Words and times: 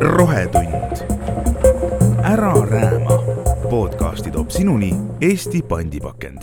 rohetund. 0.00 0.74
ära 2.24 2.52
rääma. 2.70 3.22
podcasti 3.70 4.30
toob 4.30 4.50
sinuni 4.50 4.92
Eesti 5.20 5.62
pandipakend. 5.62 6.42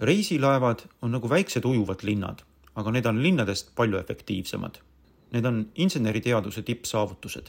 reisilaevad 0.00 0.78
on 1.02 1.12
nagu 1.12 1.30
väiksed 1.30 1.64
ujuvad 1.64 1.98
linnad, 2.02 2.38
aga 2.74 2.90
need 2.90 3.06
on 3.06 3.22
linnadest 3.22 3.74
palju 3.74 3.98
efektiivsemad. 3.98 4.74
Need 5.32 5.44
on 5.44 5.66
inseneriteaduse 5.74 6.62
tippsaavutused. 6.62 7.46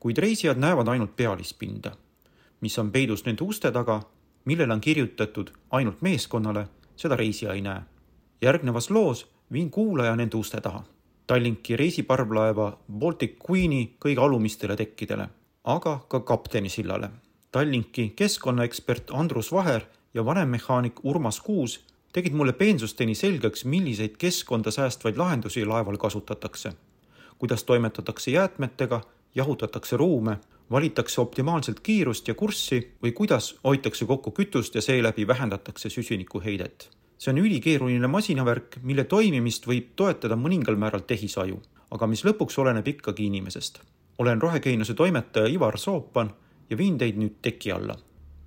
kuid 0.00 0.18
reisijad 0.18 0.56
näevad 0.56 0.88
ainult 0.88 1.16
pealispinda, 1.16 1.92
mis 2.60 2.78
on 2.78 2.92
peidus 2.92 3.24
nende 3.24 3.44
uste 3.44 3.72
taga, 3.72 4.02
millele 4.44 4.72
on 4.72 4.80
kirjutatud 4.80 5.50
ainult 5.70 6.02
meeskonnale, 6.02 6.68
seda 6.96 7.16
reisija 7.16 7.52
ei 7.52 7.60
näe. 7.60 7.80
järgnevas 8.42 8.90
loos 8.90 9.32
viin 9.52 9.70
kuulaja 9.70 10.16
nende 10.16 10.36
uste 10.36 10.60
taha 10.60 10.84
Tallinki 11.28 11.76
reisiparvlaeva 11.76 12.66
Baltic 12.88 13.34
Queeni 13.44 13.82
kõige 14.00 14.22
alumistele 14.24 14.76
tekkidele, 14.80 15.26
aga 15.68 15.92
ka 16.08 16.22
kaptenisillale. 16.24 17.10
Tallinki 17.52 18.06
keskkonnaekspert 18.16 19.12
Andrus 19.12 19.50
Vaher 19.52 19.84
ja 20.14 20.24
vanemehaanik 20.24 21.04
Urmas 21.04 21.40
Kuus 21.44 21.82
tegid 22.16 22.32
mulle 22.32 22.54
peensusteni 22.56 23.14
selgeks, 23.14 23.66
milliseid 23.68 24.16
keskkonda 24.16 24.72
säästvaid 24.72 25.20
lahendusi 25.20 25.66
laeval 25.68 25.96
kasutatakse. 25.96 26.72
kuidas 27.38 27.64
toimetatakse 27.64 28.30
jäätmetega, 28.30 29.00
jahutatakse 29.34 29.96
ruume, 29.96 30.38
valitakse 30.70 31.20
optimaalselt 31.20 31.80
kiirust 31.80 32.28
ja 32.28 32.34
kurssi 32.34 32.94
või 33.02 33.12
kuidas 33.12 33.58
hoitakse 33.64 34.04
kokku 34.04 34.30
kütust 34.30 34.74
ja 34.74 34.82
seeläbi 34.82 35.26
vähendatakse 35.26 35.90
süsinikuheidet 35.90 36.97
see 37.18 37.32
on 37.32 37.38
ülikeeruline 37.38 38.06
masinavärk, 38.06 38.78
mille 38.86 39.04
toimimist 39.10 39.66
võib 39.66 39.92
toetada 39.98 40.38
mõningal 40.38 40.78
määral 40.78 41.02
tehisaju, 41.06 41.58
aga 41.90 42.06
mis 42.06 42.22
lõpuks 42.24 42.58
oleneb 42.62 42.86
ikkagi 42.94 43.26
inimesest. 43.26 43.80
olen 44.18 44.42
Rohekeinuse 44.42 44.94
toimetaja 44.94 45.46
Ivar 45.46 45.78
Soopan 45.78 46.30
ja 46.70 46.76
viin 46.76 46.98
teid 46.98 47.16
nüüd 47.16 47.38
teki 47.42 47.72
alla. 47.72 47.94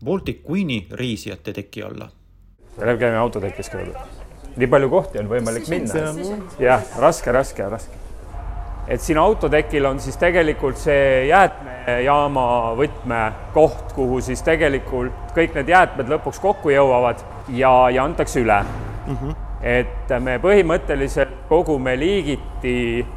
Baltic 0.06 0.42
Queeni 0.50 0.88
reisijate 0.92 1.54
teki 1.54 1.84
alla. 1.84 2.10
me 2.78 2.98
käime 2.98 3.18
autotekis 3.18 3.70
kõigepealt. 3.70 4.56
nii 4.56 4.68
palju 4.68 4.90
kohti 4.90 5.20
on 5.20 5.28
võimalik 5.28 5.68
minna. 5.68 5.94
jah, 6.60 6.84
raske, 7.00 7.32
raske, 7.32 7.70
raske. 7.70 7.94
et 8.88 9.02
siin 9.02 9.18
autotekil 9.18 9.86
on 9.86 10.00
siis 10.00 10.18
tegelikult 10.18 10.78
see 10.78 11.28
jäätmejaama 11.28 12.76
võtmekoht, 12.80 13.92
kuhu 13.96 14.22
siis 14.22 14.42
tegelikult 14.42 15.36
kõik 15.36 15.56
need 15.56 15.70
jäätmed 15.70 16.08
lõpuks 16.08 16.40
kokku 16.40 16.70
jõuavad 16.70 17.31
ja, 17.50 17.90
ja 17.90 18.04
antakse 18.04 18.42
üle 18.42 18.64
mm. 19.08 19.18
-hmm. 19.18 19.36
et 19.62 20.14
me 20.20 20.38
põhimõtteliselt 20.38 21.48
kogume 21.50 22.00
liigiti 22.00 23.08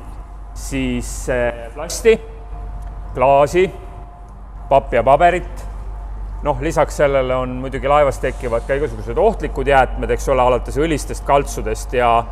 siis 0.54 1.28
eh, 1.28 1.70
plasti, 1.74 2.20
klaasi, 3.14 3.70
pappi 4.68 4.96
ja 4.96 5.02
paberit. 5.02 5.66
noh, 6.42 6.60
lisaks 6.60 6.96
sellele 6.96 7.34
on 7.34 7.48
muidugi 7.48 7.88
laevas 7.88 8.18
tekivad 8.20 8.66
ka 8.68 8.74
igasugused 8.74 9.18
ohtlikud 9.18 9.66
jäätmed, 9.66 10.10
eks 10.10 10.28
ole, 10.28 10.42
alates 10.42 10.76
õlistest, 10.76 11.24
kaltsudest 11.24 11.92
ja 11.92 12.24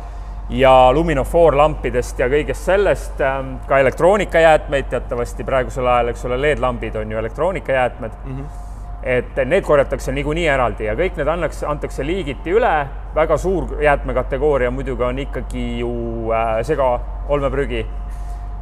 ja 0.49 0.91
luminofoorlampidest 0.93 2.19
ja 2.19 2.27
kõigest 2.29 2.67
sellest, 2.67 3.21
ähm, 3.21 3.55
ka 3.67 3.79
elektroonikajäätmeid 3.79 4.89
teatavasti 4.91 5.43
praegusel 5.43 5.87
ajal, 5.87 6.11
eks 6.11 6.25
ole, 6.25 6.37
LED-lambid 6.41 6.99
on 6.99 7.11
ju 7.11 7.17
elektroonikajäätmed 7.17 8.11
mm. 8.25 8.37
-hmm 8.37 8.72
et 9.03 9.39
need 9.45 9.65
korjatakse 9.67 10.13
niikuinii 10.15 10.45
eraldi 10.47 10.87
ja 10.87 10.95
kõik 10.95 11.17
need 11.19 11.27
annaks, 11.27 11.63
antakse 11.67 12.05
liigiti 12.07 12.53
üle, 12.55 12.71
väga 13.15 13.37
suur 13.37 13.75
jäätmekategooria 13.83 14.71
muidugi 14.71 15.03
on 15.03 15.19
ikkagi 15.25 15.65
ju 15.81 15.91
äh, 16.31 16.61
segaolmeprügi. 16.67 17.85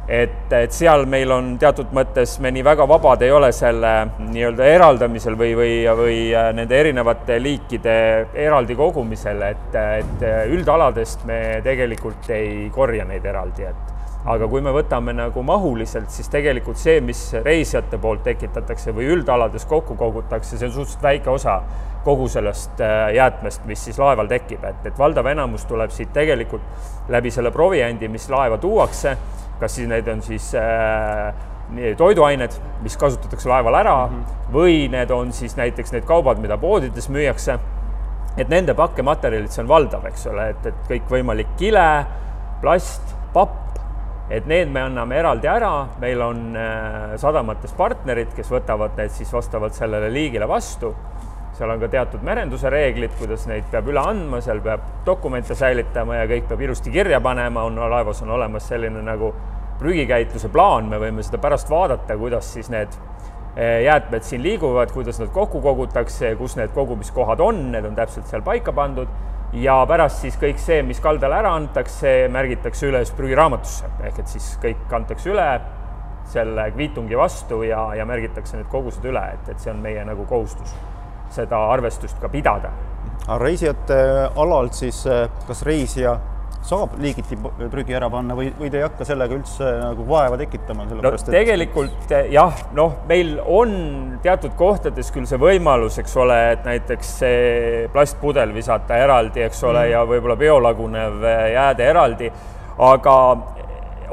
et, 0.08 0.52
et 0.58 0.72
seal 0.74 1.06
meil 1.06 1.30
on 1.30 1.52
teatud 1.62 1.92
mõttes 1.94 2.34
me 2.42 2.50
nii 2.50 2.64
väga 2.66 2.88
vabad 2.90 3.22
ei 3.22 3.30
ole 3.30 3.52
selle 3.54 3.92
nii-öelda 4.18 4.66
eraldamisel 4.66 5.38
või, 5.38 5.54
või, 5.54 5.76
või 6.02 6.18
äh, 6.34 6.50
nende 6.58 6.80
erinevate 6.80 7.38
liikide 7.42 7.96
eraldi 8.34 8.74
kogumisel, 8.74 9.42
et, 9.46 9.80
et 10.02 10.28
üldaladest 10.50 11.24
me 11.24 11.60
tegelikult 11.62 12.30
ei 12.34 12.68
korja 12.74 13.06
neid 13.06 13.24
eraldi, 13.30 13.70
et 13.70 14.01
aga 14.24 14.46
kui 14.48 14.62
me 14.62 14.70
võtame 14.74 15.14
nagu 15.16 15.42
mahuliselt, 15.42 16.10
siis 16.14 16.28
tegelikult 16.30 16.78
see, 16.78 17.00
mis 17.02 17.20
reisijate 17.42 17.98
poolt 17.98 18.22
tekitatakse 18.26 18.94
või 18.94 19.08
üldalades 19.16 19.66
kokku 19.66 19.96
kogutakse, 19.98 20.58
see 20.58 20.68
on 20.68 20.74
suhteliselt 20.76 21.02
väike 21.02 21.30
osa 21.30 21.56
kogu 22.04 22.28
sellest 22.30 22.80
äh, 22.82 23.12
jäätmest, 23.16 23.64
mis 23.66 23.84
siis 23.84 23.98
laeval 23.98 24.30
tekib, 24.30 24.62
et, 24.66 24.86
et 24.86 24.98
valdav 24.98 25.26
enamus 25.30 25.66
tuleb 25.70 25.90
siit 25.94 26.12
tegelikult 26.14 27.10
läbi 27.10 27.30
selle 27.34 27.50
proviandi, 27.54 28.10
mis 28.10 28.28
laeva 28.30 28.58
tuuakse, 28.62 29.16
kas 29.60 29.78
siis 29.78 29.90
need 29.90 30.08
on 30.10 30.22
siis 30.22 30.52
äh, 30.58 31.34
toiduained, 31.98 32.54
mis 32.82 32.96
kasutatakse 32.98 33.48
laeval 33.48 33.74
ära 33.74 33.96
mm 34.06 34.14
-hmm. 34.14 34.54
või 34.54 34.88
need 34.90 35.10
on 35.10 35.32
siis 35.32 35.56
näiteks 35.56 35.92
need 35.92 36.04
kaubad, 36.04 36.38
mida 36.38 36.58
poodides 36.58 37.08
müüakse. 37.08 37.58
et 38.36 38.48
nende 38.48 38.74
pakkematerjalid, 38.74 39.50
see 39.50 39.62
on 39.62 39.68
valdav, 39.68 40.06
eks 40.06 40.26
ole, 40.26 40.48
et, 40.50 40.66
et 40.66 40.74
kõikvõimalik 40.88 41.48
kile, 41.56 42.06
plast, 42.60 43.02
papp, 43.32 43.71
et 44.30 44.46
need 44.46 44.70
me 44.72 44.82
anname 44.86 45.18
eraldi 45.18 45.48
ära, 45.50 45.72
meil 46.00 46.22
on 46.22 46.42
äh, 46.56 47.14
sadamates 47.20 47.74
partnerid, 47.76 48.32
kes 48.36 48.50
võtavad 48.52 48.94
need 48.98 49.14
siis 49.14 49.32
vastavalt 49.34 49.76
sellele 49.76 50.10
liigile 50.12 50.48
vastu. 50.48 50.94
seal 51.52 51.70
on 51.70 51.80
ka 51.82 51.88
teatud 51.92 52.22
merenduse 52.24 52.70
reeglid, 52.72 53.12
kuidas 53.18 53.44
neid 53.46 53.66
peab 53.70 53.88
üle 53.92 54.00
andma, 54.00 54.40
seal 54.40 54.62
peab 54.64 55.04
dokumente 55.06 55.54
säilitama 55.54 56.16
ja 56.16 56.28
kõik 56.30 56.46
peab 56.48 56.60
ilusti 56.64 56.90
kirja 56.90 57.20
panema, 57.20 57.66
on 57.68 57.76
laevas 57.76 58.22
on 58.22 58.30
olemas 58.30 58.68
selline 58.68 59.02
nagu 59.04 59.34
prügikäitluse 59.78 60.48
plaan, 60.48 60.88
me 60.88 61.00
võime 61.02 61.22
seda 61.22 61.38
pärast 61.42 61.70
vaadata, 61.70 62.16
kuidas 62.16 62.48
siis 62.54 62.70
need 62.72 62.94
äh, 63.58 63.82
jäätmed 63.84 64.24
siin 64.24 64.42
liiguvad, 64.42 64.94
kuidas 64.94 65.20
nad 65.20 65.28
kokku 65.34 65.60
kogutakse, 65.60 66.34
kus 66.40 66.56
need 66.56 66.72
kogumiskohad 66.72 67.40
on, 67.40 67.66
need 67.74 67.84
on 67.84 67.98
täpselt 67.98 68.30
seal 68.30 68.46
paika 68.46 68.72
pandud 68.72 69.10
ja 69.52 69.76
pärast 69.88 70.22
siis 70.24 70.38
kõik 70.40 70.60
see, 70.60 70.80
mis 70.86 71.00
kaldale 71.02 71.36
ära 71.42 71.52
antakse, 71.58 72.28
märgitakse 72.32 72.88
üles 72.88 73.12
prügiraamatusse 73.16 73.90
ehk 74.08 74.22
et 74.22 74.32
siis 74.32 74.52
kõik 74.62 74.94
antakse 74.96 75.32
üle 75.32 75.48
selle 76.32 76.68
kviitungi 76.72 77.18
vastu 77.18 77.62
ja, 77.66 77.82
ja 77.98 78.06
märgitakse 78.08 78.56
need 78.56 78.70
kogused 78.72 79.04
üle, 79.04 79.22
et, 79.34 79.52
et 79.52 79.60
see 79.60 79.72
on 79.74 79.82
meie 79.84 80.04
nagu 80.08 80.24
kohustus 80.28 80.72
seda 81.32 81.58
arvestust 81.72 82.20
ka 82.20 82.28
pidada. 82.32 82.72
reisijate 83.40 83.98
alalt 84.36 84.76
siis 84.76 85.04
kas 85.46 85.62
reisija 85.68 86.16
saab 86.66 86.94
liigiti 87.02 87.36
prügi 87.72 87.96
ära 87.96 88.08
panna 88.10 88.36
või, 88.38 88.52
või 88.58 88.70
te 88.70 88.78
ei 88.78 88.84
hakka 88.86 89.06
sellega 89.06 89.34
üldse 89.34 89.68
nagu 89.80 90.06
vaeva 90.06 90.38
tekitama? 90.38 90.86
no 90.92 91.12
et... 91.12 91.24
tegelikult 91.26 92.14
jah, 92.30 92.62
noh, 92.78 93.00
meil 93.08 93.34
on 93.42 93.74
teatud 94.22 94.54
kohtades 94.58 95.10
küll 95.14 95.26
see 95.28 95.40
võimalus, 95.42 95.98
eks 96.02 96.14
ole, 96.22 96.38
et 96.54 96.66
näiteks 96.68 97.14
see 97.22 97.88
plastpudel 97.94 98.54
visata 98.54 99.00
eraldi, 99.02 99.42
eks 99.48 99.64
ole 99.66 99.86
mm., 99.88 99.92
ja 99.94 100.04
võib-olla 100.08 100.38
biolagunev 100.38 101.26
jääde 101.56 101.90
eraldi, 101.90 102.30
aga 102.82 103.16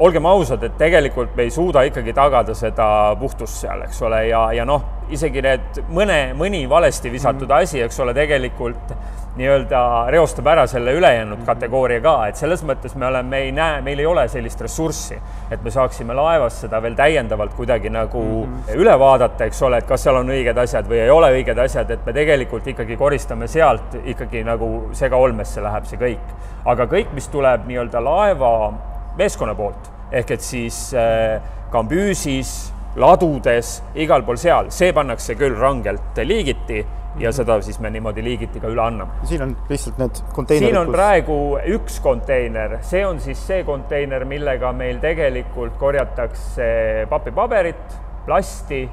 olgem 0.00 0.26
ausad, 0.26 0.62
et 0.64 0.76
tegelikult 0.80 1.36
me 1.36 1.44
ei 1.44 1.52
suuda 1.52 1.84
ikkagi 1.88 2.14
tagada 2.16 2.54
seda 2.56 2.88
puhtust 3.20 3.60
seal, 3.64 3.84
eks 3.84 4.00
ole, 4.08 4.24
ja, 4.30 4.46
ja 4.56 4.64
noh, 4.68 4.84
isegi 5.12 5.42
need 5.44 5.80
mõne, 5.92 6.20
mõni 6.38 6.62
valesti 6.68 7.12
visatud 7.12 7.48
mm. 7.48 7.56
asi, 7.60 7.82
eks 7.84 8.00
ole, 8.00 8.14
tegelikult 8.16 8.94
nii-öelda 9.36 9.80
reostab 10.10 10.48
ära 10.50 10.64
selle 10.66 10.92
ülejäänud 10.96 11.44
kategooria 11.46 12.00
ka, 12.02 12.14
et 12.28 12.40
selles 12.40 12.64
mõttes 12.66 12.96
me 12.98 13.06
oleme, 13.06 13.28
me 13.30 13.42
ei 13.44 13.52
näe, 13.54 13.78
meil 13.84 14.00
ei 14.02 14.08
ole 14.08 14.24
sellist 14.28 14.60
ressurssi, 14.64 15.20
et 15.52 15.62
me 15.62 15.70
saaksime 15.70 16.16
laevas 16.16 16.58
seda 16.64 16.80
veel 16.82 16.96
täiendavalt 16.98 17.54
kuidagi 17.58 17.92
nagu 17.94 18.22
mm 18.22 18.56
-hmm. 18.56 18.80
üle 18.80 18.98
vaadata, 18.98 19.44
eks 19.44 19.62
ole, 19.62 19.78
et 19.78 19.88
kas 19.88 20.02
seal 20.02 20.16
on 20.16 20.32
õiged 20.34 20.58
asjad 20.58 20.88
või 20.88 21.04
ei 21.04 21.10
ole 21.10 21.30
õiged 21.38 21.58
asjad, 21.64 21.90
et 21.90 22.06
me 22.06 22.12
tegelikult 22.12 22.66
ikkagi 22.66 22.96
koristame 22.96 23.48
sealt 23.48 24.00
ikkagi 24.04 24.44
nagu 24.44 24.88
segaolmesse 24.92 25.62
läheb 25.62 25.84
see 25.84 25.98
kõik. 25.98 26.36
aga 26.64 26.84
kõik, 26.84 27.12
mis 27.12 27.28
tuleb 27.28 27.66
nii-öelda 27.66 28.04
laeva 28.04 28.72
meeskonna 29.20 29.54
poolt, 29.58 29.90
ehk 30.12 30.36
et 30.36 30.44
siis 30.44 30.90
äh, 30.96 31.38
kambüüsis, 31.70 32.72
ladudes, 32.98 33.76
igal 33.94 34.24
pool 34.26 34.40
seal, 34.40 34.72
see 34.74 34.90
pannakse 34.96 35.36
küll 35.38 35.54
rangelt 35.58 36.18
liigiti 36.26 36.80
ja 37.18 37.32
seda 37.34 37.56
siis 37.62 37.78
me 37.82 37.90
niimoodi 37.90 38.22
liigiti 38.24 38.60
ka 38.62 38.70
üle 38.70 38.82
anname. 38.82 39.26
siin 39.26 39.42
on 39.42 39.54
lihtsalt 39.68 39.98
need 39.98 40.20
konteinerid. 40.34 40.68
siin 40.68 40.78
on 40.78 40.90
kus... 40.90 40.94
praegu 40.94 41.38
üks 41.76 41.98
konteiner, 42.02 42.78
see 42.86 43.02
on 43.06 43.20
siis 43.22 43.40
see 43.46 43.64
konteiner, 43.66 44.24
millega 44.28 44.72
meil 44.76 45.00
tegelikult 45.02 45.76
korjatakse 45.78 46.70
papipaberit, 47.10 47.98
plasti, 48.26 48.84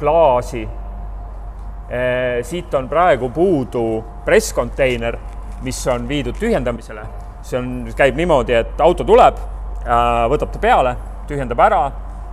klaasi. 0.00 0.64
siit 2.42 2.74
on 2.74 2.88
praegu 2.88 3.28
puudu 3.30 4.02
presskonteiner, 4.24 5.18
mis 5.62 5.82
on 5.88 6.08
viidud 6.08 6.38
tühjendamisele. 6.40 7.04
see 7.42 7.58
on, 7.58 7.74
käib 7.96 8.16
niimoodi, 8.16 8.54
et 8.56 8.80
auto 8.80 9.04
tuleb, 9.04 9.36
võtab 9.84 10.52
ta 10.54 10.60
peale, 10.62 10.96
tühjendab 11.28 11.60
ära, 11.60 11.82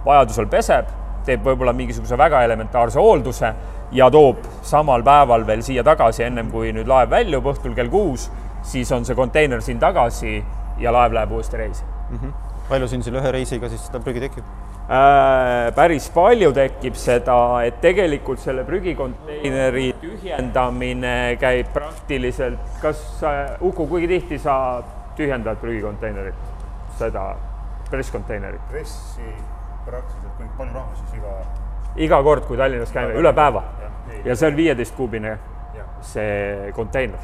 vajadusel 0.06 0.48
peseb, 0.52 0.90
teeb 1.26 1.44
võib-olla 1.46 1.74
mingisuguse 1.78 2.18
väga 2.18 2.44
elementaarse 2.48 3.00
hoolduse 3.00 3.54
ja 3.94 4.10
toob 4.12 4.46
samal 4.66 5.04
päeval 5.04 5.46
veel 5.48 5.62
siia 5.66 5.84
tagasi, 5.84 6.24
ennem 6.24 6.50
kui 6.52 6.72
nüüd 6.76 6.90
laev 6.90 7.12
väljub 7.12 7.52
õhtul 7.54 7.76
kell 7.78 7.92
kuus, 7.92 8.30
siis 8.64 8.92
on 8.92 9.06
see 9.06 9.18
konteiner 9.18 9.62
siin 9.62 9.80
tagasi 9.80 10.40
ja 10.80 10.94
laev 10.94 11.14
läheb 11.14 11.32
uuesti 11.36 11.60
reisi. 11.60 11.86
Palju 12.70 12.88
siin 12.88 13.04
selle 13.04 13.20
ühe 13.20 13.32
reisiga 13.36 13.70
siis 13.70 13.84
seda 13.88 14.00
prügi 14.00 14.22
tekib? 14.24 14.46
Äh, 14.92 15.70
päris 15.76 16.10
palju 16.12 16.52
tekib 16.56 16.96
seda, 17.00 17.36
et 17.64 17.78
tegelikult 17.84 18.42
selle 18.44 18.64
prügikonteineri 18.68 19.92
tühjendamine 20.02 21.38
käib 21.40 21.70
praktiliselt, 21.76 22.60
kas 22.82 23.00
sa, 23.20 23.34
Uku, 23.62 23.88
kui 23.88 24.08
tihti 24.10 24.40
sa 24.42 24.56
tühjendad 25.16 25.62
prügikonteinerit, 25.62 26.36
seda 27.02 27.26
presskonteinerit? 27.90 28.64
pressi 28.72 29.28
praktiliselt, 29.86 30.38
kui 30.38 30.50
palju 30.58 30.78
raha 30.78 30.96
siis 31.02 31.20
iga 31.20 31.36
iga 31.96 32.22
kord, 32.24 32.46
kui 32.48 32.60
Tallinnas 32.60 32.94
käime, 32.96 33.16
üle 33.20 33.34
päeva 33.36 33.64
ja 34.26 34.36
see 34.36 34.52
on 34.52 34.58
viieteist 34.58 34.96
kuubine 34.96 35.36
Jah. 35.76 35.90
see 36.06 36.72
konteiner 36.76 37.20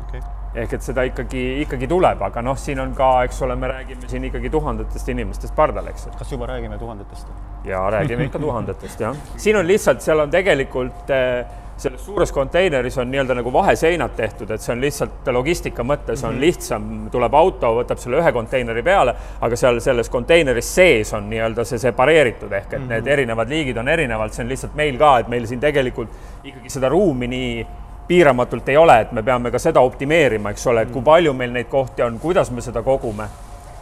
okei 0.00 0.20
okay., 0.20 0.22
ehk 0.62 0.76
et 0.78 0.86
seda 0.86 1.04
ikkagi, 1.08 1.42
ikkagi 1.64 1.88
tuleb, 1.90 2.22
aga 2.28 2.42
noh, 2.44 2.56
siin 2.60 2.80
on 2.80 2.94
ka, 2.96 3.10
eks 3.28 3.42
ole, 3.44 3.58
me 3.60 3.68
räägime 3.72 4.08
siin 4.08 4.24
ikkagi 4.30 4.50
tuhandetest 4.52 5.12
inimestest 5.12 5.56
pardal, 5.56 5.90
eks, 5.92 6.08
et 6.10 6.16
kas 6.16 6.32
juba 6.32 6.48
räägime 6.52 6.78
tuhandetest? 6.80 7.28
ja 7.68 7.82
räägime 7.92 8.30
ikka 8.30 8.40
tuhandetest, 8.40 9.04
jah. 9.04 9.22
siin 9.42 9.60
on 9.60 9.68
lihtsalt, 9.68 10.04
seal 10.04 10.24
on 10.24 10.32
tegelikult 10.32 11.12
eh, 11.12 11.56
selles 11.76 12.04
suures 12.04 12.32
konteineris 12.32 12.98
on 12.98 13.10
nii-öelda 13.10 13.34
nagu 13.36 13.52
vaheseinad 13.52 14.14
tehtud, 14.16 14.50
et 14.50 14.62
see 14.64 14.72
on 14.72 14.80
lihtsalt 14.80 15.28
logistika 15.32 15.84
mõttes 15.84 16.22
on 16.24 16.38
lihtsam, 16.40 16.86
tuleb 17.12 17.34
auto, 17.36 17.74
võtab 17.76 18.00
selle 18.00 18.20
ühe 18.22 18.32
konteineri 18.32 18.82
peale, 18.82 19.14
aga 19.44 19.58
seal 19.60 19.80
selles 19.84 20.08
konteineris 20.12 20.74
sees 20.78 21.12
on 21.16 21.28
nii-öelda 21.30 21.66
see 21.68 21.80
separeeritud 21.82 22.52
ehk 22.52 22.78
et 22.78 22.86
need 22.88 23.10
erinevad 23.12 23.52
liigid 23.52 23.76
on 23.82 23.88
erinevalt, 23.92 24.32
see 24.32 24.46
on 24.46 24.52
lihtsalt 24.54 24.78
meil 24.78 24.96
ka, 25.00 25.18
et 25.20 25.28
meil 25.32 25.48
siin 25.48 25.60
tegelikult 25.60 26.44
ikkagi 26.44 26.72
seda 26.72 26.88
ruumi 26.88 27.28
nii 27.28 27.66
piiramatult 28.08 28.68
ei 28.68 28.76
ole, 28.76 29.00
et 29.00 29.12
me 29.12 29.22
peame 29.22 29.50
ka 29.50 29.58
seda 29.58 29.82
optimeerima, 29.84 30.54
eks 30.54 30.66
ole, 30.70 30.86
et 30.86 30.94
kui 30.94 31.04
palju 31.04 31.34
meil 31.36 31.52
neid 31.52 31.68
kohti 31.68 32.04
on, 32.06 32.20
kuidas 32.22 32.50
me 32.54 32.64
seda 32.64 32.82
kogume. 32.86 33.28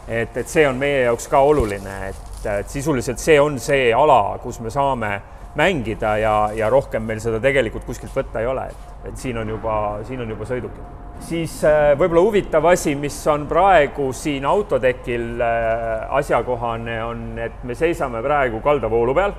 et, 0.07 0.37
et 0.37 0.47
see 0.47 0.67
on 0.67 0.75
meie 0.77 1.05
jaoks 1.07 1.27
ka 1.27 1.39
oluline, 1.41 1.93
et, 2.09 2.49
et 2.59 2.69
sisuliselt 2.69 3.17
see 3.19 3.39
on 3.41 3.55
see 3.59 3.87
ala, 3.93 4.37
kus 4.43 4.59
me 4.61 4.69
saame 4.69 5.21
mängida 5.55 6.17
ja, 6.19 6.35
ja 6.55 6.69
rohkem 6.69 7.03
meil 7.07 7.21
seda 7.23 7.39
tegelikult 7.43 7.85
kuskilt 7.87 8.13
võtta 8.15 8.43
ei 8.43 8.47
ole, 8.51 8.67
et, 8.71 9.09
et 9.11 9.17
siin 9.19 9.37
on 9.39 9.49
juba, 9.55 9.75
siin 10.07 10.21
on 10.23 10.31
juba 10.35 10.47
sõidukid. 10.49 10.93
siis 11.29 11.57
äh, 11.67 11.91
võib-olla 11.99 12.25
huvitav 12.27 12.65
asi, 12.71 12.95
mis 12.99 13.17
on 13.31 13.47
praegu 13.47 14.11
siin 14.13 14.45
autotekil 14.45 15.41
äh, 15.41 16.17
asjakohane, 16.19 16.97
on, 17.03 17.27
et 17.39 17.63
me 17.63 17.75
seisame 17.75 18.23
praegu 18.25 18.59
kaldavoolu 18.63 19.15
peal 19.15 19.37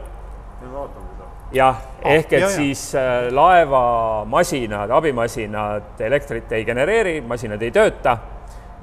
jah, 1.52 1.82
ehk 2.02 2.32
et 2.32 2.40
ja, 2.40 2.46
ja. 2.46 2.54
siis 2.54 2.86
äh, 2.96 3.28
laevamasinad, 3.32 4.90
abimasinad 4.90 6.00
elektrit 6.00 6.52
ei 6.52 6.64
genereeri, 6.64 7.20
masinad 7.20 7.62
ei 7.62 7.74
tööta 7.74 8.16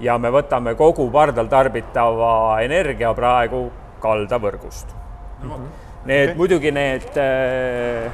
ja 0.03 0.18
me 0.18 0.31
võtame 0.33 0.75
kogu 0.77 1.09
pardal 1.12 1.50
tarbitava 1.51 2.62
energia 2.63 3.13
praegu 3.18 3.65
kaldavõrgust. 4.03 4.94
Need 6.05 6.29
okay. 6.29 6.38
muidugi 6.38 6.71
need 6.75 7.17
äh, 7.17 8.11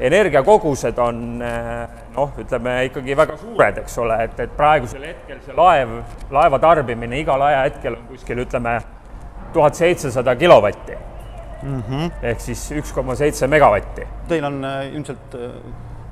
energiakogused 0.00 0.98
on 1.02 1.42
äh, 1.42 1.86
noh, 2.14 2.34
ütleme 2.38 2.76
ikkagi 2.88 3.16
väga 3.18 3.36
suured, 3.40 3.78
eks 3.82 3.98
ole, 4.02 4.18
et, 4.24 4.40
et 4.40 4.56
praegusel 4.56 5.06
hetkel 5.10 5.40
see 5.44 5.56
laev, 5.56 5.96
laeva 6.30 6.60
tarbimine 6.62 7.18
igal 7.20 7.42
ajahetkel 7.48 7.98
on 7.98 8.04
kuskil 8.10 8.44
ütleme 8.44 8.76
tuhat 9.52 9.74
seitsesada 9.78 10.36
kilovatti 10.36 10.96
mm. 11.62 11.82
-hmm. 11.88 12.10
ehk 12.22 12.40
siis 12.40 12.70
üks 12.72 12.92
koma 12.92 13.14
seitse 13.14 13.46
megavatti. 13.46 14.06
Teil 14.28 14.44
on 14.44 14.64
äh, 14.64 14.94
ilmselt 14.94 15.34
äh, 15.34 15.50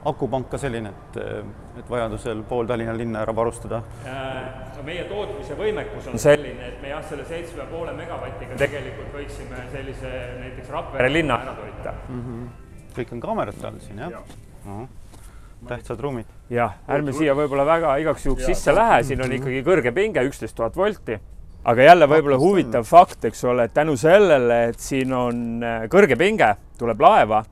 akupank 0.05 0.51
ka 0.51 0.59
selline, 0.59 0.89
et, 0.89 1.17
äh, 1.23 1.45
et 1.81 1.91
vajadusel 1.91 2.45
pool 2.49 2.69
Tallinna 2.71 2.95
linna 2.97 3.25
ära 3.25 3.35
varustada. 3.37 3.83
no 4.05 4.87
meie 4.87 5.05
tootmise 5.09 5.57
võimekus 5.59 6.09
on 6.13 6.19
selline, 6.19 6.71
et 6.73 6.79
me 6.83 6.95
jah, 6.95 7.03
selle 7.09 7.27
seitsme 7.29 7.67
poole 7.73 7.93
megavatiga 7.97 8.57
tegelikult 8.61 9.13
võiksime 9.19 9.67
sellise 9.73 10.15
näiteks 10.41 10.71
Rakvere 10.77 11.13
linna 11.13 11.43
ära 11.45 11.59
toita. 11.59 11.95
kõik 12.97 13.13
on 13.17 13.21
kaamerate 13.29 13.67
all 13.67 13.85
siin, 13.85 13.99
jah 14.07 14.17
ja.? 14.17 14.81
tähtsad 15.69 16.01
ruumid. 16.01 16.27
jah, 16.51 16.79
ärme 16.89 17.13
siia 17.13 17.35
võib-olla 17.37 17.67
väga 17.69 17.97
igaks 18.01 18.25
juhuks 18.27 18.47
sisse 18.49 18.73
lähe, 18.75 19.03
siin 19.05 19.21
on 19.25 19.33
ikkagi 19.37 19.63
kõrge 19.67 19.93
pinge, 19.97 20.23
üksteist 20.29 20.57
tuhat 20.57 20.77
volti. 20.77 21.19
aga 21.65 21.83
jälle 21.83 22.09
võib-olla 22.09 22.39
huvitav 22.41 22.87
fakt, 22.89 23.25
eks 23.29 23.45
ole, 23.45 23.69
et 23.69 23.75
tänu 23.77 23.97
sellele, 24.01 24.63
et 24.71 24.81
siin 24.81 25.13
on 25.13 25.43
äh, 25.65 25.83
kõrge 25.93 26.17
pinge, 26.17 26.55
tuleb 26.79 27.01
laeva, 27.05 27.43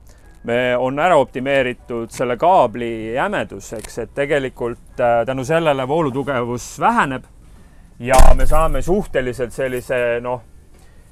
me 0.43 0.77
on 0.77 0.99
ära 0.99 1.17
optimeeritud 1.19 2.11
selle 2.11 2.37
kaabli 2.39 3.13
jämedus, 3.13 3.73
eks, 3.73 3.97
et 4.05 4.13
tegelikult 4.15 5.01
äh, 5.03 5.23
tänu 5.25 5.43
sellele 5.45 5.87
voolutugevus 5.87 6.71
väheneb 6.79 7.27
ja 7.99 8.19
me 8.37 8.45
saame 8.47 8.81
suhteliselt 8.81 9.53
sellise 9.53 10.19
noh, 10.23 10.41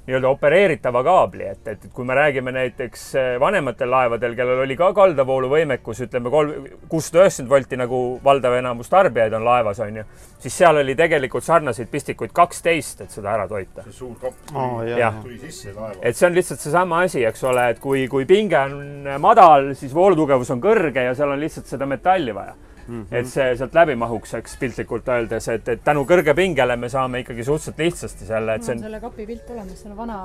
nii-öelda 0.08 0.30
opereeritava 0.32 1.02
kaabli, 1.04 1.50
et, 1.52 1.68
et 1.68 1.88
kui 1.94 2.06
me 2.08 2.16
räägime 2.16 2.52
näiteks 2.56 3.02
eh, 3.20 3.30
vanematel 3.40 3.90
laevadel, 3.92 4.36
kellel 4.38 4.62
oli 4.64 4.78
ka 4.80 4.94
kaldavooluvõimekus, 4.96 6.00
ütleme 6.06 6.32
kolm, 6.32 6.68
kuussada 6.88 7.26
üheksakümmend 7.26 7.52
volti 7.52 7.80
nagu 7.82 8.00
valdav 8.24 8.56
enamus 8.56 8.88
tarbijaid 8.94 9.36
on 9.36 9.44
laevas, 9.44 9.82
on 9.84 10.00
ju, 10.00 10.06
siis 10.44 10.60
seal 10.64 10.80
oli 10.80 10.96
tegelikult 10.96 11.44
sarnaseid 11.44 11.92
pistikuid 11.92 12.32
kaksteist, 12.36 13.04
et 13.04 13.18
seda 13.18 13.34
ära 13.34 13.50
toita. 13.52 13.84
see 13.90 13.98
suur 13.98 14.16
kapp 14.22 14.54
jah. 14.88 15.02
Jah. 15.04 15.20
tuli 15.24 15.42
sisse 15.42 15.76
laeva. 15.76 16.00
et 16.02 16.16
see 16.16 16.30
on 16.30 16.40
lihtsalt 16.40 16.64
seesama 16.64 17.02
asi, 17.04 17.26
eks 17.28 17.44
ole, 17.52 17.68
et 17.76 17.84
kui, 17.84 18.08
kui 18.08 18.30
pinge 18.30 18.64
on 18.64 19.12
madal, 19.20 19.74
siis 19.76 19.92
voolutugevus 19.96 20.56
on 20.56 20.64
kõrge 20.64 21.04
ja 21.10 21.18
seal 21.20 21.36
on 21.36 21.44
lihtsalt 21.44 21.68
seda 21.68 21.90
metalli 21.90 22.36
vaja 22.36 22.56
mm. 22.88 23.02
-hmm. 23.02 23.16
et 23.20 23.28
see 23.28 23.56
sealt 23.56 23.74
läbi 23.76 23.96
mahuks, 23.96 24.34
eks 24.34 24.58
piltlikult 24.60 25.08
öeldes, 25.08 25.48
et, 25.54 25.70
et 25.70 25.84
tänu 25.84 26.06
kõrge 26.10 26.36
pingele 26.36 26.76
me 26.76 26.90
saame 26.90 27.20
ikkagi 27.26 27.44
suhteliselt 27.44 27.78
lihtsasti 27.86 28.26
selle, 28.26 28.56
et 28.56 28.62
mul 28.62 28.66
see 28.66 28.76
on 28.76 28.78
on 28.78 28.84
selle 28.84 29.00
kapi 29.02 29.26
pilt 29.26 29.50
olemas, 29.54 29.82
see 29.82 29.92
on 29.92 29.98
vana 29.98 30.20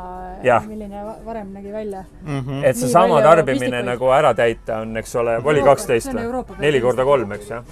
milline 0.69 1.05
va- 1.05 1.17
varem 1.25 1.53
nägi 1.55 1.73
välja. 1.73 2.05
et 2.27 2.75
Nii 2.75 2.75
seesama 2.75 3.15
palju 3.15 3.29
tarbimine 3.29 3.83
nagu 3.87 4.13
ära 4.13 4.35
täita 4.35 4.83
on, 4.83 4.97
eks 4.97 5.17
ole, 5.17 5.39
oli 5.45 5.63
kaksteist 5.63 6.13
või 6.15 6.45
neli 6.61 6.81
korda 6.81 7.05
kolm, 7.05 7.33
eks 7.39 7.51
jah. 7.51 7.65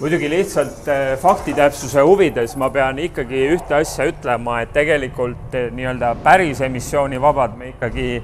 muidugi 0.00 0.30
lihtsalt 0.30 0.88
eh, 0.92 1.16
faktitäpsuse 1.18 2.04
huvides 2.04 2.56
ma 2.56 2.70
pean 2.70 2.98
ikkagi 2.98 3.46
ühte 3.56 3.78
asja 3.80 4.08
ütlema, 4.10 4.60
et 4.62 4.72
tegelikult 4.76 5.54
eh, 5.54 5.70
nii-öelda 5.72 6.14
päris 6.24 6.60
emissioonivabad 6.60 7.56
me 7.56 7.72
ikkagi 7.74 8.22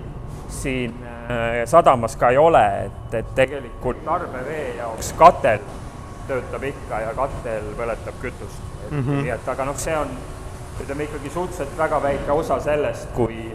siin 0.52 0.92
eh, 1.02 1.62
sadamas 1.66 2.16
ka 2.16 2.30
ei 2.30 2.38
ole, 2.38 2.66
et, 2.86 3.14
et 3.22 3.34
tegelikult 3.34 4.04
tarbevee 4.04 4.74
jaoks 4.76 5.14
katel 5.18 5.64
töötab 6.28 6.64
ikka 6.64 7.00
ja 7.00 7.14
katel 7.16 7.72
põletab 7.78 8.22
kütust. 8.22 8.62
et 8.84 8.90
mm 8.90 9.02
-hmm. 9.02 9.34
et 9.34 9.48
aga 9.48 9.64
noh, 9.64 9.76
see 9.76 9.98
on 9.98 10.08
ütleme 10.82 11.04
ikkagi 11.04 11.30
suhteliselt 11.30 11.78
väga 11.78 12.02
väike 12.02 12.32
osa 12.32 12.60
sellest, 12.60 13.08
kui, 13.14 13.52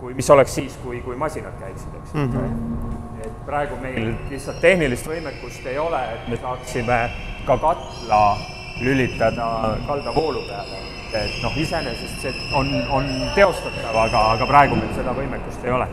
kui, 0.00 0.14
mis 0.14 0.30
oleks 0.30 0.54
siis, 0.54 0.78
kui, 0.82 1.00
kui 1.00 1.16
masinad 1.16 1.56
käiksid, 1.60 1.94
eks 2.02 2.14
mm. 2.14 2.32
-hmm. 2.32 3.26
et 3.26 3.46
praegu 3.46 3.76
meil 3.80 4.14
lihtsalt 4.30 4.60
tehnilist 4.60 5.06
võimekust 5.06 5.66
ei 5.66 5.78
ole, 5.78 6.04
et 6.14 6.28
me 6.28 6.36
saaksime 6.36 7.10
ka 7.46 7.58
katla 7.58 8.36
lülitada 8.80 9.76
kaldavoolu 9.86 10.42
peale. 10.48 10.84
et 11.12 11.42
noh, 11.42 11.54
iseenesest 11.56 12.20
see 12.20 12.32
on, 12.52 12.66
on 12.92 13.06
teostatav, 13.34 13.96
aga, 13.96 14.20
aga 14.34 14.46
praegu 14.46 14.76
meil 14.76 14.90
seda 14.92 15.14
võimekust 15.16 15.62
ei 15.64 15.72
ole. 15.72 15.86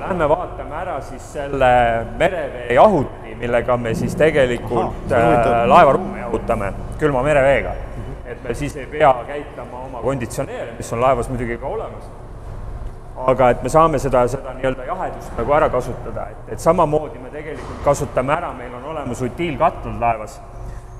Lähme 0.00 0.28
vaatame 0.28 0.76
ära 0.78 0.94
siis 1.04 1.26
selle 1.34 1.68
merevee 2.18 2.72
jahuti, 2.72 3.21
millega 3.38 3.76
me 3.76 3.94
siis 3.94 4.14
tegelikult 4.16 4.92
huvitav. 5.10 5.52
äh, 5.52 5.68
laevaruume 5.68 6.18
jahutame 6.20 6.72
külma 6.98 7.22
mereveega. 7.22 7.74
et 8.26 8.42
me 8.44 8.54
siis 8.54 8.76
ei 8.76 8.86
pea 8.86 9.14
käitama 9.26 9.84
oma 9.86 10.00
konditsioneere, 10.02 10.72
mis 10.78 10.92
on 10.92 11.00
laevas 11.00 11.28
muidugi 11.28 11.58
ka 11.58 11.66
olemas 11.66 12.04
aga 13.26 13.50
et 13.50 13.62
me 13.62 13.70
saame 13.72 13.98
seda, 14.00 14.22
seda 14.30 14.54
nii-öelda 14.56 14.86
jahedust 14.88 15.36
nagu 15.38 15.54
ära 15.56 15.68
kasutada, 15.72 16.26
et, 16.32 16.54
et 16.54 16.62
samamoodi 16.62 17.20
me 17.22 17.30
tegelikult 17.32 17.82
kasutame 17.84 18.34
ära, 18.34 18.52
meil 18.56 18.72
on 18.78 18.88
olemas 18.94 19.20
utiilkatlad 19.22 20.00
laevas, 20.00 20.38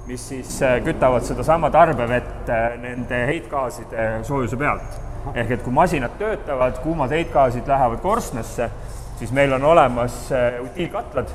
mis 0.06 0.26
siis 0.28 0.58
äh, 0.66 0.76
kütavad 0.84 1.24
sedasama 1.26 1.70
tarbevett 1.72 2.50
äh, 2.50 2.76
nende 2.82 3.22
heitgaaside 3.30 4.08
soojuse 4.28 4.58
pealt. 4.60 5.00
ehk 5.34 5.50
et 5.54 5.62
kui 5.62 5.72
masinad 5.72 6.16
töötavad, 6.18 6.80
kuumad 6.82 7.12
heitgaasid 7.14 7.68
lähevad 7.70 8.00
korstnasse, 8.02 8.68
siis 9.20 9.32
meil 9.32 9.52
on 9.54 9.64
olemas 9.64 10.16
utiilkatlad, 10.64 11.30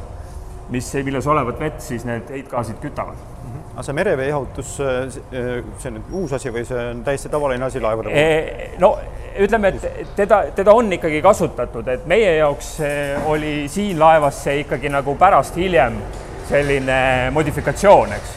mis, 0.74 0.94
milles 1.08 1.28
olevat 1.28 1.60
vett 1.60 1.82
siis 1.84 2.06
need 2.08 2.30
heitgaasid 2.34 2.80
kütavad. 2.84 3.26
aga 3.74 3.84
see 3.86 3.94
mereveejahutus, 3.94 4.74
see 4.78 5.90
on 5.92 6.00
nüüd 6.00 6.14
uus 6.18 6.34
asi 6.34 6.50
või 6.54 6.66
see 6.66 6.90
on 6.92 7.04
täiesti 7.06 7.30
tavaline 7.30 7.66
asi 7.68 7.82
laevade 7.82 8.10
puhul? 8.10 8.18
E, 8.18 8.72
no 8.82 8.96
ütleme, 9.40 9.68
et 9.68 10.16
teda, 10.16 10.42
teda 10.56 10.74
on 10.74 10.90
ikkagi 10.94 11.22
kasutatud, 11.22 11.88
et 11.92 12.06
meie 12.10 12.38
jaoks 12.40 12.72
eh, 12.86 13.30
oli 13.30 13.54
siin 13.72 14.00
laevas 14.00 14.42
see 14.48 14.62
ikkagi 14.64 14.92
nagu 14.94 15.16
pärast 15.20 15.58
hiljem 15.60 16.00
selline 16.48 17.00
modifikatsioon, 17.36 18.14
eks. 18.18 18.36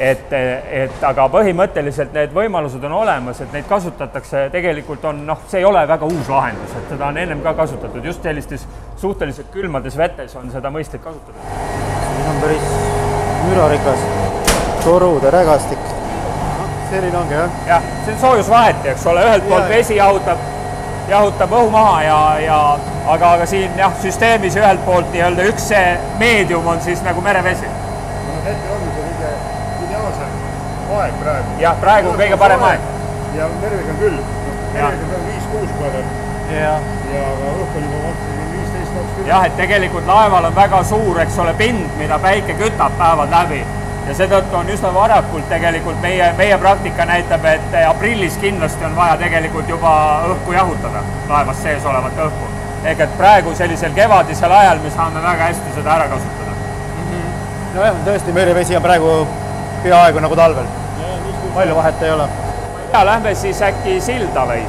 et, 0.00 0.32
et 0.32 1.02
aga 1.04 1.26
põhimõtteliselt 1.32 2.14
need 2.16 2.32
võimalused 2.34 2.84
on 2.88 2.94
olemas, 3.02 3.40
et 3.44 3.52
neid 3.52 3.68
kasutatakse, 3.68 4.46
tegelikult 4.52 5.04
on 5.04 5.24
noh, 5.26 5.42
see 5.48 5.60
ei 5.60 5.68
ole 5.68 5.82
väga 5.88 6.08
uus 6.08 6.30
lahendus, 6.32 6.72
et 6.78 6.94
seda 6.94 7.10
on 7.12 7.20
ennem 7.20 7.44
ka 7.44 7.54
kasutatud, 7.58 8.04
just 8.04 8.22
sellistes 8.24 8.66
suhteliselt 9.00 9.52
külmades 9.52 9.96
vetes 9.96 10.36
on 10.36 10.50
seda 10.52 10.72
mõistlik 10.72 11.04
kasutada. 11.04 11.38
siin 12.10 12.32
on 12.32 12.40
päris 12.42 12.72
mürarikas 13.48 13.98
torude 14.84 15.30
rägastik. 15.30 15.78
selline 16.90 17.18
ongi 17.18 17.34
jah 17.34 17.50
jah, 17.66 17.82
see 18.04 18.14
on 18.14 18.20
soojusvaheti, 18.20 18.88
eks 18.88 19.06
ole, 19.06 19.24
ühelt 19.24 19.48
poolt 19.48 19.68
vesi 19.68 19.96
jahutab, 19.96 20.38
jahutab 21.08 21.52
õhu 21.52 21.70
maha 21.70 22.02
ja, 22.02 22.18
ja 22.44 22.56
aga, 23.06 23.32
aga 23.36 23.46
siin 23.46 23.78
jah, 23.78 23.94
süsteemis 24.02 24.56
ühelt 24.58 24.82
poolt 24.86 25.12
nii-öelda 25.14 25.46
üks 25.52 25.68
see 25.70 25.84
meedium 26.18 26.66
on 26.66 26.82
siis 26.82 27.02
nagu 27.06 27.22
merevesi. 27.24 27.70
no 28.26 28.42
hetkel 28.44 28.74
on 28.74 28.82
see 28.96 29.06
kõige 29.06 29.32
ideaalsem 29.86 30.34
aeg 31.04 31.18
praegu. 31.24 31.56
jah, 31.64 31.80
praegu 31.84 32.12
on 32.12 32.20
kõige 32.20 32.38
parem 32.44 32.66
aeg. 32.70 32.88
ja 33.36 33.48
merega 33.62 33.98
küll, 34.02 34.20
Jah. 34.74 34.92
merega 34.92 35.18
on 35.18 35.26
viis-kuus 35.32 35.74
korda 35.78 36.04
ja 36.54 36.76
ja 37.14 37.26
aga 37.32 37.50
õhk 37.56 37.76
on 37.80 37.84
juba 37.88 38.00
vaata 38.06 38.38
viisteist, 38.54 38.94
kakskümmend. 38.94 39.28
jah, 39.32 39.44
et 39.46 39.56
tegelikult 39.56 40.06
laeval 40.06 40.48
on 40.50 40.56
väga 40.56 40.82
suur, 40.92 41.20
eks 41.26 41.38
ole, 41.44 41.54
pind, 41.58 41.86
mida 41.98 42.18
päike 42.22 42.56
kütab 42.62 42.96
päevad 42.98 43.30
läbi 43.34 43.60
ja 44.06 44.14
seetõttu 44.16 44.56
on 44.58 44.70
üsna 44.72 44.90
varakult 44.94 45.48
tegelikult 45.50 46.00
meie, 46.02 46.30
meie 46.38 46.56
praktika 46.58 47.06
näitab, 47.08 47.44
et 47.46 47.76
aprillis 47.86 48.38
kindlasti 48.42 48.84
on 48.88 48.96
vaja 48.96 49.18
tegelikult 49.20 49.68
juba 49.68 49.92
õhku 50.30 50.56
jahutada, 50.56 51.04
laevas 51.28 51.62
sees 51.62 51.86
olevat 51.86 52.18
õhku. 52.26 52.48
ehk 52.84 53.00
et 53.04 53.16
praegu 53.18 53.54
sellisel 53.54 53.92
kevadisel 53.94 54.52
ajal 54.52 54.78
me 54.82 54.90
saame 54.90 55.22
väga 55.22 55.50
hästi 55.50 55.74
seda 55.74 55.94
ära 55.94 56.08
kasutada. 56.08 56.52
nojah, 57.74 58.02
tõesti 58.06 58.32
merevesi 58.32 58.76
on 58.76 58.82
praegu 58.82 59.26
peaaegu 59.82 60.20
nagu 60.20 60.36
talvel. 60.36 60.66
Palju 61.54 61.74
vahet 61.76 62.02
ei 62.02 62.10
ole. 62.10 62.28
ja 62.92 63.06
lähme 63.06 63.34
siis 63.34 63.62
äkki 63.62 64.00
silda 64.00 64.46
või? 64.46 64.62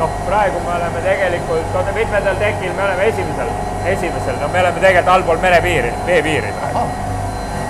noh, 0.00 0.10
praegu 0.26 0.60
me 0.60 0.74
oleme 0.76 1.00
tegelikult, 1.00 1.74
oota, 1.74 1.92
mitmendal 1.92 2.36
tekil 2.40 2.72
me 2.76 2.84
oleme 2.84 3.08
esimesel, 3.08 3.48
esimesel, 3.84 4.36
no 4.40 4.48
me 4.48 4.60
oleme 4.60 4.80
tegelikult 4.80 5.14
allpool 5.14 5.40
merepiiri, 5.42 5.92
veepiiri 6.06 6.52
praegu. 6.60 6.84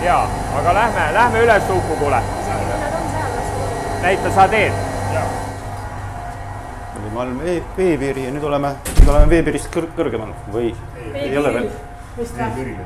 ja, 0.05 0.19
aga 0.59 0.75
lähme, 0.75 1.07
lähme 1.14 1.45
üles 1.45 1.71
Ukukule. 1.71 2.21
näita 4.02 4.31
sa 4.35 4.49
teed. 4.49 4.73
olime 7.00 7.21
all 7.21 7.38
vee, 7.45 7.62
veepiiri 7.78 8.25
ja 8.25 8.33
nüüd 8.35 8.45
oleme, 8.45 8.75
nüüd 9.00 9.09
oleme 9.09 9.31
veepiirist 9.31 9.71
kõr-, 9.76 9.93
kõrgemal 9.99 10.35
või 10.52 10.75
ei 11.14 11.38
ole 11.38 11.55
veel? 11.55 11.71
vist 12.19 12.45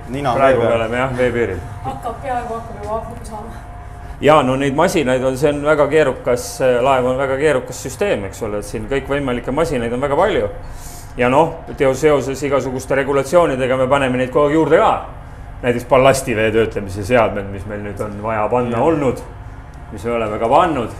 nina 0.09 0.35
praegu 0.35 0.62
me 0.62 0.75
oleme 0.75 1.02
jah, 1.04 1.16
veepiiril. 1.16 1.66
hakkab, 1.85 2.23
peaaegu 2.23 2.54
hakkab 2.54 2.83
juba 2.83 2.95
hakkama 3.00 3.25
saama. 3.33 3.69
Ja 4.20 4.40
no 4.42 4.56
neid 4.60 4.76
masinaid 4.76 5.24
on, 5.24 5.36
see 5.38 5.52
on 5.52 5.62
väga 5.64 5.86
keerukas, 5.90 6.46
laev 6.84 7.08
on 7.12 7.18
väga 7.18 7.38
keerukas 7.40 7.82
süsteem, 7.86 8.26
eks 8.28 8.42
ole, 8.46 8.60
et 8.60 8.68
siin 8.68 8.88
kõikvõimalikke 8.90 9.54
masinaid 9.54 9.92
on 9.96 10.00
väga 10.00 10.16
palju. 10.16 10.48
ja 11.16 11.28
noh, 11.28 11.54
seoses 11.94 12.42
igasuguste 12.42 12.94
regulatsioonidega 12.94 13.76
me 13.76 13.88
paneme 13.88 14.20
neid 14.20 14.30
kogu 14.30 14.48
aeg 14.48 14.54
juurde 14.54 14.78
ka. 14.78 14.94
näiteks 15.62 15.84
ballastivee 15.88 16.50
töötlemise 16.52 17.04
seadmed, 17.04 17.50
mis 17.52 17.66
meil 17.66 17.84
nüüd 17.84 18.00
on 18.00 18.22
vaja 18.22 18.48
panna 18.48 18.82
olnud, 18.82 19.22
mis 19.92 20.04
me 20.04 20.12
oleme 20.12 20.38
ka 20.38 20.48
pannud 20.48 20.90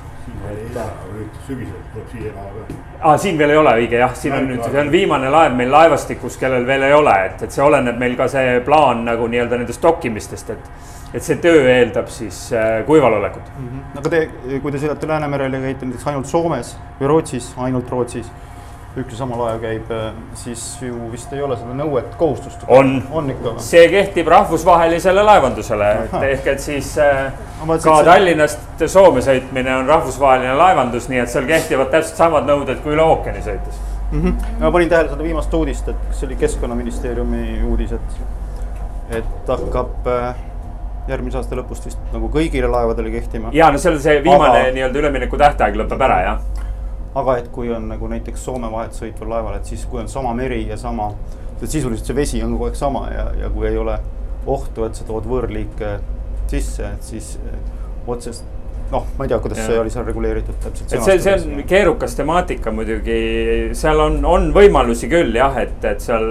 sügisel 1.47 1.81
tuleb 1.93 2.07
siia 2.13 2.33
ka. 2.33 2.75
ah,. 3.01 3.19
siin 3.19 3.39
veel 3.39 3.51
ei 3.51 3.57
ole 3.57 3.75
õige 3.83 3.99
jah, 4.01 4.15
siin 4.15 4.35
on 4.37 4.47
nüüd, 4.49 4.63
see 4.65 4.81
on 4.83 4.93
viimane 4.93 5.31
laev 5.33 5.57
meil 5.59 5.73
laevastikus, 5.73 6.37
kellel 6.41 6.67
veel 6.67 6.87
ei 6.89 6.95
ole, 6.95 7.15
et, 7.27 7.43
et 7.47 7.55
see 7.55 7.65
oleneb 7.65 7.99
meil 8.01 8.17
ka 8.19 8.29
see 8.31 8.61
plaan 8.67 9.05
nagu 9.09 9.29
nii-öelda 9.31 9.61
nendest 9.61 9.83
dokkimistest, 9.83 10.53
et, 10.55 10.71
et 11.15 11.23
see 11.27 11.37
töö 11.43 11.65
eeldab 11.69 12.11
siis 12.13 12.53
äh, 12.55 12.85
kuival 12.87 13.19
olekut. 13.19 13.49
aga 13.99 14.13
te, 14.13 14.21
kui 14.63 14.71
te 14.73 14.79
sõidate 14.79 15.09
Läänemerel 15.11 15.57
ja 15.59 15.65
käite 15.65 15.89
näiteks 15.89 16.07
ainult 16.13 16.31
Soomes 16.31 16.77
või 17.01 17.11
Rootsis, 17.11 17.51
ainult 17.59 17.91
Rootsis, 17.91 18.31
üks 18.99 19.15
ja 19.15 19.19
sama 19.21 19.37
laev 19.39 19.61
käib, 19.63 19.91
siis 20.39 20.63
ju 20.83 20.97
vist 21.13 21.31
ei 21.35 21.43
ole 21.43 21.55
seda 21.59 21.75
nõuet, 21.79 22.09
kohustust. 22.19 22.65
On. 22.69 22.97
on 23.15 23.31
ikka 23.31 23.53
see 23.63 23.85
kehtib 23.93 24.31
rahvusvahelisele 24.31 25.23
laevandusele, 25.27 25.91
et 26.07 26.17
ehk 26.31 26.51
et 26.55 26.65
siis 26.65 26.97
äh, 26.99 27.31
mõtlesin, 27.63 27.87
ka 27.87 27.97
see- 28.01 28.09
Tallinnast 28.11 28.85
Soome 28.91 29.23
sõitmine 29.23 29.77
on 29.79 29.87
rahvusvaheline 29.91 30.57
laevandus, 30.59 31.07
nii 31.11 31.23
et 31.23 31.31
seal 31.31 31.47
kehtivad 31.47 31.91
täpselt 31.95 32.19
samad 32.19 32.47
nõuded 32.51 32.83
kui 32.83 32.95
üle 32.97 33.07
ookeani 33.07 33.43
sõites. 33.47 33.79
ma 34.59 34.71
panin 34.75 34.89
tähele 34.91 35.11
seda 35.13 35.23
viimast 35.23 35.55
uudist, 35.55 35.89
et 35.89 36.15
see 36.19 36.27
oli 36.27 36.37
Keskkonnaministeeriumi 36.41 37.61
uudis, 37.69 37.93
et, 37.95 38.23
et 39.21 39.53
hakkab 39.55 40.09
äh, 40.11 40.35
järgmise 41.09 41.39
aasta 41.41 41.57
lõpust 41.59 41.87
vist 41.89 41.99
nagu 42.13 42.29
kõigile 42.33 42.71
laevadele 42.71 43.11
kehtima. 43.11 43.51
ja 43.53 43.71
no 43.71 43.79
seal 43.79 43.99
see 44.01 44.21
viimane 44.25 44.67
Aga- 44.67 44.73
nii-öelda 44.77 45.03
ülemineku 45.03 45.39
tähtaeg 45.41 45.79
lõpeb 45.81 46.05
ära 46.07 46.21
jah. 46.27 46.41
aga 47.15 47.37
et 47.39 47.49
kui 47.49 47.73
on 47.75 47.89
nagu 47.89 48.09
näiteks 48.09 48.45
Soome 48.45 48.71
vahet 48.73 48.93
sõitval 48.95 49.29
laeval, 49.35 49.57
et 49.59 49.65
siis 49.65 49.85
kui 49.87 50.01
on 50.01 50.09
sama 50.09 50.35
meri 50.35 50.67
ja 50.69 50.77
sama, 50.77 51.11
sisuliselt 51.65 52.07
see 52.07 52.17
vesi 52.17 52.43
on 52.43 52.53
kogu 52.53 52.71
aeg 52.71 52.79
sama 52.79 53.09
ja, 53.11 53.27
ja 53.45 53.51
kui 53.51 53.67
ei 53.69 53.77
ole 53.77 53.99
ohtu, 54.47 54.85
et 54.85 54.95
sa 54.95 55.05
tood 55.05 55.27
võõrliike 55.29 55.99
sisse, 56.51 56.87
et 56.87 57.03
siis 57.03 57.39
otsest, 58.07 58.45
noh, 58.91 59.07
ma 59.19 59.25
ei 59.25 59.31
tea, 59.31 59.39
kuidas 59.39 59.59
Jah. 59.59 59.71
see 59.71 59.79
oli 59.79 59.93
seal 59.95 60.07
reguleeritud 60.09 60.59
täpselt. 60.65 60.93
et 60.93 61.05
see, 61.07 61.19
see 61.23 61.35
on 61.39 61.63
keerukas 61.69 62.17
temaatika 62.19 62.73
muidugi, 62.75 63.21
seal 63.79 64.03
on, 64.03 64.21
on 64.27 64.51
võimalusi 64.57 65.11
küll 65.11 65.37
jah, 65.39 65.57
et, 65.63 65.79
et 65.87 66.03
seal 66.03 66.27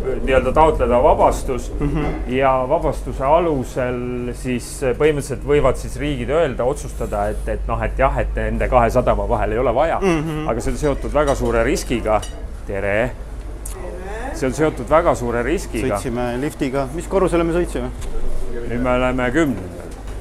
nii-öelda 0.00 0.52
taotleda 0.52 1.02
vabastus 1.02 1.72
mm 1.78 1.88
-hmm. 1.88 2.32
ja 2.34 2.52
vabastuse 2.68 3.24
alusel 3.24 4.32
siis 4.34 4.68
põhimõtteliselt 4.98 5.44
võivad 5.46 5.76
siis 5.76 5.96
riigid 6.00 6.30
öelda, 6.30 6.64
otsustada, 6.64 7.28
et, 7.28 7.48
et 7.48 7.66
noh, 7.68 7.82
et 7.82 7.98
jah, 7.98 8.18
et 8.18 8.34
nende 8.36 8.68
kahe 8.68 8.90
sadama 8.90 9.28
vahel 9.28 9.52
ei 9.52 9.58
ole 9.58 9.74
vaja 9.74 9.98
mm, 10.00 10.22
-hmm. 10.22 10.50
aga 10.50 10.60
see 10.60 10.72
on 10.72 10.78
seotud 10.78 11.14
väga 11.14 11.34
suure 11.34 11.64
riskiga. 11.64 12.20
tere. 12.66 13.10
see 14.34 14.46
on 14.46 14.54
seotud 14.54 14.90
väga 14.90 15.14
suure 15.14 15.42
riskiga. 15.42 15.96
sõitsime 15.96 16.40
liftiga, 16.40 16.88
mis 16.94 17.08
korrusele 17.08 17.44
me 17.44 17.52
sõitsime? 17.52 17.90
nüüd 18.68 18.82
me 18.82 18.90
oleme 18.90 19.30
kümnendal, 19.30 19.79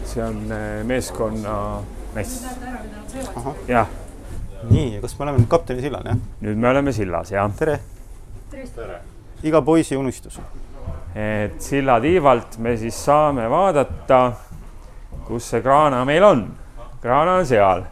see 0.09 0.23
on 0.25 0.51
eh, 0.51 0.83
meeskonna 0.87 1.55
mess. 2.15 2.45
jah, 3.67 3.87
nii, 4.69 4.95
ja 4.95 5.01
kas 5.03 5.13
me 5.17 5.25
oleme 5.27 5.43
nüüd 5.43 5.51
kapteni 5.51 5.83
sillal, 5.85 6.07
jah? 6.09 6.17
nüüd 6.45 6.57
me 6.57 6.71
oleme 6.71 6.93
sillas 6.95 7.33
jah 7.33 7.49
tere. 7.57 7.79
iga 9.43 9.61
poisi 9.65 9.97
unistus. 9.97 10.39
et 11.15 11.59
silla 11.61 11.99
tiivalt 12.01 12.57
me 12.57 12.75
siis 12.77 12.97
saame 13.05 13.45
vaadata, 13.51 14.23
kus 15.27 15.51
see 15.53 15.61
kraana 15.65 16.01
meil 16.09 16.25
on. 16.25 16.43
kraana 17.03 17.37
on 17.41 17.45
seal. 17.45 17.85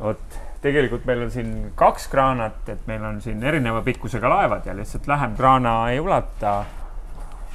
vot 0.00 0.40
tegelikult 0.62 1.04
meil 1.06 1.26
on 1.26 1.30
siin 1.30 1.52
kaks 1.78 2.08
kraanat, 2.10 2.64
et 2.72 2.88
meil 2.88 3.04
on 3.04 3.20
siin 3.22 3.44
erineva 3.44 3.84
pikkusega 3.86 4.32
laevad 4.32 4.66
ja 4.66 4.74
lihtsalt 4.74 5.06
lähem 5.06 5.36
kraana 5.36 5.78
ei 5.92 6.00
ulata 6.00 6.58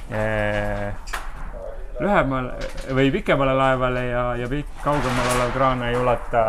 eh, 0.08 1.22
lühemale 2.00 2.52
või 2.94 3.10
pikemale 3.14 3.54
laevale 3.54 4.06
ja, 4.06 4.24
ja 4.36 4.48
pikk, 4.50 4.68
kaugemal 4.84 5.34
olev 5.36 5.52
kraan 5.54 5.82
ei 5.82 5.96
ulata 5.96 6.44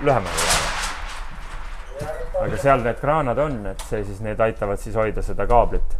lühemale 0.00 0.42
laevale. 0.42 0.74
aga 2.44 2.60
seal 2.62 2.84
need 2.84 3.00
kraanad 3.00 3.38
on, 3.38 3.58
et 3.72 3.82
see 3.88 4.04
siis, 4.04 4.20
need 4.24 4.40
aitavad 4.40 4.78
siis 4.78 4.96
hoida 4.96 5.22
seda 5.22 5.46
kaablit, 5.46 5.96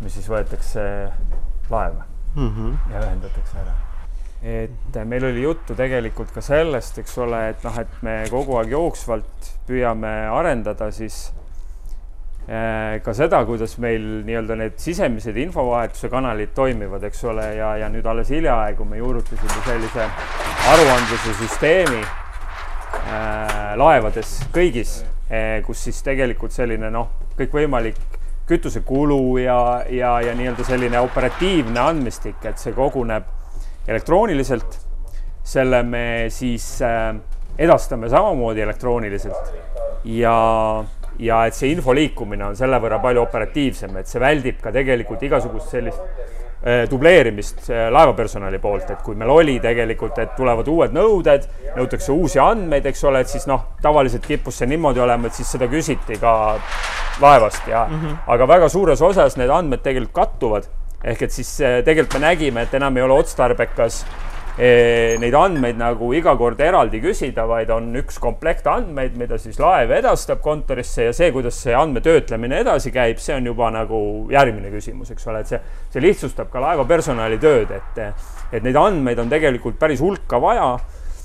mis 0.00 0.14
siis 0.18 0.28
võetakse 0.30 0.82
laeva 1.70 2.04
Mm 2.34 2.50
-hmm. 2.50 2.92
ja 2.92 3.00
ühendatakse 3.00 3.58
ära. 3.58 3.72
et 4.42 5.04
meil 5.04 5.24
oli 5.24 5.42
juttu 5.42 5.74
tegelikult 5.74 6.30
ka 6.34 6.40
sellest, 6.40 6.98
eks 6.98 7.18
ole, 7.18 7.48
et 7.48 7.64
noh, 7.64 7.78
et 7.78 8.02
me 8.02 8.24
kogu 8.30 8.56
aeg 8.56 8.70
jooksvalt 8.70 9.50
püüame 9.68 10.28
arendada 10.30 10.90
siis 10.90 11.32
ka 12.44 13.14
seda, 13.16 13.38
kuidas 13.48 13.78
meil 13.80 14.02
nii-öelda 14.26 14.56
need 14.60 14.74
sisemised 14.76 15.36
infovahetuse 15.40 16.10
kanalid 16.12 16.50
toimivad, 16.54 17.06
eks 17.08 17.24
ole, 17.30 17.46
ja, 17.56 17.70
ja 17.80 17.88
nüüd 17.88 18.04
alles 18.04 18.28
hiljaaegu 18.34 18.84
me 18.84 18.98
juurutasime 19.00 19.62
sellise 19.64 20.08
aruandluse 20.74 21.32
süsteemi 21.40 22.02
äh, 22.02 23.72
laevades 23.80 24.36
kõigis 24.52 24.98
äh,, 25.30 25.62
kus 25.64 25.86
siis 25.88 26.02
tegelikult 26.04 26.52
selline 26.52 26.90
noh, 26.92 27.10
kõikvõimalik 27.38 28.00
kütusekulu 28.48 29.38
ja, 29.40 29.58
ja, 29.88 30.18
ja 30.20 30.34
nii-öelda 30.36 30.64
selline 30.68 31.00
operatiivne 31.00 31.80
andmestik, 31.80 32.42
et 32.44 32.60
see 32.60 32.76
koguneb 32.76 33.24
elektrooniliselt. 33.88 34.80
selle 35.44 35.82
me 35.82 36.26
siis 36.32 36.82
äh, 36.82 37.14
edastame 37.58 38.08
samamoodi 38.08 38.60
elektrooniliselt 38.60 39.52
ja, 40.04 40.84
ja 41.18 41.44
et 41.46 41.56
see 41.56 41.72
info 41.72 41.94
liikumine 41.94 42.46
on 42.48 42.56
selle 42.58 42.78
võrra 42.82 43.00
palju 43.02 43.22
operatiivsem, 43.22 43.96
et 44.00 44.10
see 44.10 44.22
väldib 44.22 44.60
ka 44.62 44.72
tegelikult 44.74 45.22
igasugust 45.22 45.70
sellist 45.74 46.00
eh, 46.64 46.84
dubleerimist 46.90 47.68
eh, 47.70 47.86
laevapersonali 47.94 48.58
poolt, 48.62 48.90
et 48.90 49.02
kui 49.06 49.18
meil 49.18 49.30
oli 49.30 49.58
tegelikult, 49.62 50.18
et 50.22 50.34
tulevad 50.38 50.68
uued 50.70 50.96
nõuded, 50.96 51.48
nõutakse 51.76 52.12
uusi 52.14 52.42
andmeid, 52.42 52.86
eks 52.90 53.04
ole, 53.10 53.22
et 53.24 53.30
siis 53.30 53.46
noh, 53.50 53.68
tavaliselt 53.82 54.26
kippus 54.26 54.58
see 54.60 54.70
niimoodi 54.70 55.02
olema, 55.04 55.30
et 55.30 55.38
siis 55.38 55.54
seda 55.56 55.70
küsiti 55.70 56.18
ka 56.20 56.34
laevast 57.22 57.68
ja 57.70 57.86
mm, 57.86 58.00
-hmm. 58.00 58.16
aga 58.34 58.48
väga 58.48 58.68
suures 58.68 59.02
osas 59.02 59.36
need 59.36 59.50
andmed 59.50 59.82
tegelikult 59.82 60.14
kattuvad. 60.14 60.70
ehk 61.04 61.22
et 61.22 61.32
siis 61.32 61.60
eh, 61.60 61.82
tegelikult 61.84 62.20
me 62.20 62.26
nägime, 62.26 62.62
et 62.62 62.74
enam 62.74 62.96
ei 62.96 63.02
ole 63.02 63.12
otstarbekas 63.14 64.04
neid 64.54 65.34
andmeid 65.34 65.78
nagu 65.80 66.12
iga 66.14 66.36
kord 66.38 66.60
eraldi 66.62 67.00
küsida, 67.02 67.42
vaid 67.50 67.72
on 67.74 67.88
üks 67.98 68.20
komplekt 68.22 68.68
andmeid, 68.70 69.16
mida 69.18 69.38
siis 69.40 69.58
laev 69.58 69.90
edastab 69.96 70.44
kontorisse 70.44 71.08
ja 71.08 71.14
see, 71.16 71.32
kuidas 71.34 71.58
see 71.64 71.74
andmetöötlemine 71.74 72.60
edasi 72.62 72.92
käib, 72.94 73.18
see 73.18 73.34
on 73.34 73.50
juba 73.50 73.72
nagu 73.74 73.98
järgmine 74.30 74.70
küsimus, 74.70 75.10
eks 75.10 75.26
ole, 75.26 75.42
et 75.42 75.50
see, 75.50 75.60
see 75.90 76.04
lihtsustab 76.06 76.52
ka 76.54 76.62
laeva 76.62 76.86
personali 76.86 77.40
tööd, 77.42 77.74
et, 77.74 78.02
et 78.54 78.62
neid 78.62 78.78
andmeid 78.78 79.24
on 79.24 79.32
tegelikult 79.32 79.80
päris 79.80 80.04
hulka 80.04 80.38
vaja. 80.42 80.76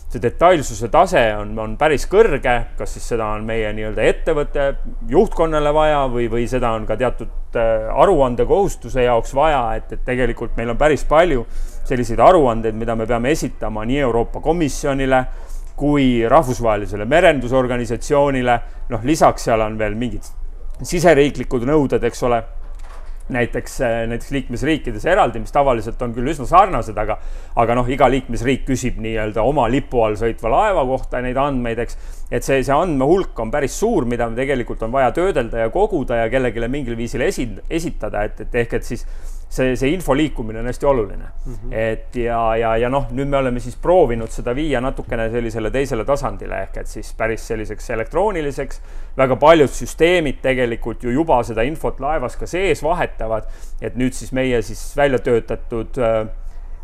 See 0.09 0.17
detailsuse 0.23 0.87
tase 0.89 1.21
on, 1.37 1.51
on 1.61 1.75
päris 1.77 2.07
kõrge, 2.09 2.53
kas 2.79 2.95
siis 2.95 3.11
seda 3.11 3.27
on 3.35 3.43
meie 3.45 3.69
nii-öelda 3.77 4.07
ettevõtte 4.09 4.63
juhtkonnale 5.05 5.69
vaja 5.69 5.99
või, 6.09 6.25
või 6.33 6.47
seda 6.49 6.71
on 6.73 6.87
ka 6.89 6.97
teatud 6.97 7.59
äh, 7.61 7.85
aruandekohustuse 7.93 9.05
jaoks 9.05 9.35
vaja, 9.37 9.67
et, 9.77 9.93
et 9.93 10.01
tegelikult 10.07 10.57
meil 10.57 10.73
on 10.73 10.81
päris 10.81 11.05
palju 11.05 11.45
selliseid 11.89 12.21
aruandeid, 12.23 12.77
mida 12.77 12.95
me 12.95 13.07
peame 13.09 13.33
esitama 13.35 13.85
nii 13.89 14.03
Euroopa 14.05 14.41
Komisjonile 14.45 15.23
kui 15.79 16.27
rahvusvahelisele 16.27 17.05
merendusorganisatsioonile, 17.07 18.59
noh, 18.91 19.03
lisaks 19.07 19.47
seal 19.47 19.63
on 19.63 19.77
veel 19.79 19.95
mingid 19.95 20.27
siseriiklikud 20.83 21.65
nõuded, 21.67 22.03
eks 22.07 22.23
ole 22.27 22.39
näiteks, 23.29 23.81
äh, 23.85 23.95
näiteks 24.09 24.31
liikmesriikides 24.31 25.05
eraldi, 25.05 25.41
mis 25.43 25.53
tavaliselt 25.53 26.01
on 26.01 26.13
küll 26.15 26.31
üsna 26.31 26.47
sarnased, 26.49 26.97
aga, 26.97 27.19
aga 27.61 27.75
noh, 27.77 27.89
iga 27.91 28.09
liikmesriik 28.09 28.65
küsib 28.67 28.97
nii-öelda 29.03 29.43
oma 29.45 29.67
lipu 29.69 30.01
all 30.03 30.17
sõitva 30.19 30.51
laeva 30.53 30.85
kohta 30.89 31.21
neid 31.23 31.37
andmeid, 31.37 31.83
eks. 31.85 31.99
et 32.31 32.45
see, 32.45 32.63
see 32.65 32.75
andmehulk 32.75 33.39
on 33.39 33.51
päris 33.53 33.77
suur, 33.79 34.07
mida 34.09 34.27
tegelikult 34.35 34.83
on 34.87 34.95
vaja 34.95 35.11
töödelda 35.15 35.65
ja 35.65 35.73
koguda 35.73 36.23
ja 36.23 36.31
kellelegi 36.31 36.71
mingil 36.71 36.97
viisil 36.97 37.23
esi-, 37.27 37.51
esitada, 37.69 38.25
et, 38.25 38.41
et 38.47 38.59
ehk 38.63 38.79
et 38.79 38.87
siis 38.87 39.05
see, 39.49 39.75
see 39.75 39.93
info 39.93 40.13
liikumine 40.13 40.59
on 40.61 40.69
hästi 40.69 40.85
oluline 40.85 41.25
mm. 41.25 41.53
-hmm. 41.53 41.73
et 41.73 42.15
ja, 42.15 42.55
ja, 42.55 42.75
ja 42.77 42.89
noh, 42.89 43.07
nüüd 43.11 43.27
me 43.27 43.37
oleme 43.37 43.59
siis 43.59 43.75
proovinud 43.75 44.29
seda 44.29 44.55
viia 44.55 44.81
natukene 44.81 45.29
sellisele 45.29 45.71
teisele 45.71 46.05
tasandile 46.05 46.61
ehk 46.67 46.77
et 46.83 46.87
siis 46.87 47.13
päris 47.17 47.47
selliseks 47.47 47.89
elektrooniliseks. 47.89 48.81
väga 49.17 49.35
paljud 49.35 49.69
süsteemid 49.69 50.41
tegelikult 50.41 51.03
ju 51.03 51.11
juba 51.11 51.43
seda 51.43 51.61
infot 51.61 51.99
laevas 51.99 52.37
ka 52.37 52.47
sees 52.47 52.83
vahetavad, 52.83 53.49
et 53.81 53.95
nüüd 53.95 54.13
siis 54.13 54.31
meie 54.31 54.61
siis 54.61 54.93
välja 54.97 55.19
töötatud 55.19 55.97
äh, 55.97 56.29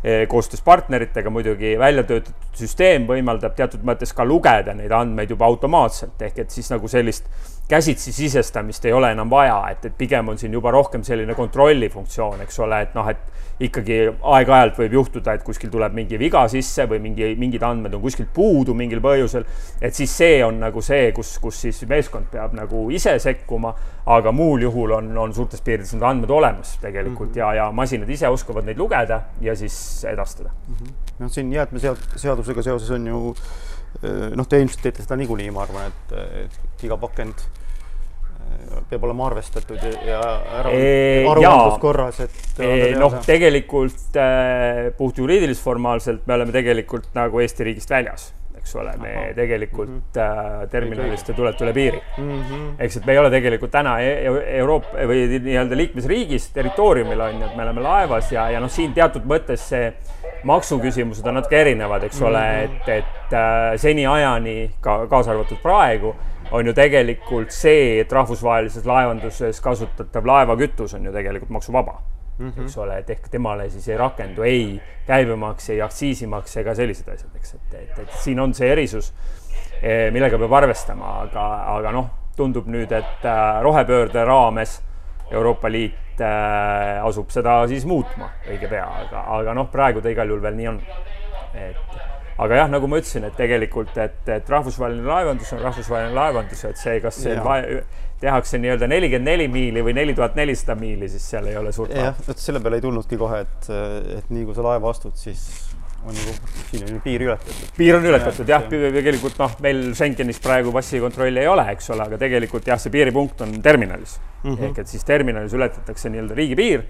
Eh, 0.06 0.28
koostöös 0.28 0.62
partneritega 0.62 1.30
muidugi 1.30 1.72
välja 1.78 2.02
töötatud 2.06 2.52
süsteem 2.54 3.08
võimaldab 3.08 3.56
teatud 3.58 3.82
mõttes 3.82 4.12
ka 4.14 4.22
lugeda 4.28 4.70
neid 4.76 4.92
andmeid 4.94 5.32
juba 5.32 5.48
automaatselt, 5.48 6.20
ehk 6.22 6.44
et 6.44 6.52
siis 6.54 6.68
nagu 6.70 6.86
sellist 6.86 7.26
käsitsi 7.68 8.12
sisestamist 8.12 8.84
ei 8.84 8.92
ole 8.92 9.10
enam 9.12 9.30
vaja, 9.30 9.58
et, 9.70 9.84
et 9.84 9.96
pigem 9.98 10.28
on 10.28 10.38
siin 10.38 10.52
juba 10.54 10.70
rohkem 10.70 11.02
selline 11.04 11.34
kontrolli 11.34 11.88
funktsioon, 11.90 12.40
eks 12.44 12.60
ole, 12.62 12.82
et 12.86 12.94
noh, 12.94 13.08
et 13.10 13.36
ikkagi 13.66 13.96
aeg-ajalt 14.20 14.76
võib 14.82 14.94
juhtuda, 14.98 15.32
et 15.34 15.44
kuskil 15.44 15.70
tuleb 15.72 15.94
mingi 15.96 16.18
viga 16.20 16.42
sisse 16.52 16.84
või 16.90 17.00
mingi, 17.00 17.30
mingid 17.40 17.62
andmed 17.64 17.94
on 17.96 18.02
kuskilt 18.02 18.28
puudu 18.36 18.74
mingil 18.76 19.00
põhjusel. 19.00 19.46
et 19.80 19.94
siis 19.96 20.12
see 20.12 20.42
on 20.44 20.60
nagu 20.60 20.82
see, 20.84 21.10
kus, 21.16 21.38
kus 21.40 21.62
siis 21.64 21.80
meeskond 21.88 22.28
peab 22.30 22.52
nagu 22.54 22.84
ise 22.92 23.16
sekkuma, 23.22 23.72
aga 24.06 24.32
muul 24.32 24.66
juhul 24.68 24.92
on, 24.98 25.08
on 25.18 25.32
suurtes 25.34 25.64
piirides 25.64 25.94
need 25.96 26.04
andmed 26.04 26.30
olemas 26.30 26.76
tegelikult 26.82 27.30
mm 27.30 27.34
-hmm. 27.34 27.38
ja, 27.38 27.54
ja 27.54 27.70
masinad 27.72 28.10
ise 28.10 28.28
oskavad 28.28 28.64
neid 28.64 28.78
lugeda 28.78 29.22
ja 29.40 29.56
siis 29.56 30.04
edastada 30.04 30.50
mm. 30.68 30.74
-hmm. 30.74 30.92
noh, 31.18 31.30
siin 31.30 31.52
jäätmeseadusega 31.52 32.62
seoses 32.62 32.90
on 32.90 33.06
ju 33.06 33.34
noh, 34.36 34.48
te 34.48 34.60
ilmselt 34.60 34.82
teete 34.84 35.04
seda 35.04 35.16
niikuinii, 35.20 35.52
ma 35.54 35.64
arvan, 35.64 35.92
et, 35.92 36.18
et 36.44 36.84
iga 36.88 36.98
pakend 37.00 37.46
peab 38.90 39.04
olema 39.08 39.26
arvestatud 39.30 39.80
ja 40.06 40.20
ära 40.60 40.72
aruandluskorras, 41.32 42.20
et. 42.26 42.36
noh, 43.00 43.16
tegelikult 43.26 44.18
äh, 44.20 44.90
puhtjuriidiliselt 44.98 45.64
formaalselt 45.64 46.26
me 46.28 46.36
oleme 46.36 46.54
tegelikult 46.54 47.08
nagu 47.16 47.42
Eesti 47.42 47.66
riigist 47.70 47.90
väljas, 47.90 48.28
eks 48.66 48.76
ole, 48.80 48.92
me 48.98 49.12
Aha. 49.14 49.34
tegelikult 49.34 49.88
mm 49.88 50.02
-hmm. 50.14 50.62
äh, 50.62 50.68
terminalist 50.70 51.26
te 51.26 51.32
tulete 51.32 51.64
üle 51.64 51.72
piiri 51.72 52.02
mm. 52.18 52.42
-hmm. 52.42 52.68
eks, 52.78 52.96
et 52.96 53.06
me 53.06 53.12
ei 53.12 53.18
ole 53.18 53.30
tegelikult 53.30 53.70
täna 53.70 54.00
e 54.00 54.24
Euroopa 54.58 55.06
või 55.06 55.26
nii-öelda 55.38 55.76
liikmesriigis 55.76 56.50
territooriumil 56.52 57.20
on 57.20 57.40
ju, 57.40 57.46
et 57.46 57.56
me 57.56 57.62
oleme 57.62 57.80
laevas 57.80 58.32
ja, 58.32 58.50
ja 58.50 58.60
noh, 58.60 58.70
siin 58.70 58.94
teatud 58.94 59.22
mõttes 59.24 59.68
see 59.68 59.92
maksuküsimused 60.44 61.26
on 61.26 61.38
natuke 61.38 61.60
erinevad, 61.60 62.02
eks 62.02 62.22
ole 62.22 62.42
mm, 62.42 62.66
-hmm. 62.66 62.80
et, 62.80 62.88
et 62.88 63.32
äh, 63.32 63.76
seniajani 63.76 64.70
ka 64.80 65.06
kaasa 65.06 65.30
arvatud 65.30 65.62
praegu 65.62 66.14
on 66.50 66.66
ju 66.66 66.72
tegelikult 66.72 67.50
see, 67.50 68.00
et 68.00 68.12
rahvusvahelises 68.12 68.86
laevanduses 68.86 69.60
kasutatav 69.60 70.26
laevakütus 70.26 70.94
on 70.94 71.04
ju 71.04 71.12
tegelikult 71.12 71.50
maksuvaba 71.50 72.02
mm. 72.38 72.50
-hmm. 72.50 72.62
eks 72.62 72.78
ole, 72.78 72.98
et 72.98 73.10
ehk 73.10 73.28
temale 73.30 73.70
siis 73.70 73.88
ei 73.88 73.96
rakendu 73.96 74.42
ei 74.42 74.82
käibemaks, 75.06 75.70
ei 75.70 75.82
aktsiisimaks 75.82 76.56
ega 76.56 76.74
sellised 76.74 77.08
asjad, 77.08 77.34
eks, 77.36 77.54
et, 77.54 77.74
et, 77.74 77.98
et 77.98 78.12
siin 78.20 78.40
on 78.40 78.54
see 78.54 78.70
erisus, 78.72 79.12
eh, 79.82 80.10
millega 80.12 80.38
peab 80.38 80.52
arvestama, 80.52 81.20
aga, 81.22 81.46
aga 81.76 81.92
noh, 81.92 82.10
tundub 82.36 82.66
nüüd, 82.66 82.92
et 82.92 83.24
äh, 83.24 83.62
rohepöörde 83.62 84.24
raames 84.24 84.82
Euroopa 85.30 85.70
Liit 85.72 86.20
äh, 86.20 87.04
asub 87.04 87.30
seda 87.34 87.62
siis 87.68 87.86
muutma 87.88 88.28
õige 88.48 88.68
pea, 88.68 88.84
aga, 89.06 89.24
aga 89.38 89.54
noh, 89.56 89.70
praegu 89.72 90.02
ta 90.04 90.12
igal 90.12 90.28
juhul 90.28 90.42
veel 90.44 90.58
nii 90.60 90.68
on. 90.68 90.82
et 91.56 92.15
aga 92.38 92.62
jah, 92.62 92.72
nagu 92.72 92.88
ma 92.90 93.00
ütlesin, 93.00 93.24
et 93.28 93.36
tegelikult, 93.38 93.94
et, 94.02 94.18
et 94.28 94.50
rahvusvaheline 94.52 95.06
laevandus 95.08 95.52
on 95.56 95.62
rahvusvaheline 95.64 96.16
laevandus, 96.16 96.64
et 96.68 96.80
see, 96.80 96.98
kas 97.04 97.22
see 97.22 97.36
tehakse 98.20 98.60
nii-öelda 98.60 98.88
nelikümmend 98.88 99.28
neli 99.28 99.46
miili 99.52 99.84
või 99.84 99.92
neli 99.96 100.14
tuhat 100.16 100.36
nelisada 100.38 100.76
miili, 100.80 101.08
siis 101.12 101.24
seal 101.32 101.48
ei 101.50 101.56
ole 101.56 101.72
suurt. 101.76 101.92
jah, 101.96 102.16
vot 102.28 102.40
selle 102.40 102.62
peale 102.64 102.80
ei 102.80 102.84
tulnudki 102.84 103.18
kohe, 103.20 103.42
et, 103.44 103.70
et 104.18 104.30
nii 104.32 104.46
kui 104.48 104.56
sa 104.56 104.64
laeva 104.64 104.92
astud, 104.92 105.16
siis 105.20 105.42
on 106.06 106.14
ju, 106.16 106.34
siin 106.70 106.84
on 106.86 106.92
ju 106.94 107.00
piir 107.04 107.24
ületatud. 107.26 107.72
piir 107.76 107.96
on 107.98 108.04
ületatud 108.06 108.48
jah 108.48 108.64
ja., 108.64 108.92
tegelikult 108.98 109.40
noh, 109.42 109.56
meil 109.64 109.82
Schengenis 109.98 110.40
praegu 110.44 110.72
passikontrolli 110.74 111.42
ei 111.42 111.50
ole, 111.50 111.66
eks 111.74 111.90
ole, 111.94 112.06
aga 112.06 112.20
tegelikult 112.20 112.68
jah, 112.70 112.80
see 112.80 112.94
piiripunkt 112.94 113.42
on 113.46 113.56
terminalis 113.62 114.18
mm. 114.20 114.52
-hmm. 114.52 114.68
ehk 114.70 114.84
et 114.84 114.92
siis 114.92 115.04
terminalis 115.04 115.56
ületatakse 115.56 116.12
nii-öelda 116.12 116.38
riigipiir 116.38 116.86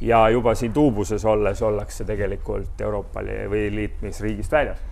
ja 0.00 0.28
juba 0.28 0.54
siin 0.54 0.72
tuubuses 0.72 1.24
olles 1.24 1.62
ollakse 1.62 2.04
tegelikult 2.04 2.80
Euroopa 2.80 3.22
või 3.50 3.70
liitmisriigist 3.74 4.52
väljas. 4.52 4.82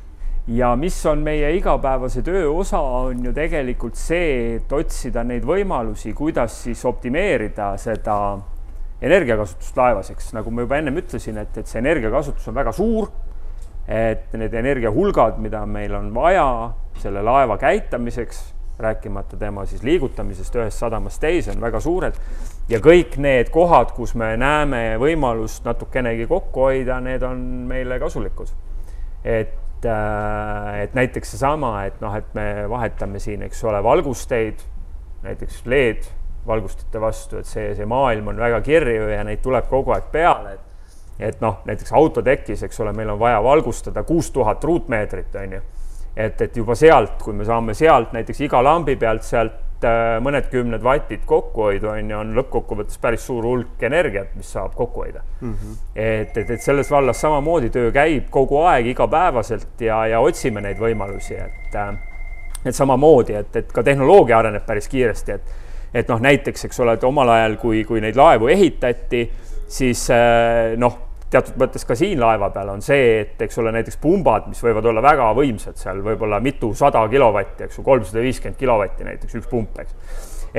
ja 0.47 0.75
mis 0.77 1.07
on 1.07 1.19
meie 1.25 1.53
igapäevase 1.57 2.23
töö 2.23 2.51
osa, 2.51 2.81
on 2.81 3.25
ju 3.25 3.33
tegelikult 3.33 3.97
see, 3.97 4.57
et 4.57 4.73
otsida 4.73 5.25
neid 5.25 5.45
võimalusi, 5.45 6.13
kuidas 6.15 6.63
siis 6.63 6.85
optimeerida 6.85 7.77
seda 7.77 8.39
energiakasutust 9.05 9.77
laevas, 9.77 10.11
eks 10.11 10.33
nagu 10.37 10.51
ma 10.51 10.65
juba 10.65 10.79
ennem 10.79 10.97
ütlesin, 11.01 11.39
et, 11.41 11.57
et 11.59 11.69
see 11.69 11.81
energiakasutus 11.83 12.49
on 12.49 12.55
väga 12.55 12.73
suur. 12.73 13.09
et 13.89 14.33
need 14.33 14.55
energiahulgad, 14.55 15.37
mida 15.45 15.67
meil 15.67 15.93
on 15.95 16.07
vaja 16.15 16.73
selle 17.03 17.21
laeva 17.23 17.59
käitamiseks 17.61 18.39
rääkimata 18.79 19.37
tema 19.37 19.67
siis 19.67 19.83
liigutamisest 19.83 20.57
ühest 20.57 20.79
sadamast 20.79 21.21
teise, 21.21 21.53
on 21.55 21.61
väga 21.61 21.81
suured. 21.81 22.15
ja 22.69 22.79
kõik 22.81 23.19
need 23.21 23.51
kohad, 23.55 23.93
kus 23.93 24.15
me 24.15 24.37
näeme 24.37 24.97
võimalust 24.99 25.65
natukenegi 25.65 26.27
kokku 26.27 26.69
hoida, 26.69 27.01
need 27.01 27.23
on 27.23 27.39
meile 27.69 27.99
kasulikud. 27.99 28.49
et, 29.25 29.85
äh, 29.85 30.81
et 30.83 30.95
näiteks 30.95 31.31
seesama, 31.31 31.85
et 31.85 32.01
noh, 32.01 32.17
et 32.17 32.35
me 32.35 32.69
vahetame 32.69 33.19
siin, 33.19 33.43
eks 33.43 33.65
ole, 33.65 33.83
valgusteid, 33.83 34.61
näiteks 35.23 35.63
LED 35.67 36.05
valgustite 36.47 37.01
vastu, 37.01 37.39
et 37.39 37.47
see, 37.47 37.75
see 37.75 37.87
maailm 37.87 38.29
on 38.29 38.37
väga 38.37 38.61
kirju 38.61 39.09
ja 39.09 39.25
neid 39.25 39.41
tuleb 39.43 39.69
kogu 39.69 39.95
aeg 39.95 40.11
peale, 40.13 40.55
et 40.55 40.61
et 41.19 41.41
noh, 41.41 41.61
näiteks 41.65 41.93
autotekis, 41.95 42.63
eks 42.67 42.81
ole, 42.83 42.93
meil 42.93 43.13
on 43.13 43.19
vaja 43.19 43.39
valgustada 43.43 44.03
kuus 44.03 44.33
tuhat 44.35 44.65
ruutmeetrit, 44.65 45.35
on 45.39 45.53
ju 45.53 45.61
et, 46.17 46.41
et 46.41 46.57
juba 46.57 46.77
sealt, 46.79 47.19
kui 47.23 47.35
me 47.35 47.45
saame 47.45 47.75
sealt 47.75 48.13
näiteks 48.15 48.45
iga 48.47 48.63
lambi 48.63 48.97
pealt 49.01 49.27
sealt 49.27 49.85
äh, 49.87 50.17
mõned 50.23 50.47
kümned 50.53 50.83
vatid 50.83 51.25
kokkuhoidu 51.27 51.91
on 51.91 52.11
ju, 52.11 52.21
on 52.21 52.33
lõppkokkuvõttes 52.39 53.01
päris 53.03 53.27
suur 53.27 53.47
hulk 53.49 53.83
energiat, 53.83 54.33
mis 54.39 54.53
saab 54.55 54.75
kokku 54.79 55.05
hoida 55.05 55.25
mm. 55.41 55.53
-hmm. 55.53 55.77
et, 55.95 56.37
et, 56.37 56.51
et 56.51 56.63
selles 56.63 56.91
vallas 56.91 57.21
samamoodi 57.21 57.71
töö 57.75 57.93
käib 57.93 58.31
kogu 58.31 58.63
aeg, 58.63 58.87
igapäevaselt 58.95 59.81
ja, 59.81 60.07
ja 60.07 60.21
otsime 60.21 60.61
neid 60.61 60.79
võimalusi, 60.79 61.35
et 61.35 61.75
äh, 61.75 61.95
et 62.65 62.75
samamoodi, 62.75 63.35
et, 63.35 63.57
et 63.57 63.73
ka 63.73 63.83
tehnoloogia 63.83 64.39
areneb 64.39 64.65
päris 64.67 64.89
kiiresti, 64.89 65.33
et 65.33 65.55
et 65.95 66.09
noh, 66.11 66.19
näiteks, 66.19 66.65
eks 66.67 66.81
ole, 66.83 66.97
et 66.97 67.05
omal 67.07 67.29
ajal, 67.31 67.53
kui, 67.63 67.85
kui 67.87 68.01
neid 68.03 68.17
laevu 68.19 68.49
ehitati, 68.51 69.21
siis 69.71 70.09
äh, 70.11 70.75
noh 70.77 71.14
teatud 71.35 71.59
mõttes 71.61 71.87
ka 71.87 71.97
siin 71.99 72.21
laeva 72.23 72.51
peal 72.55 72.71
on 72.75 72.83
see, 72.85 73.21
et 73.25 73.43
eks 73.47 73.59
ole, 73.63 73.73
näiteks 73.75 73.99
pumbad, 74.03 74.47
mis 74.51 74.63
võivad 74.65 74.87
olla 74.91 75.03
väga 75.05 75.31
võimsad, 75.37 75.79
seal 75.81 76.03
võib-olla 76.05 76.41
mitusada 76.45 77.03
kilovatti, 77.11 77.67
eks 77.67 77.81
ju, 77.81 77.87
kolmsada 77.87 78.23
viiskümmend 78.25 78.61
kilovatti 78.61 79.09
näiteks 79.09 79.41
üks 79.41 79.51
pump, 79.51 79.81
eks. 79.83 79.97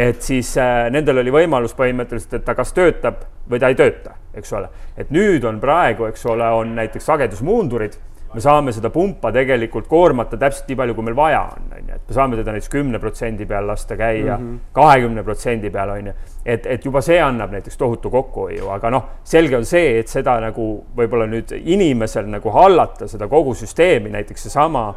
et 0.08 0.26
siis 0.26 0.52
äh, 0.62 0.88
nendel 0.94 1.24
oli 1.24 1.34
võimalus 1.36 1.76
põhimõtteliselt, 1.78 2.40
et 2.40 2.48
ta 2.48 2.58
kas 2.58 2.76
töötab 2.76 3.24
või 3.52 3.62
ta 3.62 3.72
ei 3.72 3.80
tööta, 3.80 4.18
eks 4.36 4.54
ole. 4.58 4.72
et 4.98 5.14
nüüd 5.16 5.48
on 5.48 5.62
praegu, 5.64 6.10
eks 6.10 6.28
ole, 6.32 6.50
on 6.60 6.76
näiteks 6.80 7.12
sagedusmuundurid 7.12 7.98
me 8.36 8.44
saame 8.44 8.74
seda 8.76 8.90
pumpa 8.92 9.32
tegelikult 9.32 9.88
koormata 9.88 10.38
täpselt 10.40 10.68
nii 10.70 10.78
palju, 10.80 10.96
kui 10.98 11.08
meil 11.08 11.18
vaja 11.18 11.42
on, 11.54 11.70
on 11.72 11.90
ju, 11.90 11.96
et 11.96 12.10
me 12.10 12.18
saame 12.18 12.40
teda 12.40 12.56
näiteks 12.56 12.72
kümne 12.74 13.00
protsendi 13.00 13.48
peal 13.50 13.68
lasta 13.70 13.98
käia, 14.00 14.36
mhm. 14.36 14.60
kahekümne 14.76 15.24
protsendi 15.24 15.72
peal, 15.72 15.94
on 15.96 16.12
ju. 16.12 16.16
et, 16.46 16.68
et 16.76 16.86
juba 16.86 17.02
see 17.06 17.20
annab 17.24 17.56
näiteks 17.56 17.80
tohutu 17.80 18.12
kokkuhoiu, 18.14 18.70
aga 18.76 18.92
noh, 18.94 19.10
selge 19.24 19.58
on 19.58 19.68
see, 19.68 20.00
et 20.02 20.12
seda 20.12 20.38
nagu 20.44 20.70
võib-olla 20.98 21.30
nüüd 21.32 21.56
inimesel 21.62 22.28
nagu 22.32 22.54
hallata 22.56 23.08
seda 23.12 23.30
kogu 23.32 23.56
süsteemi, 23.58 24.12
näiteks 24.14 24.48
seesama 24.48 24.90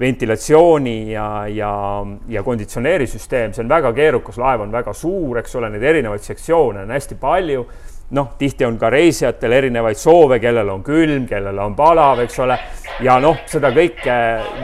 ventilatsiooni 0.00 1.12
ja, 1.12 1.28
ja, 1.52 1.72
ja 2.28 2.42
konditsioneerisüsteem, 2.42 3.52
see 3.52 3.64
on 3.64 3.70
väga 3.70 3.92
keerukas, 3.96 4.38
laev 4.40 4.64
on 4.64 4.72
väga 4.72 4.94
suur, 4.96 5.38
eks 5.42 5.56
ole, 5.60 5.68
neid 5.74 5.84
erinevaid 5.92 6.24
sektsioone 6.24 6.86
on 6.86 6.94
hästi 6.94 7.18
palju 7.20 7.66
noh, 8.10 8.28
tihti 8.38 8.64
on 8.64 8.78
ka 8.78 8.90
reisijatel 8.90 9.52
erinevaid 9.52 9.98
soove, 9.98 10.40
kellel 10.42 10.68
on 10.72 10.82
külm, 10.82 11.26
kellel 11.30 11.58
on 11.62 11.74
palav, 11.78 12.20
eks 12.24 12.38
ole. 12.42 12.58
ja 13.00 13.16
noh, 13.22 13.38
seda 13.48 13.70
kõike 13.72 14.14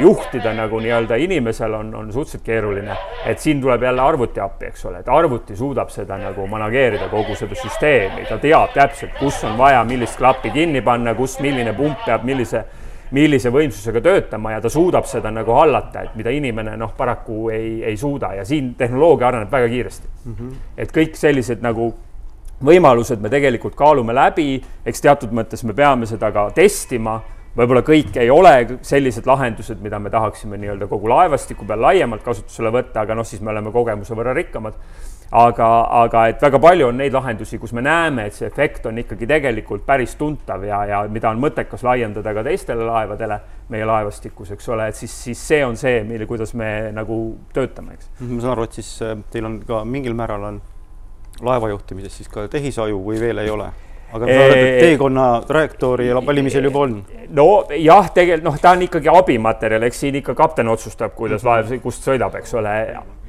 juhtida 0.01 0.53
nagu 0.57 0.81
nii-öelda 0.83 1.17
inimesel 1.23 1.75
on, 1.79 1.95
on 1.95 2.13
suhteliselt 2.13 2.45
keeruline. 2.45 2.97
et 3.27 3.39
siin 3.39 3.61
tuleb 3.61 3.83
jälle 3.83 4.03
arvuti 4.03 4.41
appi, 4.41 4.67
eks 4.67 4.85
ole, 4.87 4.99
et 4.99 5.09
arvuti 5.09 5.57
suudab 5.57 5.91
seda 5.91 6.19
nagu 6.19 6.47
manageerida, 6.47 7.09
kogu 7.09 7.35
seda 7.35 7.55
süsteemi, 7.55 8.27
ta 8.29 8.39
teab 8.39 8.75
täpselt, 8.75 9.15
kus 9.21 9.45
on 9.45 9.59
vaja 9.59 9.85
millist 9.85 10.19
klappi 10.19 10.51
kinni 10.51 10.83
panna, 10.83 11.15
kus 11.15 11.39
milline 11.41 11.73
pump 11.77 12.05
peab 12.07 12.27
millise 12.27 12.65
millise 13.15 13.53
võimsusega 13.55 14.01
töötama 14.03 14.57
ja 14.57 14.61
ta 14.61 14.71
suudab 14.73 15.07
seda 15.07 15.31
nagu 15.31 15.55
hallata, 15.55 16.03
et 16.03 16.17
mida 16.19 16.33
inimene 16.35 16.73
noh, 16.77 16.91
paraku 16.99 17.51
ei, 17.55 17.69
ei 17.87 17.97
suuda 17.97 18.33
ja 18.35 18.45
siin 18.45 18.73
tehnoloogia 18.75 19.29
areneb 19.29 19.53
väga 19.53 19.69
kiiresti 19.71 20.09
mm. 20.09 20.35
-hmm. 20.35 20.57
et 20.83 20.91
kõik 20.93 21.15
sellised 21.15 21.63
nagu 21.63 21.93
võimalused 22.65 23.21
me 23.21 23.31
tegelikult 23.33 23.77
kaalume 23.77 24.15
läbi, 24.17 24.57
eks 24.87 25.03
teatud 25.05 25.33
mõttes 25.37 25.65
me 25.67 25.75
peame 25.77 26.09
seda 26.09 26.31
ka 26.33 26.49
testima, 26.57 27.19
võib-olla 27.57 27.83
kõik 27.85 28.17
ei 28.21 28.31
ole 28.33 28.79
sellised 28.85 29.27
lahendused, 29.29 29.81
mida 29.83 30.01
me 30.01 30.13
tahaksime 30.13 30.59
nii-öelda 30.61 30.89
kogu 30.89 31.11
laevastiku 31.13 31.67
peal 31.69 31.85
laiemalt 31.85 32.25
kasutusele 32.25 32.73
võtta, 32.73 33.05
aga 33.05 33.17
noh, 33.17 33.29
siis 33.29 33.43
me 33.45 33.53
oleme 33.53 33.73
kogemuse 33.75 34.17
võrra 34.17 34.37
rikkamad. 34.37 34.81
Aga, 35.37 35.67
aga 36.05 36.21
et 36.31 36.43
väga 36.43 36.59
palju 36.63 36.87
on 36.87 37.01
neid 37.01 37.13
lahendusi, 37.13 37.59
kus 37.59 37.73
me 37.75 37.83
näeme, 37.83 38.29
et 38.29 38.37
see 38.37 38.47
efekt 38.47 38.85
on 38.87 39.01
ikkagi 39.03 39.27
tegelikult 39.27 39.83
päris 39.83 40.15
tuntav 40.15 40.63
ja, 40.63 40.85
ja 40.87 41.01
mida 41.11 41.33
on 41.35 41.41
mõttekas 41.43 41.83
laiendada 41.83 42.31
ka 42.31 42.45
teistele 42.47 42.87
laevadele 42.87 43.41
meie 43.75 43.89
laevastikus, 43.91 44.53
eks 44.55 44.71
ole, 44.71 44.87
et 44.87 45.01
siis, 45.01 45.17
siis 45.27 45.43
see 45.49 45.65
on 45.67 45.75
see, 45.77 46.05
mille, 46.07 46.31
kuidas 46.31 46.55
me 46.55 46.93
nagu 46.95 47.19
töötame, 47.53 47.99
eks. 47.99 48.13
ma 48.23 48.39
saan 48.39 48.55
aru, 48.55 48.69
et 48.71 48.79
siis 48.79 48.93
äh, 49.03 49.19
teil 49.35 49.51
on 49.51 49.59
ka 49.67 49.83
mingil 49.83 50.15
määral 50.15 50.47
on 50.53 50.63
laeva 51.45 51.69
juhtimises 51.73 52.17
siis 52.17 52.31
ka 52.33 52.47
tehisaju 52.49 53.03
või 53.05 53.21
veel 53.21 53.45
ei 53.45 53.51
ole? 53.51 53.69
aga 54.17 54.27
teekonna 54.81 55.25
trajektoori 55.47 56.09
valimisel 56.27 56.69
juba 56.69 56.85
on? 56.87 56.97
no 57.35 57.47
jah, 57.75 58.11
tegelikult 58.15 58.47
noh, 58.47 58.59
ta 58.63 58.75
on 58.77 58.85
ikkagi 58.87 59.11
abimaterjal, 59.13 59.87
eks 59.89 60.05
siin 60.05 60.21
ikka 60.23 60.37
kapten 60.39 60.71
otsustab, 60.71 61.15
kuidas 61.19 61.45
laev, 61.47 61.73
kust 61.83 62.07
sõidab, 62.07 62.37
eks 62.39 62.55
ole 62.61 62.77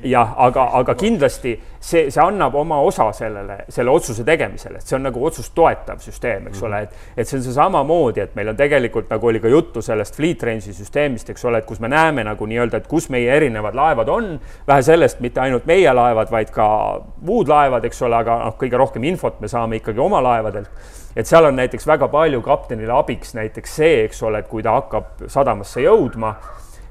jah, 0.03 0.33
aga, 0.37 0.67
aga 0.77 0.93
kindlasti 0.97 1.55
see, 1.79 2.09
see 2.11 2.21
annab 2.21 2.55
oma 2.55 2.77
osa 2.85 3.07
sellele, 3.15 3.57
selle 3.73 3.91
otsuse 3.91 4.23
tegemisele, 4.27 4.77
et 4.77 4.89
see 4.89 4.97
on 4.97 5.07
nagu 5.07 5.23
otsust 5.25 5.53
toetav 5.57 6.01
süsteem, 6.03 6.47
eks 6.47 6.61
mm 6.61 6.67
-hmm. 6.67 6.67
ole, 6.67 6.81
et, 6.81 6.93
et 7.17 7.27
see 7.27 7.37
on 7.37 7.43
see 7.43 7.53
samamoodi, 7.53 8.21
et 8.21 8.35
meil 8.35 8.49
on 8.49 8.57
tegelikult 8.57 9.09
nagu 9.09 9.27
oli 9.27 9.39
ka 9.39 9.47
juttu 9.47 9.81
sellest 9.81 10.15
fleet 10.15 10.43
range'i 10.43 10.73
süsteemist, 10.73 11.29
eks 11.29 11.45
ole, 11.45 11.57
et 11.57 11.65
kus 11.65 11.79
me 11.79 11.87
näeme 11.87 12.23
nagu 12.23 12.45
nii-öelda, 12.45 12.77
et 12.77 12.87
kus 12.87 13.09
meie 13.09 13.31
erinevad 13.35 13.75
laevad 13.75 14.07
on, 14.07 14.39
vähe 14.67 14.81
sellest, 14.81 15.19
mitte 15.19 15.41
ainult 15.41 15.65
meie 15.65 15.93
laevad, 15.93 16.31
vaid 16.31 16.51
ka 16.51 17.01
muud 17.21 17.47
laevad, 17.47 17.85
eks 17.85 18.01
ole, 18.01 18.15
aga 18.15 18.37
noh, 18.45 18.57
kõige 18.57 18.77
rohkem 18.77 19.03
infot 19.03 19.41
me 19.41 19.47
saame 19.47 19.75
ikkagi 19.75 19.99
oma 19.99 20.21
laevadelt 20.23 20.69
et 21.15 21.25
seal 21.25 21.45
on 21.45 21.55
näiteks 21.55 21.87
väga 21.87 22.07
palju 22.07 22.41
kaptenile 22.41 22.93
abiks 22.93 23.33
näiteks 23.33 23.75
see, 23.75 24.03
eks 24.05 24.23
ole, 24.23 24.39
et 24.39 24.47
kui 24.47 24.63
ta 24.63 24.71
hakkab 24.71 25.25
sadamasse 25.27 25.81
jõudma 25.81 26.35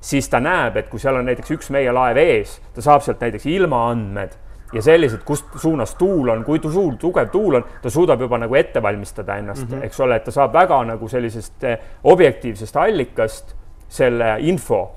siis 0.01 0.29
ta 0.29 0.41
näeb, 0.41 0.77
et 0.77 0.89
kui 0.89 1.01
seal 1.01 1.17
on 1.17 1.27
näiteks 1.27 1.51
üks 1.51 1.71
meie 1.71 1.93
laev 1.93 2.17
ees, 2.21 2.61
ta 2.75 2.85
saab 2.85 3.03
sealt 3.03 3.21
näiteks 3.21 3.47
ilmaandmed 3.47 4.37
ja 4.73 4.83
sellised, 4.83 5.23
kust 5.25 5.47
suunas 5.57 5.95
tuul 5.95 6.29
on, 6.29 6.45
kui 6.45 6.61
suur 6.63 6.97
tugev 7.01 7.31
tuul 7.33 7.61
on, 7.61 7.65
ta 7.83 7.91
suudab 7.91 8.21
juba 8.21 8.39
nagu 8.39 8.55
ette 8.55 8.83
valmistada 8.83 9.37
ennast 9.37 9.69
mm, 9.69 9.79
-hmm. 9.79 9.85
eks 9.85 10.01
ole, 10.01 10.17
et 10.17 10.25
ta 10.25 10.31
saab 10.31 10.53
väga 10.53 10.85
nagu 10.85 11.09
sellisest 11.09 11.65
eh, 11.65 11.79
objektiivsest 12.05 12.77
allikast 12.77 13.57
selle 13.89 14.37
info 14.39 14.91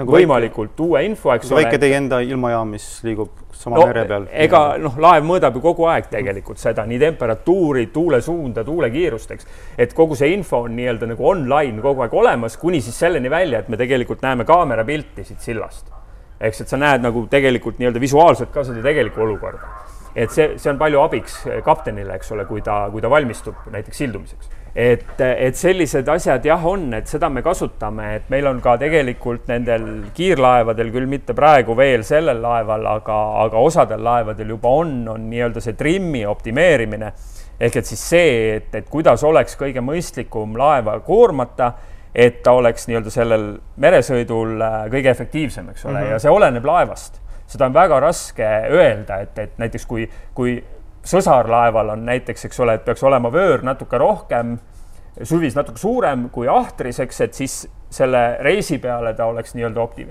nagu 0.00 0.14
võimalikult 0.14 0.72
väike, 0.72 0.86
uue 0.86 1.02
info, 1.06 1.32
eks 1.34 1.50
ole. 1.52 1.64
väike 1.64 1.80
teie 1.82 1.96
enda 1.98 2.20
ilmajaam, 2.24 2.70
mis 2.76 2.86
liigub 3.06 3.32
sama 3.56 3.78
no, 3.80 3.86
mere 3.88 4.04
peal. 4.08 4.26
ega 4.46 4.60
noh, 4.80 4.96
laev 5.00 5.24
mõõdab 5.26 5.56
ju 5.56 5.62
kogu 5.64 5.86
aeg 5.90 6.10
tegelikult 6.12 6.60
seda 6.60 6.84
nii 6.88 6.98
temperatuuri, 7.02 7.86
tuule 7.94 8.20
suunda, 8.24 8.64
tuule 8.66 8.90
kiirust, 8.92 9.32
eks. 9.36 9.48
et 9.78 9.94
kogu 9.96 10.18
see 10.18 10.32
info 10.34 10.64
on 10.66 10.76
nii-öelda 10.76 11.10
nagu 11.12 11.28
online 11.28 11.82
kogu 11.84 12.04
aeg 12.04 12.16
olemas, 12.16 12.58
kuni 12.60 12.82
siis 12.84 12.98
selleni 13.04 13.32
välja, 13.32 13.62
et 13.64 13.72
me 13.72 13.80
tegelikult 13.80 14.24
näeme 14.26 14.46
kaamera 14.48 14.84
pilti 14.84 15.24
siit 15.24 15.40
sillast. 15.44 15.92
eks, 16.40 16.60
et 16.62 16.68
sa 16.68 16.80
näed 16.80 17.04
nagu 17.04 17.26
tegelikult 17.32 17.80
nii-öelda 17.80 18.02
visuaalselt 18.02 18.52
ka 18.52 18.64
seda 18.68 18.84
tegelikku 18.84 19.24
olukorda. 19.24 19.72
et 20.14 20.30
see, 20.30 20.54
see 20.60 20.70
on 20.72 20.78
palju 20.78 21.00
abiks 21.02 21.42
kaptenile, 21.64 22.20
eks 22.20 22.32
ole, 22.36 22.44
kui 22.48 22.62
ta, 22.62 22.86
kui 22.92 23.04
ta 23.04 23.10
valmistub 23.10 23.66
näiteks 23.72 24.04
sildumiseks 24.04 24.54
et, 24.76 25.20
et 25.20 25.56
sellised 25.56 26.08
asjad 26.12 26.44
jah, 26.44 26.64
on, 26.68 26.90
et 26.98 27.08
seda 27.08 27.30
me 27.32 27.40
kasutame, 27.44 28.10
et 28.18 28.28
meil 28.32 28.44
on 28.50 28.60
ka 28.60 28.74
tegelikult 28.80 29.48
nendel 29.48 29.86
kiirlaevadel, 30.16 30.90
küll 30.92 31.08
mitte 31.08 31.32
praegu 31.36 31.76
veel 31.78 32.04
sellel 32.04 32.42
laeval, 32.44 32.84
aga, 32.98 33.16
aga 33.46 33.64
osadel 33.64 34.04
laevadel 34.04 34.52
juba 34.52 34.74
on, 34.82 34.94
on 35.14 35.26
nii-öelda 35.30 35.64
see 35.64 35.78
trimmi 35.80 36.26
optimeerimine. 36.28 37.12
ehk 37.56 37.76
et 37.80 37.88
siis 37.88 38.00
see, 38.04 38.32
et, 38.58 38.74
et 38.76 38.88
kuidas 38.92 39.24
oleks 39.24 39.56
kõige 39.56 39.80
mõistlikum 39.80 40.58
laeva 40.60 40.98
koormata, 41.00 41.72
et 42.12 42.42
ta 42.44 42.52
oleks 42.52 42.84
nii-öelda 42.88 43.12
sellel 43.12 43.46
meresõidul 43.80 44.60
äh, 44.60 44.82
kõige 44.92 45.10
efektiivsem, 45.10 45.70
eks 45.72 45.86
ole 45.86 45.94
mm, 45.94 46.02
-hmm. 46.02 46.10
ja 46.10 46.18
see 46.20 46.30
oleneb 46.30 46.64
laevast 46.64 47.22
seda 47.46 47.68
on 47.68 47.74
väga 47.74 48.00
raske 48.02 48.46
öelda, 48.70 49.20
et, 49.22 49.38
et 49.38 49.58
näiteks 49.58 49.86
kui, 49.86 50.08
kui 50.34 50.56
sõsarlaeval 51.06 51.94
on 51.94 52.04
näiteks, 52.06 52.48
eks 52.48 52.60
ole, 52.60 52.76
et 52.76 52.84
peaks 52.84 53.04
olema 53.06 53.30
vöör 53.32 53.62
natuke 53.66 53.98
rohkem, 53.98 54.56
suvis 55.22 55.56
natuke 55.56 55.80
suurem 55.80 56.28
kui 56.34 56.48
ahtris, 56.50 57.00
eks, 57.04 57.20
et 57.20 57.38
siis 57.38 57.60
selle 57.90 58.24
reisi 58.42 58.78
peale 58.82 59.14
ta 59.14 59.28
oleks 59.30 59.54
nii-öelda 59.54 59.82
opti-, 59.82 60.08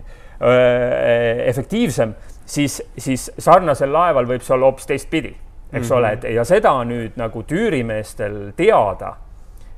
efektiivsem, 1.45 2.15
siis, 2.45 2.79
siis 2.97 3.27
sarnasel 3.37 3.93
laeval 3.93 4.27
võib 4.29 4.43
see 4.45 4.55
olla 4.55 4.71
hoopis 4.71 4.87
teistpidi, 4.89 5.35
eks 5.35 5.89
mm 5.89 5.91
-hmm. 5.91 5.97
ole, 5.97 6.11
et 6.13 6.23
ja 6.35 6.43
seda 6.43 6.73
nüüd 6.83 7.19
nagu 7.19 7.43
tüürimeestel 7.43 8.51
teada 8.55 9.15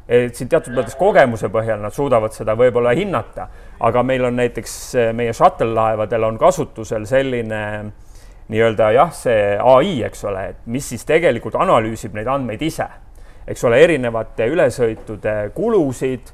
et 0.08 0.36
siin 0.36 0.50
teatud 0.50 0.72
mõttes 0.72 0.96
kogemuse 0.96 1.50
põhjal 1.52 1.82
nad 1.84 1.92
suudavad 1.92 2.32
seda 2.32 2.56
võib-olla 2.56 2.94
hinnata, 2.96 3.48
aga 3.80 4.04
meil 4.04 4.26
on 4.26 4.36
näiteks 4.36 4.96
meie 5.14 5.34
shuttle 5.34 5.74
laevadel 5.74 6.24
on 6.24 6.38
kasutusel 6.38 7.06
selline 7.06 7.64
äh, 7.76 7.92
nii-öelda 8.50 8.92
jah, 8.96 9.12
see 9.14 9.58
ai, 9.60 10.02
eks 10.08 10.24
ole, 10.30 10.44
et 10.54 10.66
mis 10.72 10.90
siis 10.94 11.06
tegelikult 11.08 11.58
analüüsib 11.60 12.16
neid 12.16 12.30
andmeid 12.32 12.64
ise, 12.64 12.88
eks 13.48 13.64
ole, 13.68 13.82
erinevate 13.84 14.48
ülesõitude 14.52 15.36
kulusid, 15.56 16.34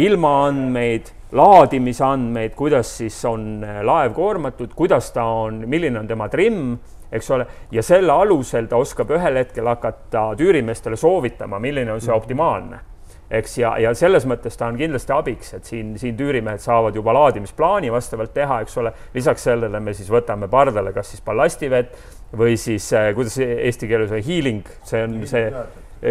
ilmaandmeid, 0.00 1.10
laadimisandmeid, 1.36 2.54
kuidas 2.58 2.92
siis 3.00 3.18
on 3.28 3.64
laev 3.86 4.14
koormatud, 4.16 4.72
kuidas 4.76 5.12
ta 5.14 5.24
on, 5.24 5.64
milline 5.68 6.00
on 6.00 6.08
tema 6.08 6.28
trimm, 6.32 6.76
eks 7.12 7.30
ole, 7.34 7.46
ja 7.74 7.82
selle 7.82 8.12
alusel 8.12 8.70
ta 8.70 8.78
oskab 8.80 9.10
ühel 9.16 9.40
hetkel 9.42 9.66
hakata 9.66 10.30
tüürimeestele 10.38 10.96
soovitama, 10.96 11.58
milline 11.62 11.92
on 11.92 12.02
see 12.02 12.14
optimaalne 12.14 12.89
eks, 13.30 13.58
ja, 13.62 13.74
ja 13.78 13.92
selles 13.94 14.26
mõttes 14.28 14.58
ta 14.58 14.68
on 14.70 14.78
kindlasti 14.80 15.14
abiks, 15.14 15.52
et 15.58 15.68
siin, 15.68 15.92
siin 16.00 16.16
tüürimehed 16.18 16.62
saavad 16.62 16.96
juba 16.98 17.14
laadimisplaani 17.16 17.92
vastavalt 17.92 18.34
teha, 18.34 18.60
eks 18.64 18.80
ole. 18.82 18.92
lisaks 19.14 19.46
sellele 19.50 19.80
me 19.80 19.94
siis 19.94 20.10
võtame 20.10 20.48
pardale 20.50 20.92
kas 20.96 21.12
siis 21.14 21.22
ballastivett 21.26 21.94
või 22.36 22.56
siis 22.60 22.90
äh, 22.96 23.12
kuidas 23.14 23.38
eesti 23.42 23.90
keeles 23.90 24.12
on 24.14 24.24
healing, 24.26 24.66
see 24.86 25.04
on 25.06 25.22
see 25.30 25.46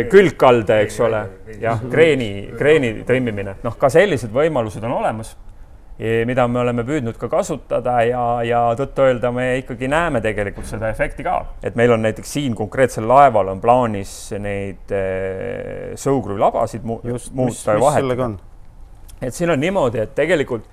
külgkalde, 0.09 0.83
eks 0.85 0.99
ole, 1.01 1.21
jah, 1.59 1.79
kreeni, 1.91 2.49
kreeni 2.57 2.91
trimmimine, 3.07 3.55
noh, 3.63 3.77
ka 3.79 3.89
sellised 3.89 4.29
võimalused 4.33 4.83
on 4.85 4.99
olemas 4.99 5.33
mida 5.99 6.45
me 6.47 6.61
oleme 6.61 6.85
püüdnud 6.87 7.17
ka 7.19 7.27
kasutada 7.27 7.97
ja, 8.07 8.23
ja 8.47 8.61
tõtt-öelda 8.79 9.33
me 9.35 9.49
ikkagi 9.59 9.89
näeme 9.91 10.21
tegelikult 10.23 10.69
seda 10.69 10.87
efekti 10.93 11.25
ka, 11.27 11.35
et 11.63 11.75
meil 11.75 11.91
on 11.91 12.05
näiteks 12.07 12.37
siin 12.37 12.55
konkreetsel 12.55 13.07
laeval 13.09 13.51
on 13.51 13.59
plaanis 13.59 14.13
neid 14.39 14.93
äh, 14.95 15.95
sõukruvilabasid 15.99 16.87
mu 16.87 17.01
Just, 17.03 17.33
muuta 17.35 17.75
ja 17.75 17.83
vahetada. 17.83 18.29
et 19.21 19.35
siin 19.35 19.51
on 19.51 19.59
niimoodi, 19.59 19.99
et 20.05 20.15
tegelikult 20.15 20.67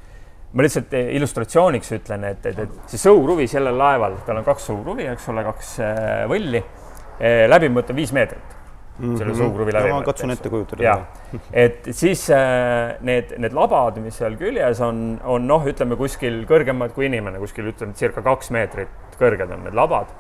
ma 0.57 0.65
lihtsalt 0.65 0.95
eh, 0.97 1.13
illustratsiooniks 1.19 1.93
ütlen, 1.99 2.25
et, 2.31 2.47
et, 2.49 2.61
et 2.65 2.93
see 2.93 3.01
sõukruvi 3.01 3.49
sellel 3.51 3.77
laeval, 3.77 4.21
tal 4.27 4.41
on 4.41 4.47
kaks 4.47 4.71
sõukruvi, 4.71 5.09
eks 5.13 5.31
ole, 5.33 5.45
kaks 5.51 5.73
äh, 5.85 6.23
võlli 6.31 6.63
äh,, 6.63 7.45
läbimõõt 7.51 7.93
on 7.93 7.99
viis 7.99 8.15
meetrit. 8.17 8.56
Selle 8.97 9.35
suukruvi 9.37 9.75
läbi. 9.75 9.91
ma 9.93 10.03
katsun 10.07 10.33
ette 10.33 10.51
kujutada. 10.53 10.97
et 11.65 11.89
siis 11.97 12.27
äh, 12.35 12.97
need, 13.07 13.35
need 13.43 13.57
labad, 13.57 13.99
mis 14.03 14.17
seal 14.21 14.39
küljes 14.41 14.81
on, 14.85 15.19
on 15.25 15.47
noh, 15.49 15.67
ütleme 15.69 15.99
kuskil 16.01 16.45
kõrgemad 16.49 16.95
kui 16.97 17.11
inimene, 17.11 17.41
kuskil 17.43 17.73
ütleme 17.73 17.97
circa 17.99 18.25
kaks 18.25 18.53
meetrit 18.57 19.19
kõrged 19.21 19.53
on 19.53 19.67
need 19.67 19.77
labad. 19.77 20.15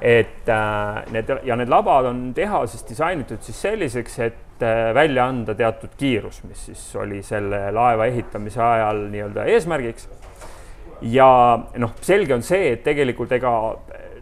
et 0.00 0.48
äh, 0.48 1.02
need 1.12 1.28
ja 1.44 1.56
need 1.60 1.68
labad 1.68 2.06
on 2.08 2.30
tehases 2.34 2.86
disainitud 2.88 3.42
siis 3.44 3.58
selliseks, 3.60 4.18
et 4.24 4.64
äh, 4.64 4.94
välja 4.96 5.26
anda 5.28 5.54
teatud 5.54 5.92
kiirus, 6.00 6.42
mis 6.48 6.70
siis 6.70 6.86
oli 6.96 7.22
selle 7.22 7.66
laeva 7.70 8.06
ehitamise 8.08 8.62
ajal 8.64 9.04
nii-öelda 9.12 9.44
eesmärgiks 9.52 10.08
ja 11.02 11.28
noh, 11.76 11.92
selge 12.04 12.34
on 12.34 12.42
see, 12.44 12.74
et 12.74 12.82
tegelikult 12.84 13.32
ega 13.32 13.52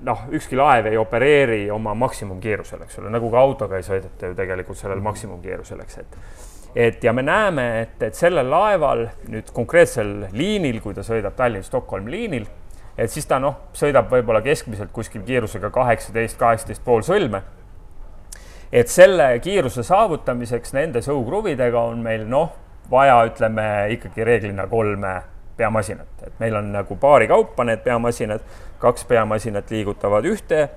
noh, 0.06 0.26
ükski 0.34 0.56
laev 0.58 0.87
ei 0.90 0.98
opereeri 1.00 1.70
oma 1.70 1.94
maksimumkiirusel, 1.98 2.84
eks 2.87 3.00
ole, 3.00 3.11
nagu 3.14 3.30
ka 3.32 3.40
autoga 3.40 3.78
ei 3.78 3.87
sõideta 3.87 4.30
ju 4.30 4.37
tegelikult 4.38 4.78
sellel 4.78 5.02
maksimumkiirusel, 5.04 5.82
eks, 5.84 5.98
et 6.04 6.20
et 6.78 7.04
ja 7.04 7.12
me 7.16 7.22
näeme, 7.24 7.64
et, 7.82 8.02
et 8.02 8.14
sellel 8.14 8.50
laeval 8.50 9.06
nüüd 9.32 9.48
konkreetsel 9.56 10.28
liinil, 10.37 10.82
kui 10.84 10.94
ta 10.94 11.02
sõidab 11.02 11.34
Tallinn-Stockholm 11.38 12.11
liinil, 12.12 12.44
et 12.98 13.11
siis 13.11 13.26
ta 13.26 13.38
noh, 13.42 13.70
sõidab 13.74 14.11
võib-olla 14.12 14.42
keskmiselt 14.44 14.92
kuskil 14.94 15.24
kiirusega 15.26 15.70
kaheksateist, 15.74 16.38
kaheksateist 16.38 16.84
pool 16.84 17.02
sõlme. 17.06 17.42
et 18.72 18.88
selle 18.92 19.38
kiiruse 19.40 19.82
saavutamiseks 19.82 20.74
nende 20.76 21.00
sõukruvidega 21.00 21.80
on 21.88 22.02
meil 22.04 22.26
noh, 22.28 22.52
vaja, 22.90 23.22
ütleme 23.24 23.88
ikkagi 23.94 24.24
reeglina 24.24 24.66
kolme 24.68 25.14
peamasinat, 25.59 26.23
et 26.27 26.38
meil 26.40 26.57
on 26.59 26.71
nagu 26.73 26.97
paari 27.01 27.29
kaupa 27.31 27.66
need 27.66 27.83
peamasinad, 27.85 28.47
kaks 28.79 29.05
peamasinat 29.11 29.71
liigutavad 29.75 30.27
ühte 30.31 30.68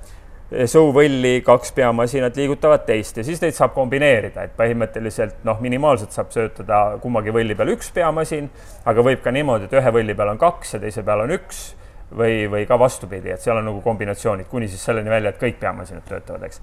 sõuvõlli, 0.52 1.40
kaks 1.48 1.72
peamasinat 1.72 2.36
liigutavad 2.36 2.84
teist. 2.86 3.18
Ja 3.18 3.24
siis 3.24 3.40
neid 3.42 3.56
saab 3.56 3.72
kombineerida, 3.76 4.44
et 4.48 4.56
põhimõtteliselt 4.58 5.46
noh, 5.48 5.60
minimaalselt 5.64 6.16
saab 6.16 6.32
söötada 6.34 6.82
kummagi 7.04 7.32
võlli 7.36 7.56
peal 7.56 7.72
üks 7.76 7.92
peamasin, 7.96 8.50
aga 8.86 9.06
võib 9.06 9.22
ka 9.24 9.32
niimoodi, 9.32 9.70
et 9.70 9.78
ühe 9.80 9.94
võlli 9.96 10.16
peal 10.18 10.34
on 10.34 10.42
kaks 10.42 10.76
ja 10.76 10.82
teise 10.84 11.06
peal 11.08 11.24
on 11.24 11.36
üks 11.38 11.70
või, 12.18 12.50
või 12.52 12.66
ka 12.68 12.80
vastupidi, 12.80 13.32
et 13.32 13.44
seal 13.44 13.62
on 13.62 13.70
nagu 13.70 13.84
kombinatsioonid 13.86 14.50
kuni 14.52 14.68
siis 14.72 14.84
selleni 14.84 15.12
välja, 15.14 15.32
et 15.32 15.40
kõik 15.40 15.60
peamasinad 15.62 16.04
töötavad, 16.08 16.44
eks. 16.50 16.62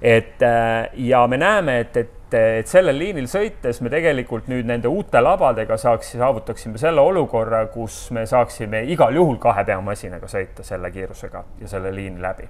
et 0.00 0.46
äh, 0.46 0.86
ja 1.08 1.26
me 1.26 1.40
näeme, 1.42 1.80
et, 1.82 1.96
et, 1.96 2.15
et 2.34 2.66
sellel 2.66 2.98
liinil 2.98 3.28
sõites 3.30 3.78
me 3.80 3.90
tegelikult 3.92 4.48
nüüd 4.50 4.66
nende 4.66 4.88
uute 4.90 5.20
labadega 5.22 5.76
saaks, 5.78 6.16
saavutaksime 6.18 6.78
selle 6.78 7.00
olukorra, 7.00 7.66
kus 7.70 8.10
me 8.10 8.26
saaksime 8.26 8.82
igal 8.90 9.14
juhul 9.14 9.38
kahe 9.38 9.64
peamasinaga 9.64 10.26
sõita 10.30 10.66
selle 10.66 10.90
kiirusega 10.90 11.44
ja 11.60 11.68
selle 11.70 11.94
liini 11.94 12.22
läbi 12.22 12.48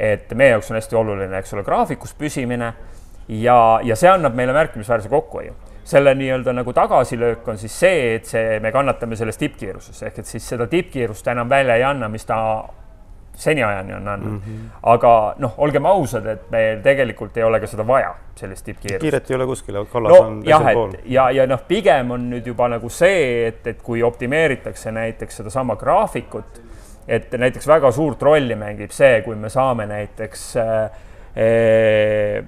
et 0.00 0.32
meie 0.34 0.54
jaoks 0.54 0.70
on 0.70 0.78
hästi 0.78 0.96
oluline, 0.96 1.38
eks 1.38 1.54
ole, 1.54 1.64
graafikus 1.66 2.14
püsimine 2.18 2.72
ja, 3.28 3.56
ja 3.84 3.96
see 3.98 4.10
annab 4.10 4.36
meile 4.36 4.54
märkimisväärse 4.56 5.08
kokkuhoiu. 5.12 5.54
selle 5.90 6.12
nii-öelda 6.14 6.52
nagu 6.54 6.72
tagasilöök 6.72 7.48
on 7.48 7.58
siis 7.58 7.74
see, 7.80 8.14
et 8.14 8.26
see, 8.28 8.60
me 8.60 8.70
kannatame 8.72 9.16
selles 9.16 9.38
tippkiiruses 9.40 10.02
ehk 10.06 10.18
et 10.22 10.26
siis 10.26 10.44
seda 10.48 10.66
tippkiirust 10.70 11.26
enam 11.28 11.48
välja 11.50 11.74
ei 11.76 11.82
anna, 11.82 12.08
mis 12.08 12.24
ta 12.24 12.36
seniajani 13.34 13.94
on 13.94 14.08
andnud 14.08 14.32
mm. 14.32 14.40
-hmm. 14.46 14.70
aga 14.82 15.34
noh, 15.38 15.54
olgem 15.58 15.86
ausad, 15.86 16.26
et 16.26 16.50
meil 16.50 16.82
tegelikult 16.82 17.36
ei 17.36 17.42
ole 17.42 17.60
ka 17.60 17.66
seda 17.66 17.86
vaja, 17.86 18.14
sellist 18.34 18.64
tippkiirust. 18.64 19.00
kiiret 19.00 19.30
ei 19.30 19.36
ole 19.36 19.46
kuskil, 19.46 19.84
kallas 19.92 20.12
no, 20.12 20.26
on 20.26 20.42
teisel 20.42 20.74
pool. 20.74 20.92
ja, 21.04 21.30
ja 21.30 21.46
noh, 21.46 21.62
pigem 21.68 22.10
on 22.10 22.30
nüüd 22.30 22.46
juba 22.46 22.68
nagu 22.68 22.88
see, 22.88 23.46
et, 23.46 23.66
et 23.66 23.82
kui 23.82 24.02
optimeeritakse 24.02 24.92
näiteks 24.92 25.36
sedasama 25.36 25.76
graafikut 25.76 26.60
et 27.08 27.32
näiteks 27.32 27.66
väga 27.66 27.90
suurt 27.92 28.22
rolli 28.22 28.54
mängib 28.58 28.92
see, 28.94 29.22
kui 29.26 29.36
me 29.36 29.50
saame 29.50 29.86
näiteks 29.90 30.44
äh, 30.60 31.00
äh, 31.34 32.44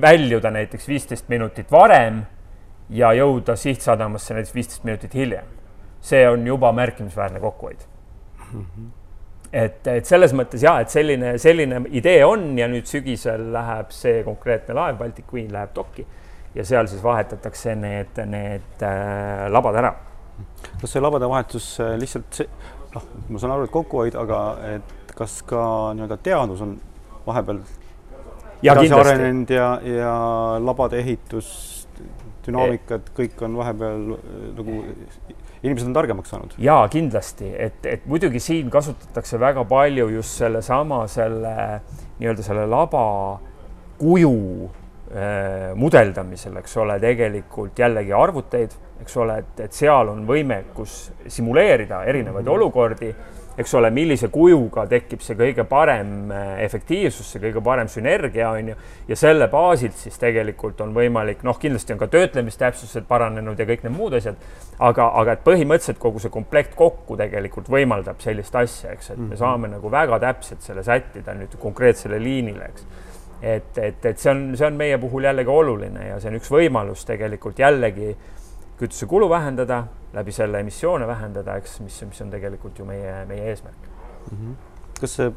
väljuda 0.00 0.50
näiteks 0.50 0.88
viisteist 0.88 1.28
minutit 1.28 1.70
varem 1.72 2.22
ja 2.90 3.12
jõuda 3.16 3.56
sihtsadamasse 3.56 4.34
näiteks 4.34 4.54
viisteist 4.54 4.84
minutit 4.84 5.14
hiljem. 5.14 5.44
see 6.00 6.28
on 6.28 6.46
juba 6.46 6.72
märkimisväärne 6.72 7.40
kokkuhoid 7.40 7.78
mm. 8.52 8.60
-hmm. 8.60 8.90
Et, 9.52 9.86
et 9.86 10.06
selles 10.06 10.34
mõttes 10.36 10.62
ja, 10.62 10.78
et 10.82 10.92
selline, 10.92 11.36
selline 11.42 11.82
idee 11.96 12.24
on 12.26 12.48
ja 12.58 12.68
nüüd 12.70 12.88
sügisel 12.90 13.50
läheb 13.54 13.92
see 13.94 14.22
konkreetne 14.26 14.76
laev, 14.76 14.98
Baltic 15.00 15.28
Queen 15.32 15.52
läheb 15.54 15.74
dokki 15.76 16.06
ja 16.56 16.64
seal 16.64 16.88
siis 16.90 17.02
vahetatakse 17.04 17.76
need, 17.78 18.18
need 18.26 18.84
äh, 18.86 19.46
labad 19.52 19.78
ära. 19.82 19.94
kas 20.80 20.92
see 20.92 21.02
labade 21.02 21.28
vahetus 21.28 21.76
äh, 21.80 21.94
lihtsalt 22.00 22.42
see 22.42 22.48
noh, 22.96 23.08
ma 23.28 23.40
saan 23.40 23.54
aru, 23.56 23.66
et 23.66 23.74
kokkuhoid, 23.74 24.16
aga 24.18 24.42
et 24.74 25.16
kas 25.16 25.40
ka 25.48 25.62
nii-öelda 25.96 26.18
teadus 26.24 26.62
on 26.64 26.76
vahepeal 27.26 27.60
edasi 28.62 28.94
arenenud 28.96 29.52
ja, 29.52 29.68
ja 29.84 30.14
labade 30.62 31.00
ehitus, 31.02 31.48
dünaamikad, 32.46 33.10
kõik 33.16 33.42
on 33.44 33.56
vahepeal 33.58 34.04
nagu, 34.56 34.78
inimesed 35.62 35.88
on 35.88 35.94
targemaks 35.96 36.30
saanud. 36.30 36.56
ja 36.58 36.78
kindlasti, 36.92 37.52
et, 37.58 37.86
et 37.86 38.06
muidugi 38.06 38.40
siin 38.40 38.70
kasutatakse 38.70 39.40
väga 39.40 39.64
palju 39.64 40.08
just 40.18 40.42
sellesama 40.42 41.04
selle 41.08 41.54
nii-öelda 42.18 42.42
selle 42.42 42.66
laba 42.70 43.04
kuju 43.98 44.34
äh, 44.64 45.72
mudeldamisel, 45.74 46.56
eks 46.60 46.76
ole, 46.82 46.98
tegelikult 47.00 47.78
jällegi 47.78 48.12
arvuteid 48.16 48.76
eks 49.02 49.16
ole, 49.20 49.40
et, 49.42 49.64
et 49.66 49.76
seal 49.76 50.10
on 50.12 50.24
võimekus 50.28 50.96
simuleerida 51.28 52.02
erinevaid 52.08 52.44
mm 52.44 52.48
-hmm. 52.48 52.56
olukordi, 52.56 53.14
eks 53.56 53.74
ole, 53.78 53.90
millise 53.94 54.28
kujuga 54.32 54.84
tekib 54.90 55.22
see 55.24 55.36
kõige 55.38 55.64
parem 55.68 56.32
äh, 56.34 56.50
efektiivsus, 56.66 57.30
see 57.32 57.42
kõige 57.42 57.62
parem 57.64 57.88
sünergia 57.92 58.50
on 58.52 58.72
ju, 58.72 58.76
ja 59.08 59.18
selle 59.18 59.48
baasilt 59.52 59.96
siis 59.96 60.18
tegelikult 60.20 60.80
on 60.84 60.92
võimalik, 60.96 61.40
noh, 61.46 61.58
kindlasti 61.60 61.96
on 61.96 62.02
ka 62.02 62.10
töötlemistäpsused 62.12 63.08
paranenud 63.08 63.58
ja 63.58 63.68
kõik 63.68 63.86
need 63.86 63.96
muud 63.96 64.18
asjad, 64.18 64.38
aga, 64.78 65.08
aga 65.22 65.36
et 65.36 65.44
põhimõtteliselt 65.46 66.02
kogu 66.02 66.22
see 66.22 66.32
komplekt 66.34 66.76
kokku 66.76 67.16
tegelikult 67.20 67.70
võimaldab 67.72 68.20
sellist 68.24 68.56
asja, 68.60 68.92
eks, 68.92 69.14
et 69.14 69.18
me 69.20 69.32
mhm. 69.32 69.40
saame 69.40 69.72
nagu 69.72 69.92
väga 69.92 70.20
täpselt 70.28 70.64
selle 70.66 70.84
sättida 70.86 71.34
nüüd 71.36 71.56
konkreetsele 71.62 72.20
liinile, 72.22 72.70
eks 72.72 72.88
et, 73.42 73.78
et, 73.78 74.04
et 74.04 74.18
see 74.18 74.30
on, 74.32 74.46
see 74.56 74.66
on 74.66 74.78
meie 74.78 74.96
puhul 75.00 75.26
jällegi 75.28 75.52
oluline 75.52 76.08
ja 76.08 76.20
see 76.20 76.30
on 76.32 76.38
üks 76.38 76.48
võimalus 76.52 77.04
tegelikult 77.08 77.58
jällegi 77.60 78.14
kütusekulu 78.80 79.28
vähendada, 79.30 79.84
läbi 80.16 80.32
selle 80.32 80.60
emissioone 80.64 81.06
vähendada, 81.06 81.56
eks, 81.60 81.80
mis, 81.84 82.00
mis 82.08 82.22
on 82.24 82.32
tegelikult 82.32 82.78
ju 82.78 82.88
meie, 82.88 83.18
meie 83.28 83.50
eesmärk 83.52 83.88
mm. 84.30 84.38
-hmm. 84.38 84.54
kas 85.00 85.18
see 85.20 85.32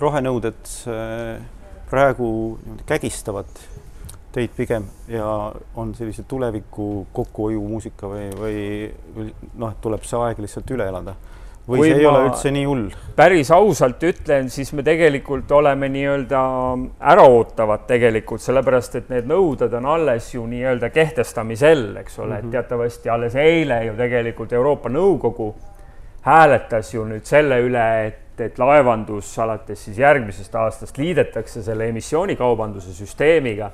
rohenõuded 0.00 0.74
praegu 1.90 2.28
kägistavad 2.86 3.50
teid 4.34 4.50
pigem 4.56 4.86
ja 5.08 5.52
on 5.76 5.94
sellise 5.94 6.24
tuleviku 6.28 7.06
kokkuhoiumuusika 7.12 8.08
või, 8.10 8.24
või, 9.14 9.28
noh, 9.54 9.76
tuleb 9.80 10.02
see 10.08 10.18
aeg 10.18 10.40
lihtsalt 10.42 10.70
üle 10.74 10.88
elada? 10.90 11.14
Või 11.68 11.78
kui 11.78 11.88
see 11.88 12.00
ei 12.02 12.06
ole 12.06 12.24
üldse 12.26 12.50
nii 12.52 12.64
hull? 12.68 12.88
päris 13.16 13.50
ausalt 13.54 14.02
ütlen, 14.04 14.50
siis 14.52 14.72
me 14.76 14.82
tegelikult 14.84 15.52
oleme 15.54 15.88
nii-öelda 15.92 16.40
äraootavad 17.12 17.86
tegelikult, 17.88 18.42
sellepärast 18.44 18.98
et 19.00 19.08
need 19.12 19.30
nõuded 19.30 19.72
on 19.78 19.88
alles 19.94 20.32
ju 20.34 20.44
nii-öelda 20.50 20.90
kehtestamisel, 20.92 21.86
eks 22.02 22.18
ole 22.18 22.26
mm, 22.26 22.32
-hmm. 22.32 22.38
et 22.38 22.44
mhm. 22.44 22.52
teatavasti 22.52 23.10
alles 23.10 23.36
eile 23.40 23.84
ju 23.86 23.96
tegelikult 23.96 24.52
Euroopa 24.52 24.92
Nõukogu 24.92 25.54
hääletas 26.24 26.94
ju 26.94 27.04
nüüd 27.08 27.24
selle 27.24 27.60
üle, 27.60 27.88
et, 28.06 28.40
et 28.40 28.58
laevandus 28.58 29.38
alates 29.38 29.84
siis 29.84 29.98
järgmisest 29.98 30.54
aastast 30.54 30.98
liidetakse 30.98 31.62
selle 31.62 31.88
emissioonikaubanduse 31.88 32.92
süsteemiga, 32.92 33.70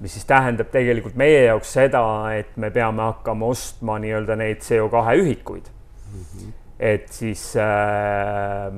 mis 0.00 0.12
siis 0.12 0.24
tähendab 0.26 0.72
tegelikult 0.72 1.14
meie 1.16 1.44
jaoks 1.44 1.72
seda, 1.72 2.02
et 2.34 2.56
me 2.56 2.70
peame 2.70 3.02
hakkama 3.02 3.46
ostma 3.46 3.98
nii-öelda 4.02 4.36
neid 4.36 4.64
CO2 4.64 5.20
ühikuid 5.22 5.68
mm. 5.68 6.24
-hmm 6.24 6.61
et 6.82 7.06
siis 7.14 7.52
äh, 7.62 8.72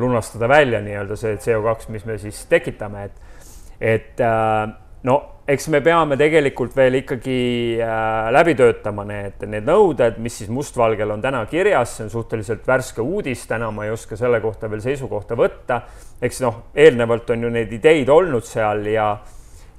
lunastada 0.00 0.48
välja 0.48 0.80
nii-öelda 0.80 1.16
see 1.20 1.36
CO2, 1.44 1.90
mis 1.92 2.06
me 2.08 2.16
siis 2.18 2.46
tekitame, 2.48 3.04
et, 3.10 3.42
et 3.80 4.22
äh, 4.24 4.70
no 5.04 5.16
eks 5.50 5.66
me 5.72 5.80
peame 5.84 6.16
tegelikult 6.16 6.72
veel 6.78 7.00
ikkagi 7.00 7.36
äh, 7.82 8.28
läbi 8.32 8.54
töötama 8.56 9.04
need, 9.08 9.42
need 9.50 9.66
nõuded, 9.68 10.20
mis 10.22 10.38
siis 10.40 10.50
mustvalgel 10.52 11.10
on 11.12 11.24
täna 11.24 11.42
kirjas, 11.50 11.96
see 11.96 12.06
on 12.06 12.12
suhteliselt 12.12 12.64
värske 12.68 13.02
uudis, 13.04 13.42
täna 13.50 13.68
ma 13.74 13.84
ei 13.84 13.92
oska 13.92 14.16
selle 14.16 14.40
kohta 14.40 14.70
veel 14.70 14.80
seisukohta 14.84 15.36
võtta. 15.38 15.82
eks 16.22 16.40
noh, 16.44 16.62
eelnevalt 16.74 17.34
on 17.34 17.44
ju 17.44 17.50
neid 17.52 17.72
ideid 17.76 18.08
olnud 18.08 18.46
seal 18.46 18.86
ja, 18.88 19.10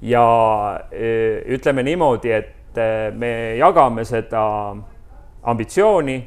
ja 0.06 0.26
äh, 0.92 1.40
ütleme 1.56 1.82
niimoodi, 1.88 2.30
et 2.36 2.78
äh, 2.78 3.08
me 3.10 3.32
jagame 3.58 4.04
seda 4.06 4.44
ambitsiooni 5.42 6.20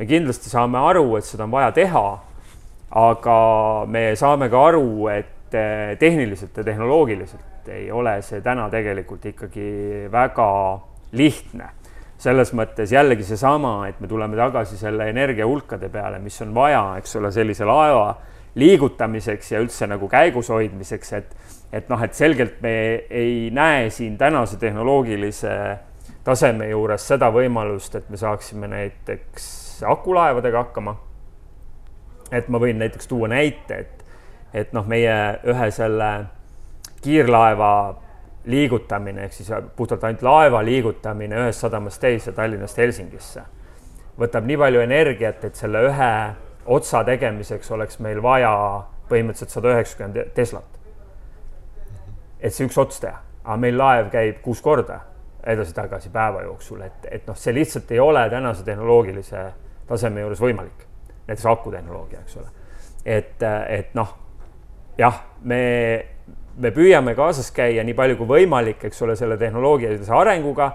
me 0.00 0.06
kindlasti 0.08 0.48
saame 0.48 0.80
aru, 0.80 1.04
et 1.18 1.26
seda 1.28 1.44
on 1.44 1.52
vaja 1.52 1.74
teha, 1.76 2.04
aga 2.96 3.36
me 3.92 4.04
saame 4.16 4.48
ka 4.48 4.62
aru, 4.70 4.86
et 5.12 5.56
eh, 5.56 5.92
tehniliselt 6.00 6.56
ja 6.56 6.64
tehnoloogiliselt 6.64 7.68
ei 7.70 7.90
ole 7.92 8.16
see 8.24 8.40
täna 8.40 8.64
tegelikult 8.72 9.26
ikkagi 9.28 10.08
väga 10.10 10.48
lihtne. 11.12 11.76
selles 12.20 12.50
mõttes 12.52 12.90
jällegi 12.92 13.24
seesama, 13.24 13.86
et 13.88 14.00
me 14.00 14.08
tuleme 14.08 14.36
tagasi 14.36 14.76
selle 14.76 15.06
energiahulkade 15.08 15.88
peale, 15.88 16.18
mis 16.20 16.36
on 16.44 16.52
vaja, 16.54 16.82
eks 17.00 17.16
ole, 17.16 17.30
sellise 17.32 17.64
laeva 17.64 18.10
liigutamiseks 18.60 19.52
ja 19.52 19.62
üldse 19.64 19.88
nagu 19.88 20.08
käigus 20.08 20.50
hoidmiseks, 20.52 21.12
et, 21.16 21.32
et 21.72 21.88
noh, 21.88 22.02
et 22.04 22.12
selgelt 22.12 22.60
me 22.60 22.74
ei 23.08 23.48
näe 23.56 23.88
siin 23.88 24.18
tänase 24.20 24.60
tehnoloogilise 24.60 25.56
taseme 26.24 26.68
juures 26.68 27.08
seda 27.08 27.32
võimalust, 27.32 27.96
et 27.96 28.12
me 28.12 28.20
saaksime 28.20 28.68
näiteks 28.68 29.69
akulaevadega 29.86 30.58
hakkama. 30.58 30.96
et 32.32 32.48
ma 32.48 32.58
võin 32.58 32.78
näiteks 32.78 33.08
tuua 33.08 33.28
näite, 33.28 33.78
et, 33.78 34.04
et 34.54 34.72
noh, 34.72 34.86
meie 34.86 35.40
ühe 35.44 35.70
selle 35.70 36.10
kiirlaeva 37.02 37.72
liigutamine 38.44 39.24
ehk 39.24 39.32
siis 39.32 39.50
puhtalt 39.76 40.04
ainult 40.04 40.22
laeva 40.22 40.64
liigutamine 40.64 41.36
ühest 41.36 41.60
sadamast 41.60 42.00
teise 42.00 42.32
Tallinnast 42.32 42.78
Helsingisse 42.78 43.42
võtab 44.20 44.46
nii 44.46 44.58
palju 44.60 44.80
energiat, 44.84 45.44
et 45.44 45.56
selle 45.56 45.82
ühe 45.88 46.12
otsa 46.70 47.02
tegemiseks 47.04 47.70
oleks 47.72 48.00
meil 48.04 48.20
vaja 48.22 48.52
põhimõtteliselt 49.10 49.54
sada 49.56 49.74
üheksakümmend 49.74 50.34
Teslat. 50.34 50.78
et 52.40 52.54
see 52.54 52.66
üks 52.66 52.78
ots 52.80 53.00
teha, 53.00 53.18
aga 53.44 53.56
meil 53.60 53.76
laev 53.76 54.10
käib 54.12 54.40
kuus 54.44 54.60
korda 54.64 55.00
edasi-tagasi 55.44 56.08
päeva 56.12 56.42
jooksul, 56.42 56.80
et, 56.84 57.08
et 57.10 57.26
noh, 57.28 57.36
see 57.36 57.52
lihtsalt 57.54 57.90
ei 57.92 58.00
ole 58.00 58.22
tänase 58.30 58.64
tehnoloogilise 58.64 59.44
taseme 59.90 60.24
juures 60.24 60.40
võimalik. 60.40 60.86
näiteks 61.26 61.46
akutehnoloogia, 61.46 62.22
eks 62.24 62.36
ole. 62.40 62.48
et, 63.04 63.42
et 63.68 63.94
noh, 63.94 64.14
jah, 64.98 65.22
me, 65.42 65.60
me 66.56 66.70
püüame 66.74 67.14
kaasas 67.18 67.50
käia 67.54 67.84
nii 67.86 67.96
palju 67.98 68.18
kui 68.20 68.30
võimalik, 68.36 68.84
eks 68.88 69.02
ole, 69.06 69.16
selle 69.18 69.38
tehnoloogilise 69.40 70.14
arenguga 70.14 70.72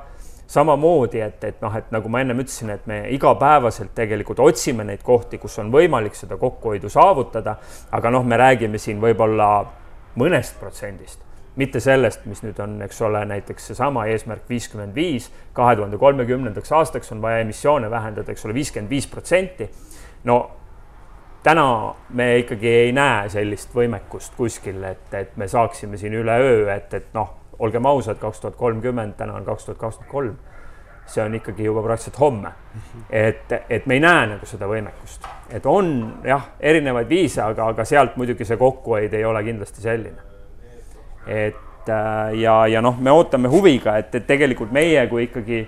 samamoodi, 0.48 1.22
et, 1.26 1.44
et 1.44 1.62
noh, 1.62 1.74
et 1.78 1.90
nagu 1.94 2.10
ma 2.12 2.22
ennem 2.22 2.44
ütlesin, 2.44 2.70
et 2.76 2.86
me 2.90 3.00
igapäevaselt 3.16 3.96
tegelikult 3.98 4.40
otsime 4.46 4.86
neid 4.86 5.02
kohti, 5.04 5.40
kus 5.42 5.58
on 5.62 5.72
võimalik 5.74 6.18
seda 6.18 6.38
kokkuhoidu 6.42 6.90
saavutada, 6.94 7.58
aga 7.98 8.14
noh, 8.14 8.26
me 8.26 8.38
räägime 8.38 8.82
siin 8.82 9.02
võib-olla 9.02 9.50
mõnest 10.22 10.60
protsendist, 10.62 11.25
mitte 11.56 11.80
sellest, 11.80 12.26
mis 12.26 12.44
nüüd 12.44 12.60
on, 12.60 12.76
eks 12.84 13.02
ole, 13.02 13.24
näiteks 13.26 13.72
seesama 13.72 14.06
eesmärk 14.12 14.50
viiskümmend 14.50 14.96
viis, 14.96 15.30
kahe 15.54 15.76
tuhande 15.76 15.98
kolmekümnendaks 15.98 16.72
aastaks 16.72 17.12
on 17.16 17.22
vaja 17.22 17.46
emissioone 17.46 17.92
vähendada, 17.92 18.32
eks 18.32 18.46
ole, 18.46 18.54
viiskümmend 18.54 18.90
viis 18.90 19.08
protsenti. 19.08 19.70
no 20.24 20.52
täna 21.44 21.96
me 22.10 22.38
ikkagi 22.38 22.68
ei 22.68 22.92
näe 22.92 23.30
sellist 23.30 23.76
võimekust 23.76 24.34
kuskil, 24.38 24.84
et, 24.84 25.14
et 25.14 25.38
me 25.38 25.48
saaksime 25.48 25.98
siin 25.98 26.14
üleöö, 26.14 26.68
et, 26.74 26.94
et 26.94 27.14
noh 27.14 27.46
olgem 27.60 27.86
ausad, 27.86 28.18
kaks 28.20 28.42
tuhat 28.42 28.56
kolmkümmend, 28.56 29.14
täna 29.18 29.34
on 29.34 29.46
kaks 29.46 29.66
tuhat 29.66 29.78
kakskümmend 29.78 30.12
kolm. 30.12 30.36
see 31.06 31.22
on 31.22 31.36
ikkagi 31.38 31.64
juba 31.64 31.84
praktiliselt 31.84 32.20
homme. 32.20 32.52
et, 33.10 33.52
et 33.70 33.86
me 33.86 33.94
ei 33.94 34.00
näe 34.00 34.28
nagu 34.28 34.46
seda 34.46 34.66
võimekust, 34.68 35.28
et 35.54 35.66
on 35.66 35.90
jah, 36.26 36.48
erinevaid 36.60 37.10
viise, 37.10 37.42
aga, 37.42 37.68
aga 37.68 37.86
sealt 37.86 38.18
muidugi 38.18 38.46
see 38.46 38.58
kokkuhoid 38.58 39.14
ei 39.14 39.26
ole 39.26 39.44
kindlasti 39.44 39.86
selline. 39.86 40.35
Et 41.28 41.90
äh, 41.90 42.36
ja, 42.42 42.68
ja 42.68 42.82
noh, 42.82 43.00
me 43.00 43.12
ootame 43.12 43.50
huviga, 43.52 43.98
et, 43.98 44.14
et 44.16 44.28
tegelikult 44.28 44.72
meie 44.76 45.08
kui 45.12 45.28
ikkagi 45.30 45.66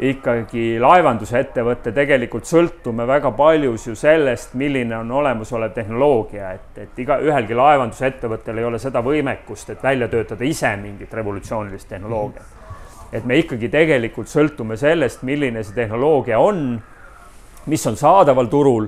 ikkagi 0.00 0.78
laevandusettevõte 0.80 1.92
tegelikult 1.92 2.48
sõltume 2.48 3.04
väga 3.08 3.30
paljus 3.36 3.84
ju 3.90 3.94
sellest, 3.98 4.54
milline 4.56 4.96
on 4.96 5.10
olemasolev 5.20 5.74
tehnoloogia, 5.76 6.54
et, 6.56 6.78
et 6.86 7.02
iga, 7.04 7.18
ühelgi 7.20 7.56
laevandusettevõttel 7.56 8.62
ei 8.62 8.68
ole 8.68 8.80
seda 8.80 9.02
võimekust, 9.04 9.74
et 9.74 9.82
välja 9.84 10.08
töötada 10.08 10.46
ise 10.48 10.72
mingit 10.80 11.12
revolutsioonilist 11.14 11.88
tehnoloogiat. 11.88 12.56
et 13.12 13.24
me 13.26 13.36
ikkagi 13.42 13.68
tegelikult 13.68 14.28
sõltume 14.30 14.76
sellest, 14.78 15.22
milline 15.26 15.64
see 15.64 15.74
tehnoloogia 15.74 16.38
on, 16.38 16.80
mis 17.66 17.86
on 17.86 17.96
saadaval 17.96 18.46
turul 18.46 18.86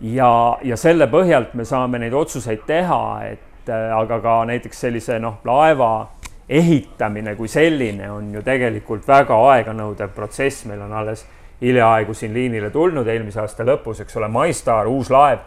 ja, 0.00 0.58
ja 0.62 0.76
selle 0.76 1.06
põhjalt 1.06 1.54
me 1.54 1.64
saame 1.64 1.98
neid 1.98 2.14
otsuseid 2.16 2.64
teha, 2.66 3.02
et 3.30 3.49
aga 3.70 4.20
ka 4.20 4.38
näiteks 4.50 4.80
sellise 4.86 5.18
noh, 5.18 5.40
laeva 5.44 6.08
ehitamine 6.50 7.36
kui 7.38 7.48
selline 7.48 8.10
on 8.10 8.32
ju 8.34 8.42
tegelikult 8.42 9.06
väga 9.08 9.36
aeganõudev 9.52 10.10
protsess, 10.14 10.64
meil 10.66 10.82
on 10.82 10.92
alles 10.92 11.24
hiljaaegu 11.60 12.14
siin 12.14 12.34
liinile 12.34 12.70
tulnud, 12.74 13.06
eelmise 13.06 13.40
aasta 13.42 13.64
lõpus, 13.64 14.00
eks 14.02 14.16
ole, 14.18 14.28
MyStar, 14.32 14.88
uus 14.90 15.10
laev. 15.10 15.46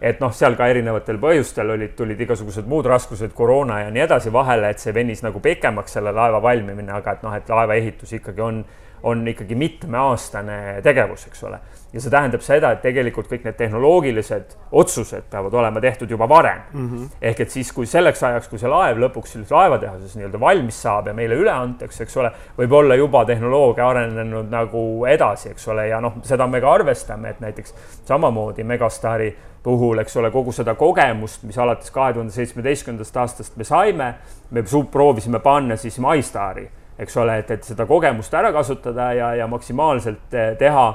et 0.00 0.18
noh, 0.20 0.32
seal 0.32 0.52
ka 0.54 0.66
erinevatel 0.68 1.16
põhjustel 1.18 1.70
olid, 1.72 1.94
tulid 1.96 2.20
igasugused 2.20 2.66
muud 2.68 2.84
raskused, 2.86 3.32
koroona 3.34 3.78
ja 3.80 3.90
nii 3.90 4.02
edasi 4.04 4.32
vahele, 4.32 4.68
et 4.70 4.78
see 4.78 4.92
venis 4.94 5.22
nagu 5.24 5.40
pikemaks, 5.40 5.96
selle 5.96 6.12
laeva 6.12 6.42
valmimine, 6.42 6.92
aga 6.92 7.16
et 7.16 7.22
noh, 7.24 7.32
et 7.34 7.48
laeva 7.48 7.78
ehitus 7.80 8.12
ikkagi 8.18 8.44
on 8.44 8.64
on 9.06 9.28
ikkagi 9.28 9.54
mitmeaastane 9.54 10.80
tegevus, 10.82 11.26
eks 11.26 11.44
ole. 11.44 11.58
Ja 11.92 12.00
see 12.02 12.10
tähendab 12.10 12.42
seda, 12.44 12.72
et 12.74 12.82
tegelikult 12.82 13.28
kõik 13.30 13.44
need 13.46 13.56
tehnoloogilised 13.58 14.56
otsused 14.76 15.28
peavad 15.30 15.54
olema 15.54 15.80
tehtud 15.80 16.10
juba 16.10 16.28
varem 16.28 16.60
mm. 16.72 16.86
-hmm. 16.88 17.08
ehk 17.30 17.40
et 17.40 17.50
siis, 17.50 17.72
kui 17.72 17.86
selleks 17.86 18.22
ajaks, 18.22 18.48
kui 18.48 18.58
see 18.58 18.70
laev 18.70 18.98
lõpuks 18.98 19.36
selles 19.36 19.50
laevatehases 19.50 20.16
nii-öelda 20.16 20.40
valmis 20.40 20.82
saab 20.82 21.06
ja 21.06 21.14
meile 21.14 21.34
üle 21.34 21.50
antakse, 21.52 22.02
eks 22.02 22.16
ole, 22.16 22.30
võib 22.58 22.72
olla 22.72 22.94
juba 22.94 23.24
tehnoloogia 23.24 23.88
arenenud 23.88 24.50
nagu 24.50 25.06
edasi, 25.06 25.50
eks 25.50 25.68
ole, 25.68 25.88
ja 25.88 26.00
noh, 26.00 26.18
seda 26.22 26.46
me 26.46 26.60
ka 26.60 26.72
arvestame, 26.72 27.30
et 27.30 27.40
näiteks 27.40 27.74
samamoodi 28.04 28.64
Megastari 28.64 29.36
puhul, 29.62 29.98
eks 29.98 30.16
ole, 30.16 30.30
kogu 30.30 30.52
seda 30.52 30.74
kogemust, 30.74 31.42
mis 31.42 31.58
alates 31.58 31.90
kahe 31.90 32.12
tuhande 32.12 32.32
seitsmeteistkümnendast 32.32 33.16
aastast 33.16 33.56
me 33.56 33.64
saime, 33.64 34.14
me 34.50 34.62
proovisime 34.90 35.38
panna 35.38 35.76
siis 35.76 35.98
MyStari 35.98 36.68
eks 36.98 37.16
ole, 37.16 37.38
et, 37.38 37.50
et 37.50 37.64
seda 37.64 37.86
kogemust 37.86 38.34
ära 38.34 38.52
kasutada 38.52 39.10
ja, 39.12 39.34
ja 39.34 39.46
maksimaalselt 39.46 40.34
eh, 40.34 40.54
teha 40.58 40.86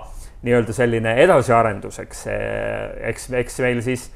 nii-öelda 0.42 0.74
selline 0.74 1.14
edasiarendus, 1.22 2.00
eks, 2.02 2.26
eks, 3.38 3.60
meil 3.62 3.82
siis 3.86 4.08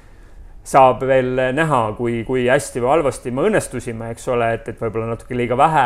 saab 0.65 1.03
veel 1.05 1.37
näha, 1.53 1.81
kui, 1.97 2.23
kui 2.25 2.47
hästi 2.49 2.81
või 2.81 2.95
halvasti 2.95 3.31
me 3.31 3.45
õnnestusime, 3.49 4.09
eks 4.15 4.27
ole, 4.33 4.53
et, 4.57 4.69
et 4.71 4.81
võib-olla 4.81 5.11
natuke 5.11 5.37
liiga 5.37 5.57
vähe 5.59 5.85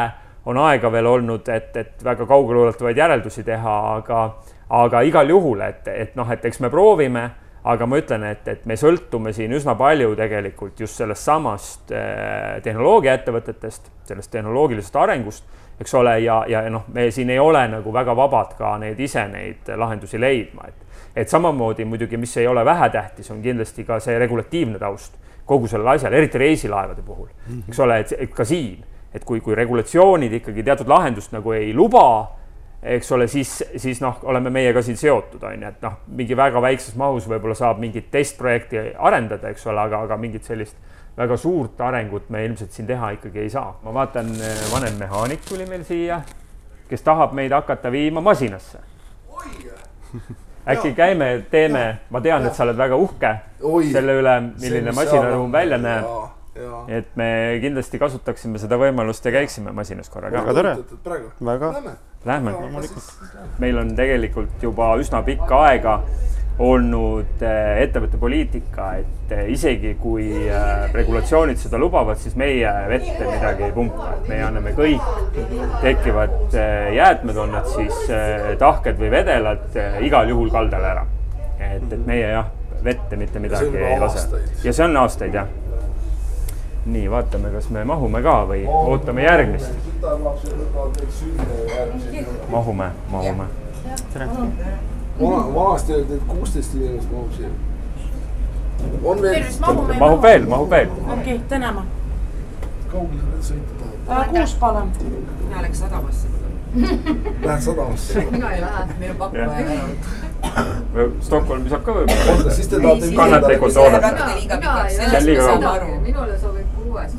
on 0.50 0.58
aega 0.58 0.92
veel 0.92 1.10
olnud, 1.10 1.50
et, 1.52 1.76
et 1.78 2.04
väga 2.04 2.26
kaugeleulatuvaid 2.30 2.98
järeldusi 2.98 3.44
teha, 3.44 3.76
aga, 3.98 4.24
aga 4.80 5.04
igal 5.06 5.30
juhul, 5.30 5.62
et, 5.68 5.88
et 5.92 6.16
noh, 6.16 6.32
et 6.32 6.46
eks 6.46 6.62
me 6.64 6.72
proovime, 6.72 7.28
aga 7.70 7.86
ma 7.86 8.00
ütlen, 8.00 8.24
et, 8.32 8.48
et 8.48 8.66
me 8.70 8.78
sõltume 8.80 9.34
siin 9.36 9.52
üsna 9.56 9.76
palju 9.78 10.14
tegelikult 10.18 10.80
just 10.80 11.02
sellest 11.02 11.28
samast 11.28 11.92
eh, 11.92 12.62
tehnoloogiaettevõtetest, 12.64 13.92
sellest 14.08 14.32
tehnoloogilisest 14.32 14.96
arengust 14.96 15.59
eks 15.80 15.94
ole, 15.96 16.20
ja, 16.20 16.44
ja 16.48 16.66
noh, 16.70 16.88
me 16.94 17.10
siin 17.12 17.30
ei 17.30 17.40
ole 17.40 17.62
nagu 17.72 17.94
väga 17.94 18.16
vabad 18.16 18.56
ka 18.58 18.78
neid 18.82 19.00
ise 19.00 19.26
neid 19.32 19.72
lahendusi 19.76 20.20
leidma, 20.20 20.68
et 20.68 20.86
et 21.16 21.30
samamoodi 21.30 21.86
muidugi, 21.86 22.18
mis 22.18 22.38
ei 22.38 22.48
ole 22.48 22.62
vähetähtis, 22.66 23.32
on 23.32 23.42
kindlasti 23.42 23.84
ka 23.84 23.98
see 24.00 24.20
regulatiivne 24.20 24.80
taust 24.80 25.18
kogu 25.46 25.68
sellel 25.68 25.96
asjal, 25.96 26.14
eriti 26.14 26.38
reisilaevade 26.38 27.02
puhul, 27.02 27.28
eks 27.68 27.80
ole, 27.82 27.98
et 28.06 28.34
ka 28.36 28.46
siin, 28.46 28.84
et 29.14 29.26
kui, 29.26 29.42
kui 29.42 29.56
regulatsioonid 29.58 30.36
ikkagi 30.38 30.64
teatud 30.64 30.88
lahendust 30.88 31.34
nagu 31.34 31.56
ei 31.58 31.74
luba, 31.74 32.06
eks 32.84 33.12
ole, 33.12 33.28
siis, 33.28 33.56
siis 33.76 34.00
noh, 34.02 34.22
oleme 34.30 34.54
meie 34.54 34.74
ka 34.74 34.84
siin 34.86 34.98
seotud, 34.98 35.42
on 35.44 35.66
ju, 35.66 35.72
et 35.74 35.82
noh, 35.84 35.98
mingi 36.16 36.38
väga 36.38 36.62
väikses 36.64 36.96
mahus 37.00 37.28
võib-olla 37.28 37.58
saab 37.58 37.82
mingit 37.82 38.12
testprojekti 38.14 38.86
arendada, 38.96 39.50
eks 39.50 39.66
ole, 39.68 39.82
aga, 39.90 40.04
aga 40.06 40.20
mingit 40.22 40.48
sellist 40.48 40.78
väga 41.20 41.38
suurt 41.38 41.82
arengut 41.84 42.30
me 42.32 42.46
ilmselt 42.46 42.72
siin 42.72 42.88
teha 42.88 43.12
ikkagi 43.18 43.40
ei 43.44 43.50
saa. 43.50 43.74
ma 43.84 43.94
vaatan, 43.94 44.30
eh, 44.42 44.62
vanem 44.72 45.00
mehaanik 45.00 45.42
tuli 45.50 45.66
meil 45.66 45.84
siia, 45.84 46.22
kes 46.90 47.02
tahab 47.04 47.36
meid 47.36 47.52
hakata 47.52 47.92
viima 47.92 48.22
masinasse. 48.22 48.80
äkki 50.74 50.94
käime, 50.96 51.30
teeme, 51.52 51.84
ma 52.10 52.22
tean, 52.22 52.46
et 52.46 52.56
sa 52.56 52.66
oled 52.66 52.78
väga 52.78 52.98
uhke 53.00 53.32
Oi, 53.64 53.92
selle 53.94 54.16
üle, 54.20 54.36
milline 54.62 54.94
masinaruum 54.96 55.52
välja 55.52 55.78
näeb. 55.82 56.10
et 56.92 57.16
me 57.16 57.30
kindlasti 57.62 58.00
kasutaksime 58.00 58.60
seda 58.60 58.78
võimalust 58.80 59.26
ja 59.26 59.32
käiksime 59.32 59.72
masinas 59.72 60.10
korra 60.12 60.32
ka. 60.32 60.44
väga 60.44 60.54
tore. 60.54 61.22
väga. 61.46 61.74
Lähme. 62.26 62.52
meil 63.60 63.78
on 63.80 63.96
tegelikult 63.96 64.64
juba 64.64 64.92
üsna 65.00 65.22
pikka 65.24 65.62
aega 65.70 66.02
olnud 66.60 67.44
äh, 67.44 67.80
ettevõtte 67.86 68.20
poliitika, 68.20 68.90
et 69.00 69.32
äh, 69.32 69.46
isegi 69.54 69.94
kui 70.00 70.28
äh, 70.52 70.90
regulatsioonid 70.94 71.60
seda 71.60 71.80
lubavad, 71.80 72.20
siis 72.20 72.36
meie 72.40 72.72
vette 72.92 73.20
midagi 73.24 73.68
ei 73.70 73.72
pumpa, 73.76 74.10
et 74.18 74.28
meie 74.32 74.44
anname 74.44 74.74
kõik 74.76 75.40
tekkivad 75.80 76.58
jäätmed, 76.96 77.40
on 77.40 77.56
nad 77.56 77.70
siis 77.72 78.04
tahked 78.60 79.00
või 79.00 79.12
vedelad, 79.14 79.80
igal 80.04 80.30
juhul 80.34 80.52
kaldale 80.52 80.92
ära. 80.92 81.08
et, 81.60 81.88
et 81.94 82.06
meie 82.08 82.28
jah, 82.34 82.52
vette 82.84 83.16
mitte 83.20 83.40
midagi 83.40 83.80
ei 83.80 84.00
lase. 84.00 84.28
ja 84.64 84.74
see 84.74 84.86
on 84.86 85.00
aastaid 85.00 85.40
jah. 85.40 85.48
nii, 86.90 87.08
vaatame, 87.12 87.54
kas 87.56 87.72
me 87.72 87.88
mahume 87.88 88.24
ka 88.26 88.38
või 88.52 88.66
ootame 88.68 89.24
järgmist. 89.24 89.72
mahume, 92.52 92.92
mahume. 93.12 93.52
tere 94.12 94.32
vana, 95.20 95.56
vanasti 95.56 95.94
olid 95.94 96.10
need 96.10 96.22
kuusteist 96.28 96.76
inimest 96.76 97.12
mahub 97.12 97.32
siia. 97.34 97.50
on 99.04 99.22
veel? 99.22 99.46
mahub 100.00 100.22
veel, 100.22 100.48
mahub 100.48 100.70
veel. 100.70 100.90
okei 100.90 101.20
okay,, 101.20 101.40
täname. 101.50 101.82
kaugele 102.92 103.22
sa 103.22 103.32
veel 103.32 103.44
sõita 103.52 103.80
tahad? 104.08 104.30
kuus 104.34 104.54
palun. 104.60 104.92
mina 105.48 105.62
läks 105.62 105.80
sadamasse. 105.80 106.28
Lähed 107.44 107.62
sadamasse? 107.62 108.26
mina 108.32 108.52
ei 108.54 108.62
lähe, 108.62 108.86
meil 109.00 109.12
on 109.12 109.18
pakkuja 109.18 109.52
ära. 109.52 109.84
Stockholmi 111.22 111.70
saab 111.70 111.84
ka 111.84 111.96
võib-olla. 111.98 112.36
oota, 112.36 112.56
siis 112.56 112.68
te 112.72 112.80
tahate. 112.80 113.12
liiga 115.26 115.48
kaugel. 115.52 115.96
minule 116.08 116.40
sobib 116.40 116.74
kuues. 116.80 117.16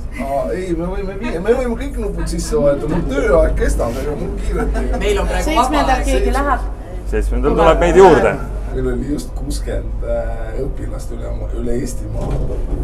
ei, 0.57 0.75
me 0.75 0.91
võime 0.97 1.21
viia, 1.21 1.41
me 1.41 1.57
võime 1.63 1.77
kõik 1.85 2.01
nupud 2.01 2.29
sisse 2.33 2.57
vahetada, 2.57 2.95
mul 2.97 3.09
tööaeg 3.13 3.57
kestab, 3.61 3.97
ega 4.03 4.19
mul 4.25 4.37
kiiret 4.45 4.77
ei 4.77 4.93
ole. 4.93 5.03
meil 5.05 5.25
on 5.25 5.33
praegu 5.33 5.51
vaba. 5.51 5.65
seitsmendal 5.65 6.07
keegi 6.09 6.39
läheb 6.39 6.69
seitsmendal 7.11 7.57
tuleb 7.59 7.81
meid 7.83 7.97
juurde. 7.99 8.35
meil 8.71 8.87
oli 8.93 9.09
just 9.11 9.33
kuuskümmend 9.35 10.05
äh, 10.07 10.59
õpilast 10.63 11.11
üle, 11.17 11.31
üle 11.59 11.73
Eestimaa 11.83 12.29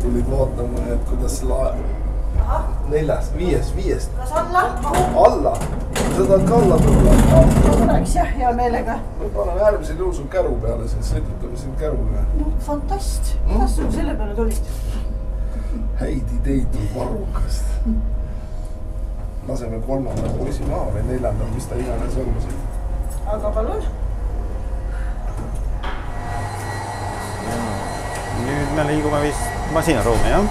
tulid 0.03 0.27
vaatama, 0.31 0.87
et 0.95 1.03
kuidas 1.07 1.37
la-, 1.47 1.75
neljas, 2.91 3.29
viies, 3.37 3.69
viiest. 3.77 4.17
kas 4.19 4.33
alla? 4.41 4.65
alla, 5.23 5.53
sa 6.01 6.25
tahad 6.25 6.49
ka 6.49 6.59
alla 6.59 6.79
tulla? 6.83 7.13
tuleks 7.69 8.17
jah, 8.17 8.33
hea 8.41 8.51
meelega. 8.59 8.97
me 9.21 9.29
paneme 9.37 9.63
äärmisel 9.69 10.01
juhul 10.03 10.17
su 10.17 10.27
käru 10.33 10.57
peale, 10.65 10.89
siis 10.91 11.13
sõidutame 11.15 11.61
sind 11.63 11.77
käruga. 11.83 12.25
no 12.41 12.51
fantast, 12.67 13.37
kuidas 13.45 13.77
sul 13.77 13.93
selle 13.95 14.17
peale 14.19 14.35
tulid? 14.41 14.73
häid 16.01 16.33
ideid 16.41 16.67
tuleb 16.73 16.97
varrukast. 16.99 17.71
laseme 19.53 19.79
kolmanda 19.87 20.35
poisi 20.41 20.67
maha 20.67 20.91
või 20.97 21.07
neljanda, 21.13 21.53
mis 21.55 21.71
ta 21.71 21.79
iganes 21.79 22.19
on. 22.25 22.35
aga 23.37 23.55
palun 23.61 23.87
nüüd 28.47 28.77
me 28.77 28.85
liigume 28.91 29.23
vist 29.23 29.73
masinaruumi 29.75 30.31
jah? 30.31 30.45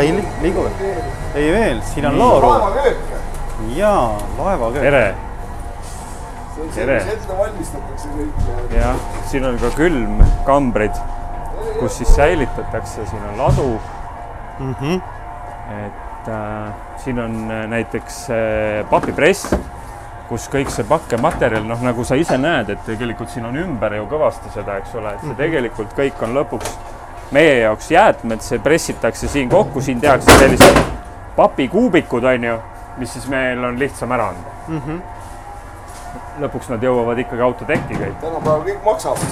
ei 0.00 0.12
li- 0.16 0.28
liigume, 0.42 0.70
ei 1.34 1.52
veel, 1.52 1.82
siin 1.92 2.06
on 2.10 2.18
laoruum 2.18 2.96
jaa, 3.76 4.18
laevaköök. 4.38 4.82
tere. 4.82 5.14
Tere. 6.74 6.94
mis 6.94 7.12
ette 7.12 7.38
valmistatakse 7.38 8.08
kõik 8.16 8.48
ja 8.74 8.80
ja 8.80 8.94
siin 9.30 9.44
on 9.46 9.58
ka 9.62 9.70
külmkambrid, 9.76 10.96
kus 11.78 12.00
siis 12.00 12.10
säilitatakse, 12.16 13.06
siin 13.06 13.22
on 13.32 13.38
ladu. 13.38 13.68
Mm 14.58 14.74
-hmm. 14.80 15.00
et 15.86 16.28
äh, 16.28 16.74
siin 17.04 17.18
on 17.18 17.50
äh, 17.50 17.66
näiteks 17.70 18.30
äh, 18.30 18.88
papipress, 18.90 19.54
kus 20.28 20.48
kõik 20.52 20.70
see 20.72 20.84
pakkematerjal, 20.88 21.64
noh, 21.66 21.80
nagu 21.84 22.04
sa 22.04 22.16
ise 22.20 22.36
näed, 22.40 22.70
et 22.74 22.80
tegelikult 22.86 23.32
siin 23.32 23.46
on 23.48 23.56
ümber 23.56 23.96
ju 23.96 24.06
kõvasti 24.10 24.52
seda, 24.54 24.78
eks 24.82 24.94
ole, 24.98 25.14
et 25.14 25.24
see 25.24 25.36
tegelikult 25.38 25.94
kõik 25.96 26.24
on 26.26 26.34
lõpuks 26.36 26.74
meie 27.36 27.60
jaoks 27.62 27.90
jäätmed, 27.92 28.44
see 28.44 28.60
pressitakse 28.64 29.28
siin 29.28 29.48
kokku, 29.52 29.80
siin 29.84 30.00
tehakse 30.00 30.36
sellised 30.40 30.82
papikuubikud, 31.36 32.24
on 32.24 32.50
ju, 32.50 32.58
mis 32.98 33.14
siis 33.16 33.28
meil 33.30 33.64
on 33.64 33.78
lihtsam 33.80 34.12
ära 34.12 34.32
anda 34.34 34.56
mm. 34.66 34.82
-hmm. 34.86 36.42
lõpuks 36.44 36.68
nad 36.74 36.82
jõuavad 36.82 37.24
ikkagi 37.24 37.42
autotekki 37.48 38.02
kõik 38.02 38.20
tänapäeval 38.20 38.66
kõik 38.68 38.84
maksab, 38.84 39.24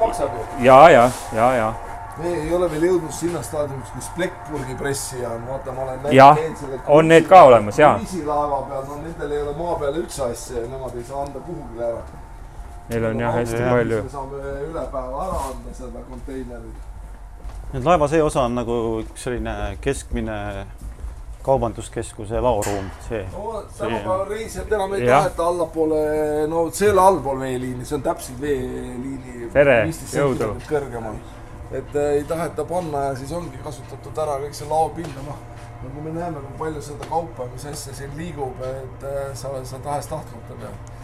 maksab 0.00 0.38
ju. 0.38 0.46
ja, 0.68 0.78
ja, 0.90 1.10
ja, 1.32 1.52
ja 1.54 1.72
me 2.18 2.32
ei 2.32 2.54
ole 2.54 2.68
veel 2.70 2.86
jõudnud 2.88 3.12
sinna 3.12 3.42
staadiumisse, 3.44 3.92
kus 3.94 4.08
plekkpurgi 4.16 4.76
pressija 4.78 5.30
on, 5.36 5.46
vaata, 5.48 5.72
ma 5.76 5.82
olen 5.82 6.14
Jah, 6.16 6.38
on 6.86 7.08
need 7.08 7.28
ka 7.28 7.42
olemas, 7.48 7.78
jaa. 7.78 7.96
kruiisilaeva 7.98 8.62
peal, 8.70 8.86
no 8.88 9.00
nendel 9.02 9.34
ei 9.36 9.42
ole 9.42 9.56
maa 9.58 9.76
peale 9.82 10.00
üldse 10.04 10.24
asja 10.30 10.62
ja 10.62 10.70
nemad 10.70 10.96
ei 10.96 11.04
saa 11.04 11.22
anda 11.26 11.42
kuhugi 11.48 11.82
ära. 11.90 12.02
neil 12.88 13.04
on 13.04 13.20
jah 13.20 13.34
hästi 13.34 13.60
Jah. 13.60 13.70
palju 13.74 14.02
me 14.02 14.10
saame 14.10 14.42
üle 14.70 14.88
päeva 14.96 15.22
ära 15.26 15.44
anda 15.50 15.74
seda 15.74 16.02
konteinerit. 16.08 16.82
nüüd 17.74 17.84
laeva 17.90 18.08
see 18.08 18.22
osa 18.22 18.46
on 18.48 18.54
nagu 18.54 18.80
üks 19.04 19.28
selline 19.28 19.76
keskmine 19.80 20.40
kaubanduskeskuse 21.46 22.40
laoruum, 22.42 22.90
see. 23.08 23.22
no 23.32 23.62
tänapäeval 23.78 24.24
reisijad 24.28 24.72
enam 24.72 24.94
ei 24.94 25.06
taheta 25.06 25.46
allapoole, 25.46 26.00
no 26.50 26.64
see 26.74 26.88
ei 26.88 26.92
ole 26.92 27.00
allpool 27.04 27.38
veeliini, 27.40 27.84
see 27.86 27.94
on 27.98 28.02
täpselt 28.02 28.40
veeliini. 28.40 29.50
Tere, 29.52 29.76
jõudu. 30.10 30.48
kõrgemal, 30.66 31.20
et 31.72 31.96
äh, 31.96 32.10
ei 32.20 32.24
taheta 32.24 32.64
panna 32.64 33.08
ja 33.08 33.14
siis 33.18 33.32
ongi 33.32 33.58
kasutatud 33.64 34.18
ära 34.24 34.38
kõik 34.42 34.54
see 34.54 34.68
laopind, 34.70 35.22
noh 35.26 35.38
nagu 35.82 36.02
me 36.02 36.10
näeme, 36.10 36.40
kui 36.40 36.58
palju 36.58 36.82
seda 36.82 37.06
kaupa, 37.10 37.46
mis 37.52 37.66
asja 37.68 37.94
siin 37.94 38.14
liigub, 38.18 38.60
et 38.64 39.06
äh, 39.06 39.32
sa, 39.34 39.52
sa 39.64 39.80
tahes-tahtmata 39.84 40.60
pead. 40.60 40.94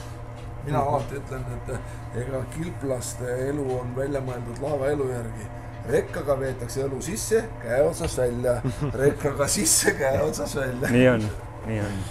mina 0.64 0.78
alati 0.78 1.18
ütlen, 1.18 1.42
et 1.56 1.74
äh, 1.74 1.90
ega 2.22 2.44
kilplaste 2.54 3.34
elu 3.48 3.66
on 3.80 3.96
välja 3.96 4.22
mõeldud 4.22 4.62
laeva 4.62 4.90
elu 4.94 5.10
järgi 5.10 5.50
rekkaga 5.90 6.36
veetakse 6.38 6.84
õlu 6.86 7.00
sisse, 7.02 7.42
käe 7.62 7.82
otsast 7.82 8.18
välja, 8.18 8.58
rekkaga 9.02 9.48
sisse, 9.50 9.94
käe 9.98 10.20
otsast 10.22 10.60
välja. 10.60 10.90
nii 10.94 11.08
on, 11.16 11.30
nii 11.66 11.80
on. 11.82 12.02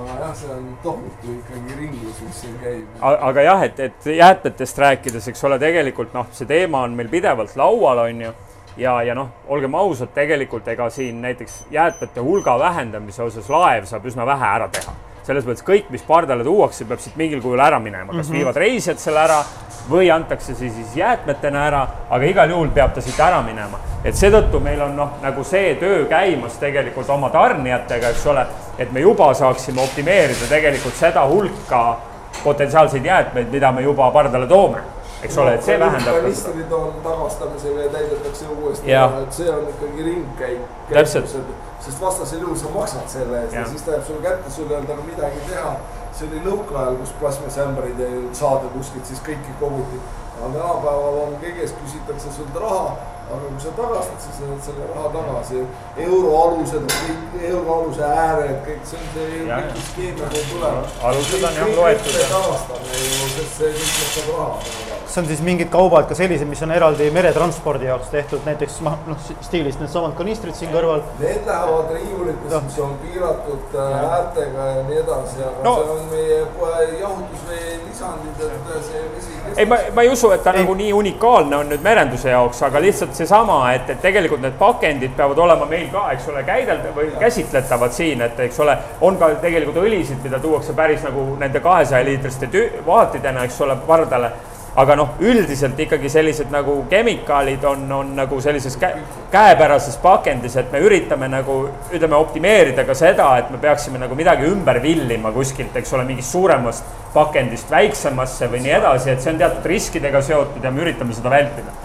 Aga 0.00 0.16
jah, 0.20 0.32
see 0.36 0.50
on 0.54 0.64
tohutu 0.82 1.34
ikkagi 1.36 1.76
ringlus, 1.78 2.22
mis 2.26 2.40
siin 2.44 2.56
käib. 2.62 3.02
aga 3.02 3.44
jah, 3.46 3.66
et, 3.66 3.80
et 3.80 4.08
jäätmetest 4.16 4.78
rääkides, 4.78 5.28
eks 5.28 5.44
ole, 5.48 5.58
tegelikult 5.62 6.14
noh, 6.16 6.28
see 6.32 6.48
teema 6.48 6.82
on 6.86 6.96
meil 6.98 7.10
pidevalt 7.12 7.56
laual, 7.60 8.04
on 8.06 8.26
ju. 8.26 8.34
ja, 8.80 8.96
ja 9.04 9.14
noh, 9.18 9.30
olgem 9.52 9.74
ausad, 9.76 10.12
tegelikult 10.14 10.68
ega 10.72 10.90
siin 10.90 11.20
näiteks 11.22 11.64
jäätmete 11.70 12.24
hulga 12.24 12.58
vähendamise 12.58 13.22
osas 13.22 13.50
laev 13.52 13.88
saab 13.90 14.06
üsna 14.08 14.26
vähe 14.26 14.52
ära 14.56 14.68
teha. 14.72 14.94
Selles 15.26 15.46
mõttes 15.46 15.64
kõik, 15.66 15.90
mis 15.90 16.02
pardale 16.06 16.44
tuuakse, 16.44 16.84
peab 16.88 17.00
siit 17.02 17.16
mingil 17.16 17.42
kujul 17.42 17.60
ära 17.62 17.78
minema, 17.80 18.12
kas 18.12 18.26
mm 18.26 18.32
-hmm. 18.32 18.38
viivad 18.38 18.56
reisijad 18.56 18.98
selle 18.98 19.20
ära 19.20 19.42
või 19.90 20.10
antakse 20.14 20.54
see 20.54 20.70
siis 20.70 20.96
jäätmetena 20.96 21.66
ära, 21.66 21.86
aga 22.10 22.24
igal 22.24 22.50
juhul 22.50 22.70
peab 22.74 22.94
ta 22.94 23.00
siit 23.00 23.20
ära 23.20 23.42
minema. 23.42 23.78
et 24.04 24.14
seetõttu 24.14 24.60
meil 24.60 24.80
on 24.82 24.96
noh, 24.96 25.10
nagu 25.22 25.44
see 25.44 25.74
töö 25.74 26.06
käimas 26.10 26.56
tegelikult 26.58 27.08
oma 27.10 27.30
tarnijatega, 27.30 28.08
eks 28.08 28.26
ole, 28.26 28.46
et 28.78 28.92
me 28.92 29.00
juba 29.00 29.34
saaksime 29.34 29.82
optimeerida 29.82 30.46
tegelikult 30.48 30.94
seda 30.94 31.26
hulka 31.26 31.98
potentsiaalseid 32.44 33.04
jäätmeid, 33.04 33.50
mida 33.50 33.72
me 33.72 33.82
juba 33.82 34.10
pardale 34.10 34.46
toome, 34.46 34.78
eks 35.22 35.38
ole, 35.38 35.54
et 35.54 35.64
see 35.66 35.78
vähendab 35.80 36.16
kanistrid 36.18 36.72
on 36.72 36.94
tagastamisega 37.04 37.84
ja 37.84 37.90
täidetakse 37.92 38.48
uuesti 38.56 38.94
ära, 38.94 39.20
et 39.22 39.36
see 39.36 39.50
on 39.50 39.68
ikkagi 39.70 40.06
ringkäik. 40.08 40.64
Täpselt. 40.90 41.36
sest 41.82 42.00
vastasel 42.00 42.40
juhul 42.40 42.56
sa 42.56 42.70
maksad 42.74 43.08
selle 43.10 43.40
eest 43.42 43.54
ja, 43.54 43.60
ja 43.60 43.68
siis 43.68 43.82
ta 43.82 43.96
jääb 43.96 44.04
sulle 44.06 44.22
kätte, 44.22 44.50
sul 44.50 44.70
ei 44.70 44.76
olnud 44.76 44.90
aga 44.94 45.06
midagi 45.06 45.44
teha. 45.48 45.72
see 46.12 46.28
oli 46.28 46.42
nõukaajal, 46.44 46.98
kus 47.00 47.14
plastmassämbreid 47.20 48.00
ei 48.04 48.18
saada 48.36 48.68
kuskilt, 48.74 49.06
siis 49.08 49.22
kõiki 49.26 49.54
koguti. 49.60 50.00
aga 50.36 50.52
tänapäeval 50.58 51.18
on 51.24 51.38
kõigest 51.42 51.78
küsitakse 51.82 52.34
sult 52.36 52.60
raha, 52.60 52.96
aga 53.32 53.50
kui 53.50 53.64
sa 53.64 53.74
tagastad, 53.80 54.18
siis 54.24 54.38
sa 54.38 54.48
saad 54.50 54.62
selle 54.68 54.88
raha 54.92 55.12
tagasi. 55.16 55.64
euroalused, 56.06 56.96
kõik 56.96 57.36
euroaluse 57.50 58.04
ääred, 58.08 58.56
kõik 58.68 58.88
see 58.90 59.02
on 59.02 59.12
see 59.16 59.44
Jah, 59.50 59.68
kõik 59.68 59.86
skeem 59.90 60.16
nagu 60.22 60.46
tuleb. 60.52 60.96
Alused 61.10 61.48
on 61.50 61.60
jah 61.60 61.76
loetud 61.80 62.18
tagastame 62.34 62.98
ju, 63.02 63.30
sest 63.36 63.60
see 63.60 63.76
kõik 63.78 63.94
maksab 64.00 64.34
raha 64.36 64.90
kas 65.12 65.18
on 65.20 65.26
siis 65.28 65.42
mingid 65.44 65.68
kaubad 65.68 66.06
ka 66.08 66.16
sellised, 66.16 66.48
mis 66.48 66.62
on 66.64 66.70
eraldi 66.72 67.10
meretranspordi 67.12 67.84
jaoks 67.84 68.08
tehtud, 68.08 68.40
näiteks 68.48 68.78
noh, 68.86 68.94
noh 69.04 69.18
stiilis 69.44 69.76
needsamad 69.76 70.14
kanistrid 70.16 70.56
siin 70.56 70.72
kõrval. 70.72 71.02
Need 71.20 71.44
lähevad 71.44 71.92
riiulitesse, 71.98 72.60
mis 72.64 72.78
on 72.80 72.94
piiratud 73.02 73.76
äh, 73.76 73.98
äärtega 74.06 74.70
ja 74.70 74.86
nii 74.88 75.02
edasi, 75.02 75.44
aga 75.44 75.66
No. 75.66 75.74
no. 75.74 75.82
see 75.82 75.92
on 75.98 76.08
meie 76.14 76.38
kohe 76.56 76.86
jahutusvee 77.02 77.76
lisandid, 77.84 78.40
et 78.48 78.72
see 78.88 79.04
vesi 79.12 79.32
ei, 79.56 79.66
ma, 79.66 79.76
ma 79.94 80.02
ei 80.02 80.08
usu, 80.08 80.30
et 80.32 80.42
ta 80.44 80.52
nagu 80.56 80.74
nii 80.74 80.92
unikaalne 80.96 81.56
on 81.60 81.68
nüüd 81.72 81.84
merenduse 81.84 82.32
jaoks, 82.32 82.62
aga 82.64 82.80
lihtsalt 82.82 83.14
seesama, 83.22 83.58
et, 83.76 83.90
et 83.94 84.00
tegelikult 84.02 84.42
need 84.42 84.58
pakendid 84.60 85.16
peavad 85.16 85.38
olema 85.46 85.66
meil 85.70 85.88
ka, 85.92 86.08
eks 86.12 86.28
ole, 86.32 86.44
käidelda 86.46 86.92
või 86.96 87.10
käsitletavad 87.22 87.94
siin, 87.96 88.22
et 88.26 88.40
eks 88.48 88.62
ole, 88.64 88.76
on 89.00 89.18
ka 89.20 89.32
tegelikult 89.42 89.82
õlisid, 89.84 90.22
mida 90.24 90.42
tuuakse 90.42 90.74
päris 90.76 91.04
nagu 91.06 91.32
nende 91.40 91.62
kahesaja 91.64 92.04
liitriste 92.06 92.50
tü- 92.52 92.70
vaatidena, 92.86 93.46
eks 93.48 93.60
ole, 93.64 93.78
pardale 93.86 94.32
aga 94.76 94.94
noh, 94.96 95.16
üldiselt 95.20 95.80
ikkagi 95.84 96.08
sellised 96.12 96.48
nagu 96.52 96.78
kemikaalid 96.88 97.64
on, 97.68 97.84
on 97.92 98.14
nagu 98.16 98.40
sellises 98.40 98.78
kä 98.80 98.94
käepärases 99.32 99.98
pakendis, 100.00 100.56
et 100.56 100.72
me 100.72 100.80
üritame 100.80 101.28
nagu 101.28 101.58
ütleme, 101.92 102.16
optimeerida 102.16 102.84
ka 102.88 102.96
seda, 102.96 103.28
et 103.40 103.50
me 103.52 103.60
peaksime 103.60 104.00
nagu 104.00 104.16
midagi 104.16 104.48
ümber 104.48 104.80
villima 104.82 105.32
kuskilt, 105.32 105.76
eks 105.76 105.92
ole, 105.92 106.06
mingist 106.08 106.32
suuremast 106.32 106.88
pakendist 107.12 107.70
väiksemasse 107.70 108.48
või 108.48 108.64
nii 108.64 108.76
edasi, 108.80 109.12
et 109.12 109.24
see 109.24 109.34
on 109.34 109.40
teatud 109.44 109.72
riskidega 109.74 110.22
seotud 110.24 110.64
ja 110.64 110.72
me 110.72 110.86
üritame 110.86 111.16
seda 111.16 111.32
vältida. 111.32 111.81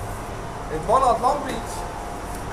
Need 0.78 0.86
vanad 0.86 1.22
lambid, 1.26 1.70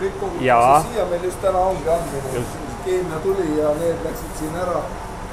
kõik 0.01 0.15
kogutakse 0.17 0.77
siia, 0.87 1.03
meil 1.11 1.25
just 1.29 1.43
täna 1.45 1.61
ongi 1.69 1.91
andmine, 1.93 2.45
keemia 2.87 3.19
tuli 3.21 3.49
ja 3.59 3.73
need 3.77 4.01
läksid 4.07 4.39
siin 4.39 4.57
ära. 4.57 4.81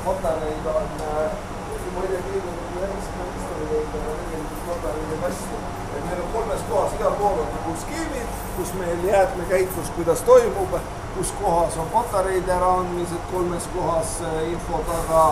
patareid 0.03 0.67
on, 0.71 0.89
ma 0.99 2.03
ei 2.03 2.09
tea, 2.09 2.19
keegi 2.25 2.51
on 2.51 2.75
järgmist 2.81 3.15
mõistanud, 3.21 3.79
aga 3.85 4.17
tegelikult 4.25 4.67
patareide 4.67 5.21
kassi. 5.23 5.61
et 5.95 6.03
meil 6.09 6.21
on 6.25 6.29
kolmes 6.35 6.67
kohas 6.73 6.99
igal 6.99 7.15
pool 7.21 7.39
on 7.45 7.49
nagu 7.55 7.77
skeemid, 7.85 8.37
kus 8.57 8.73
meil 8.81 9.07
jäätmekäitlus, 9.07 9.95
kuidas 9.95 10.27
toimub, 10.27 10.77
kus 11.15 11.33
kohas 11.39 11.77
on 11.77 11.91
patareide 11.95 12.57
äraandmised, 12.57 13.27
kolmes 13.31 13.69
kohas 13.77 14.17
äh, 14.33 14.41
info 14.51 14.83
taga 14.91 15.25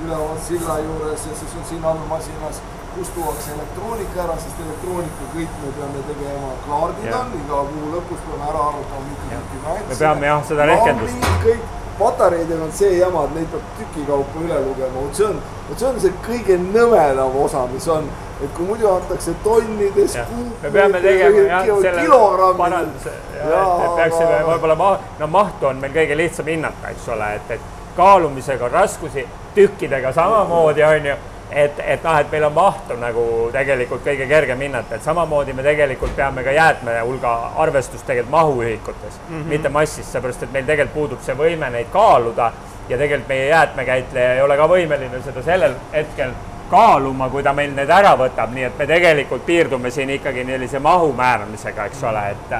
üleval 0.00 0.40
silla 0.48 0.78
juures 0.78 1.28
ja 1.28 1.36
siis 1.42 1.60
on 1.60 1.68
siin 1.68 1.84
all 1.84 2.06
masinas, 2.08 2.64
kus 2.96 3.12
tuuakse 3.16 3.52
elektroonika 3.56 4.24
ära, 4.24 4.38
sest 4.40 4.64
elektroonika 4.64 5.28
kõik 5.34 5.60
me 5.62 5.74
peame 5.76 6.02
tegema, 6.08 6.50
kaardid 6.66 7.06
Jah. 7.10 7.20
on, 7.20 7.36
iga 7.42 7.60
kuu 7.74 7.92
lõpus 7.94 8.24
peame 8.26 8.50
ära 8.50 8.64
arvutama 8.70 9.06
mitu 9.10 9.30
tükki 9.30 9.62
nüansse. 9.62 9.86
me 9.92 10.00
peame 10.02 10.26
jah 10.26 10.44
seda 10.50 10.66
rehkendust. 10.72 11.30
kõik 11.44 11.78
patareidel 11.98 12.62
on 12.66 12.72
see 12.72 12.92
jama, 12.98 13.24
et 13.28 13.34
neid 13.38 13.48
peab 13.54 13.72
tüki 13.78 14.06
kaupa 14.08 14.44
üle 14.44 14.60
lugema, 14.66 14.92
vot 14.98 15.18
see 15.20 15.26
on, 15.28 15.40
vot 15.68 15.82
see 15.82 15.88
on 15.88 16.00
see 16.04 16.14
kõige 16.26 16.58
nõmedam 16.66 17.36
osa, 17.44 17.66
mis 17.72 17.88
on, 17.96 18.08
et 18.42 18.54
kui 18.56 18.66
muidu 18.70 18.88
antakse 18.90 19.34
tonnides, 19.44 20.16
me 20.62 20.72
peame 20.78 21.02
tegema 21.04 21.44
jah, 21.50 21.68
selle 21.84 22.06
kilogrammides 22.06 23.10
peaksime 23.96 24.40
võib-olla 24.48 24.78
ma-, 24.78 24.96
no 25.20 25.30
mahtu 25.30 25.70
on 25.70 25.82
meil 25.82 25.94
kõige 25.94 26.18
lihtsam 26.18 26.50
hinnata, 26.50 26.94
eks 26.94 27.08
ole, 27.14 27.34
et, 27.38 27.54
et 27.58 27.70
kaalumisega 27.96 28.66
on 28.68 28.74
raskusi, 28.78 29.26
tükkidega 29.54 30.12
samamoodi 30.16 30.84
on 30.86 31.12
ju, 31.12 31.16
et, 31.54 31.80
et 31.84 32.04
noh, 32.04 32.18
et 32.20 32.30
meil 32.32 32.44
on 32.44 32.54
mahtu 32.56 32.96
nagu 33.00 33.24
tegelikult 33.52 34.04
kõige 34.06 34.26
kergem 34.28 34.60
hinnata, 34.66 34.96
et 34.96 35.04
samamoodi 35.04 35.52
me 35.56 35.62
tegelikult 35.62 36.14
peame 36.16 36.44
ka 36.44 36.54
jäätme 36.56 36.98
hulga 37.00 37.32
arvestust 37.64 38.06
tegelikult 38.06 38.32
mahuühikutes 38.32 39.18
mm, 39.18 39.34
-hmm. 39.34 39.48
mitte 39.48 39.68
massis, 39.68 40.12
seepärast 40.12 40.42
et 40.42 40.52
meil 40.52 40.64
tegelikult 40.64 40.94
puudub 40.94 41.20
see 41.22 41.36
võime 41.36 41.70
neid 41.70 41.90
kaaluda 41.92 42.52
ja 42.88 42.98
tegelikult 42.98 43.28
meie 43.28 43.48
jäätmekäitleja 43.48 44.34
ei 44.34 44.42
ole 44.42 44.56
ka 44.56 44.68
võimeline 44.68 45.22
seda 45.24 45.42
sellel 45.42 45.74
hetkel 45.92 46.32
kaaluma, 46.70 47.28
kui 47.28 47.42
ta 47.42 47.52
meil 47.52 47.74
need 47.76 47.90
ära 47.90 48.14
võtab, 48.16 48.52
nii 48.54 48.64
et 48.64 48.78
me 48.78 48.86
tegelikult 48.86 49.44
piirdume 49.46 49.90
siin 49.90 50.10
ikkagi 50.10 50.44
sellise 50.44 50.78
mahu 50.78 51.12
määramisega, 51.12 51.84
eks 51.84 52.02
ole, 52.08 52.30
et 52.30 52.54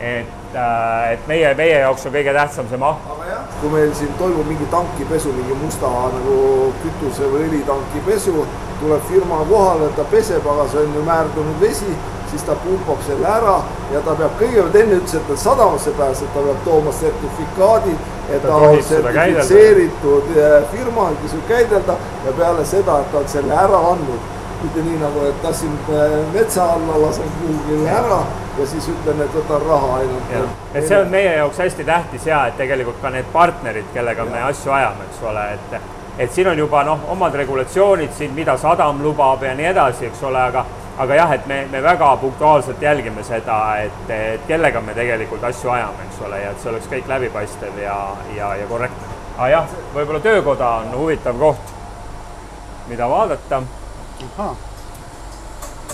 et, 0.00 0.56
et 1.12 1.26
meie, 1.28 1.54
meie 1.58 1.78
jaoks 1.82 2.06
on 2.06 2.14
kõige 2.14 2.34
tähtsam 2.36 2.68
see 2.70 2.78
maht. 2.80 3.06
aga 3.14 3.30
jah, 3.30 3.56
kui 3.60 3.72
meil 3.72 3.90
siin 3.98 4.12
toimub 4.20 4.46
mingi 4.46 4.68
tankipesu, 4.70 5.32
mingi 5.34 5.56
musta 5.62 5.90
nagu 6.14 6.36
kütuse 6.84 7.30
või 7.32 7.48
õlitanki 7.48 8.04
pesu, 8.06 8.46
tuleb 8.82 9.02
firma 9.08 9.42
kohale, 9.48 9.90
ta 9.96 10.06
peseb, 10.12 10.46
aga 10.46 10.68
see 10.70 10.84
on 10.84 10.94
ju 10.94 11.02
määrdunud 11.08 11.60
vesi, 11.60 11.90
siis 12.30 12.44
ta 12.46 12.54
pumpab 12.62 13.02
selle 13.06 13.26
ära 13.26 13.58
ja 13.92 14.04
ta 14.06 14.14
peab 14.14 14.38
kõigepealt 14.38 14.80
enne 14.82 15.00
ütles, 15.00 15.18
et 15.18 15.28
ta 15.28 15.36
sadamasse 15.42 15.94
pääseb, 15.98 16.32
ta 16.34 16.46
peab 16.46 16.64
tooma 16.64 16.94
sertifikaadi, 16.94 17.94
et 18.28 18.42
ta, 18.42 18.48
ta 18.48 18.56
on 18.70 18.82
sertifitseeritud 18.90 20.34
eh, 20.36 20.58
firma, 20.72 21.12
kes 21.22 21.38
võib 21.38 21.46
käidelda 21.54 21.96
ja 22.26 22.34
peale 22.38 22.66
seda, 22.68 23.00
et 23.02 23.14
ta 23.14 23.22
on 23.22 23.32
selle 23.36 23.62
ära 23.66 23.86
andnud 23.92 24.34
mitte 24.58 24.82
nii 24.82 24.98
nagu, 24.98 25.22
et 25.28 25.36
tassin 25.42 25.74
äh, 25.94 26.14
metsa 26.34 26.64
alla, 26.74 26.98
lasen 27.04 27.28
kuhugile 27.38 27.90
ära 27.94 28.24
ja 28.58 28.66
siis 28.66 28.88
ütlen, 28.88 29.20
et 29.22 29.34
võtan 29.34 29.62
raha 29.68 29.92
ainult. 30.00 30.34
et 30.74 30.88
see 30.88 30.98
on 30.98 31.08
meie 31.12 31.36
jaoks 31.36 31.58
hästi 31.58 31.84
tähtis 31.84 32.26
ja 32.26 32.46
et 32.46 32.56
tegelikult 32.58 33.00
ka 33.02 33.10
need 33.14 33.30
partnerid, 33.32 33.86
kellega 33.94 34.24
ja. 34.24 34.30
me 34.30 34.42
asju 34.50 34.72
ajame, 34.72 35.06
eks 35.10 35.22
ole, 35.30 35.46
et 35.54 35.80
et 36.18 36.32
siin 36.34 36.48
on 36.50 36.58
juba 36.58 36.82
noh, 36.84 37.04
omad 37.14 37.34
regulatsioonid 37.38 38.12
siin, 38.12 38.32
mida 38.34 38.56
sadam 38.58 39.02
lubab 39.02 39.42
ja 39.42 39.54
nii 39.54 39.70
edasi, 39.70 40.08
eks 40.10 40.22
ole, 40.26 40.42
aga 40.42 40.64
aga 40.98 41.14
jah, 41.14 41.32
et 41.32 41.46
me, 41.46 41.60
me 41.70 41.82
väga 41.82 42.16
punktuaalselt 42.16 42.82
jälgime 42.82 43.22
seda, 43.24 43.58
et, 43.84 44.10
et 44.10 44.46
kellega 44.48 44.80
me 44.82 44.94
tegelikult 44.94 45.44
asju 45.46 45.70
ajame, 45.70 46.08
eks 46.08 46.22
ole, 46.26 46.40
ja 46.42 46.50
et 46.50 46.62
see 46.62 46.72
oleks 46.72 46.90
kõik 46.90 47.10
läbipaistev 47.12 47.78
ja, 47.82 47.98
ja, 48.36 48.54
ja 48.58 48.66
korrektne. 48.66 49.18
aga 49.36 49.50
jah, 49.52 49.76
võib-olla 49.94 50.20
töökoda 50.24 50.70
on 50.82 50.96
huvitav 50.98 51.38
koht, 51.38 51.74
mida 52.88 53.06
vaadata 53.08 53.62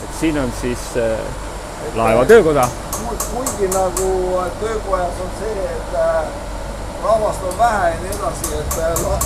et 0.05 0.15
siin 0.21 0.39
on 0.41 0.53
siis 0.61 0.95
äh, 0.97 1.53
laeva 1.95 2.25
töökoda. 2.25 2.69
kuigi 3.35 3.69
nagu 3.69 4.39
äh, 4.39 4.51
töökojas 4.61 5.21
on 5.25 5.31
see, 5.39 5.65
et 5.65 5.95
äh, 5.95 6.25
rahvast 7.05 7.43
on 7.49 7.59
vähe 7.59 7.91
ja 7.91 7.97
nii 8.03 8.11
edasi, 8.17 8.55
et 8.61 8.79
äh, 8.79 9.03
la, 9.05 9.19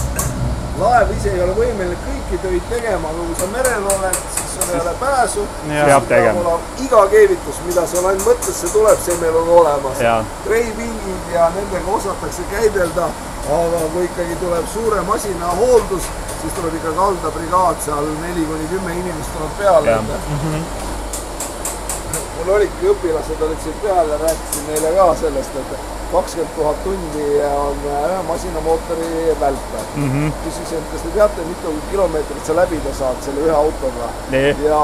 laev 0.81 1.11
ise 1.17 1.31
ei 1.33 1.43
ole 1.43 1.55
võimeline 1.57 1.97
kõiki 2.05 2.41
töid 2.43 2.69
tegema, 2.71 3.09
aga 3.09 3.27
kui 3.29 3.39
sa 3.41 3.49
merel 3.53 3.89
oled, 3.95 4.21
siis 4.35 4.55
sul 4.55 4.75
ei 4.75 4.81
ole 4.81 4.95
pääsu. 5.01 5.47
peab 5.71 6.09
tegema. 6.09 6.59
iga 6.85 7.07
keevitus, 7.15 7.61
mida 7.67 7.87
sul 7.87 8.07
ainult 8.11 8.29
mõttesse 8.29 8.73
tuleb, 8.73 9.03
see 9.05 9.19
meil 9.23 9.41
on 9.43 9.49
olemas. 9.63 10.05
treipingid 10.45 11.35
ja 11.35 11.51
nendega 11.57 11.99
osatakse 12.01 12.47
käidelda, 12.51 13.11
aga 13.59 13.85
kui 13.93 14.05
ikkagi 14.11 14.41
tuleb 14.45 14.67
suure 14.75 15.01
masina 15.13 15.55
hooldus 15.63 16.11
siis 16.41 16.53
tuleb 16.53 16.75
ikka 16.75 16.93
kaldabrigaad 16.93 17.81
seal 17.85 18.13
neli 18.23 18.45
kuni 18.47 18.69
kümme 18.71 18.93
inimest 18.93 19.33
tuleb 19.35 19.59
peale. 19.59 19.97
Mm 19.97 20.39
-hmm. 20.39 20.63
Mul 22.39 22.55
olidki 22.57 22.91
õpilased 22.95 23.47
olid 23.47 23.63
siin 23.63 23.79
peal 23.83 24.11
ja 24.13 24.19
rääkisin 24.25 24.67
neile 24.71 24.93
ka 24.97 25.07
sellest, 25.21 25.57
et 25.63 25.73
kakskümmend 26.13 26.55
tuhat 26.57 26.83
tundi 26.85 27.25
on 27.47 27.81
ühe 27.85 28.21
masinamootori 28.29 29.37
välpe. 29.41 29.81
Mm. 29.97 30.11
-hmm. 30.13 30.33
küsisin, 30.45 30.79
et 30.79 30.93
kas 30.93 31.03
te 31.07 31.15
teate, 31.17 31.49
mitu 31.49 31.75
kilomeetrit 31.91 32.47
sa 32.47 32.57
läbida 32.57 32.95
saad 32.99 33.23
selle 33.25 33.41
ühe 33.47 33.57
autoga? 33.57 34.13
Nee.. 34.31 34.57
ja 34.65 34.83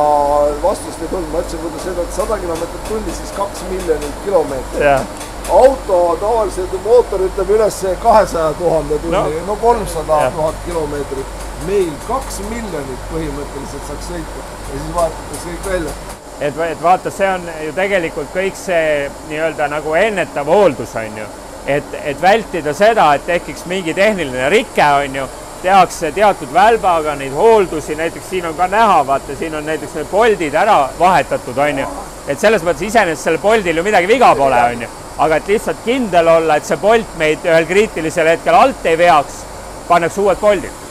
vastust 0.63 1.03
ei 1.03 1.09
tulnud, 1.09 1.31
ma 1.33 1.45
ütlesin, 1.45 1.63
kui 1.63 1.71
te 1.77 1.85
sõidate 1.87 2.17
sada 2.17 2.39
kilomeetrit 2.39 2.89
tunnis, 2.89 3.17
siis 3.23 3.37
kaks 3.37 3.65
miljonit 3.71 4.25
kilomeetrit. 4.25 4.83
Yeah 4.83 5.07
auto 5.51 6.17
tavaliselt 6.21 6.73
mootor 6.85 7.21
ütleb 7.21 7.51
üles 7.57 7.81
kahesaja 8.03 8.53
tuhande 8.59 8.99
tunni. 8.99 9.17
No, 9.17 9.47
no 9.47 9.57
kolmsada 9.57 10.31
tuhat 10.37 10.55
kilomeetrit. 10.67 11.27
Meil 11.67 11.93
kaks 12.09 12.41
miljonit 12.49 13.07
põhimõtteliselt 13.13 13.89
saaks 13.89 14.11
sõita. 14.13 14.49
Ja 14.73 14.81
siis 14.81 14.95
vahetatakse 14.95 15.49
kõik 15.49 15.73
välja. 15.73 16.14
Et, 16.41 16.59
et 16.71 16.83
vaata, 16.83 17.11
see 17.15 17.29
on 17.31 17.47
ju 17.67 17.73
tegelikult 17.77 18.33
kõik 18.35 18.59
see 18.59 19.07
nii-öelda 19.31 19.69
nagu 19.71 19.95
ennetav 19.99 20.49
hooldus 20.51 20.95
on 20.99 21.23
ju, 21.23 21.31
et, 21.67 21.97
et 22.03 22.21
vältida 22.21 22.75
seda, 22.77 23.13
et 23.15 23.27
tekiks 23.29 23.67
mingi 23.71 23.95
tehniline 23.95 24.51
rike, 24.53 24.89
on 25.05 25.21
ju, 25.21 25.29
tehakse 25.65 26.11
teatud 26.13 26.51
välbaga 26.53 27.15
neid 27.17 27.33
hooldusi, 27.33 27.97
näiteks 27.97 28.29
siin 28.35 28.47
on 28.51 28.57
ka 28.59 28.69
näha, 28.69 29.01
vaata, 29.07 29.37
siin 29.39 29.55
on 29.55 29.65
näiteks 29.65 29.97
need 29.97 30.11
poldid 30.11 30.55
ära 30.61 30.77
vahetatud, 30.99 31.59
on 31.59 31.83
ju. 31.85 31.89
et 32.29 32.41
selles 32.41 32.63
mõttes 32.65 32.89
iseenesest 32.89 33.29
sellel 33.29 33.41
poldil 33.41 33.77
ju 33.77 33.87
midagi 33.87 34.11
viga 34.11 34.35
pole, 34.37 34.61
on 34.75 34.87
ju, 34.87 34.93
aga 35.25 35.41
et 35.41 35.53
lihtsalt 35.55 35.85
kindel 35.87 36.29
olla, 36.37 36.57
et 36.59 36.69
see 36.69 36.81
polt 36.83 37.19
meid 37.21 37.45
ühel 37.47 37.69
kriitilisel 37.71 38.35
hetkel 38.35 38.59
alt 38.59 38.89
ei 38.91 38.99
veaks, 38.99 39.45
pannakse 39.89 40.21
uued 40.21 40.41
poldid 40.41 40.84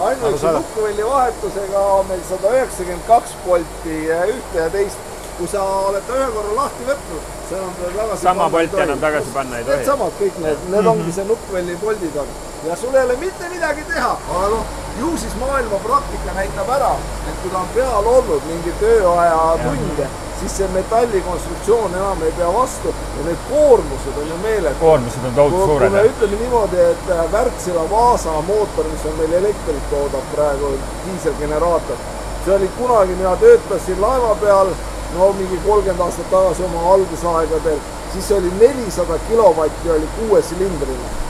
ainuüksi 0.00 0.46
nukkuvälli 0.46 1.06
vahetusega 1.06 1.78
on 1.78 2.06
meil 2.06 2.20
sada 2.28 2.52
üheksakümmend 2.56 3.06
kaks 3.08 3.36
polti 3.46 3.96
ühte 4.08 4.58
ja 4.58 4.70
teist. 4.70 5.06
kui 5.38 5.46
sa 5.46 5.62
oled 5.62 6.02
ta 6.02 6.14
ühe 6.18 6.30
korra 6.34 6.54
lahti 6.56 6.82
võtnud, 6.82 7.26
sa 7.48 7.56
enam 7.56 7.74
teda 7.78 7.92
tagasi 7.98 8.22
sama 8.22 8.48
polti 8.50 8.80
enam 8.82 8.98
tagasi 8.98 9.30
panna 9.34 9.58
ei 9.58 9.64
tohi. 9.64 9.76
Needsamad 9.76 10.16
kõik 10.20 10.40
need, 10.42 10.56
need 10.64 10.72
mm 10.72 10.74
-hmm. 10.80 10.88
ongi 10.90 11.12
see 11.12 11.24
nukkvälli 11.28 11.76
poldid 11.82 12.16
on 12.16 12.32
ja 12.66 12.76
sul 12.76 12.94
ei 12.94 13.04
ole 13.04 13.16
mitte 13.16 13.48
midagi 13.48 13.84
teha, 13.92 14.16
aga 14.30 14.48
noh, 14.48 14.64
ju 15.00 15.16
siis 15.16 15.34
maailma 15.40 15.82
praktika 15.84 16.34
näitab 16.36 16.70
ära, 16.78 16.94
et 17.28 17.36
kui 17.42 17.50
ta 17.50 17.58
on 17.64 17.68
peal 17.74 18.14
olnud 18.16 18.48
mingi 18.52 18.72
tööaja 18.80 19.42
tunde 19.64 20.08
siis 20.40 20.56
see 20.56 20.68
metallikonstruktsioon 20.72 21.94
enam 21.94 22.22
ei 22.22 22.32
pea 22.32 22.48
vastu 22.54 22.92
ja 23.18 23.24
need 23.26 23.40
koormused 23.50 24.18
on 24.22 24.28
ju 24.28 24.36
meeletud. 24.42 24.80
koormused 24.80 25.24
on 25.26 25.34
tohutult 25.34 25.64
suured. 25.64 25.90
kui 25.90 25.98
me 25.98 26.04
ütleme 26.10 26.36
niimoodi, 26.42 26.80
et 26.80 27.10
äh, 27.10 27.32
Wärtsilä 27.32 27.90
Vaasa 27.90 28.40
mootor, 28.50 28.88
mis 28.92 29.06
on 29.10 29.18
meil 29.18 29.32
elektrit 29.32 29.90
toodab 29.90 30.30
praegu, 30.34 30.72
diiselgeneraator, 31.06 31.96
see 32.44 32.54
oli 32.54 32.70
kunagi, 32.78 33.14
mina 33.14 33.36
töötasin 33.36 34.00
laeva 34.00 34.34
peal, 34.40 34.74
no 35.16 35.32
mingi 35.40 35.60
kolmkümmend 35.66 36.04
aastat 36.06 36.30
tagasi 36.30 36.64
oma 36.64 36.92
algusaegadel, 36.94 37.80
siis 38.12 38.30
oli 38.32 38.52
nelisada 38.60 39.18
kilovatti 39.28 39.90
oli 39.90 40.08
kuuesilindrine. 40.18 41.27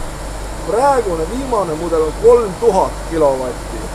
Praegune 0.71 1.25
viimane 1.35 1.75
mudel 1.83 2.09
on 2.09 2.19
kolm 2.23 2.53
tuhat 2.61 3.07
kilovatti 3.11 3.89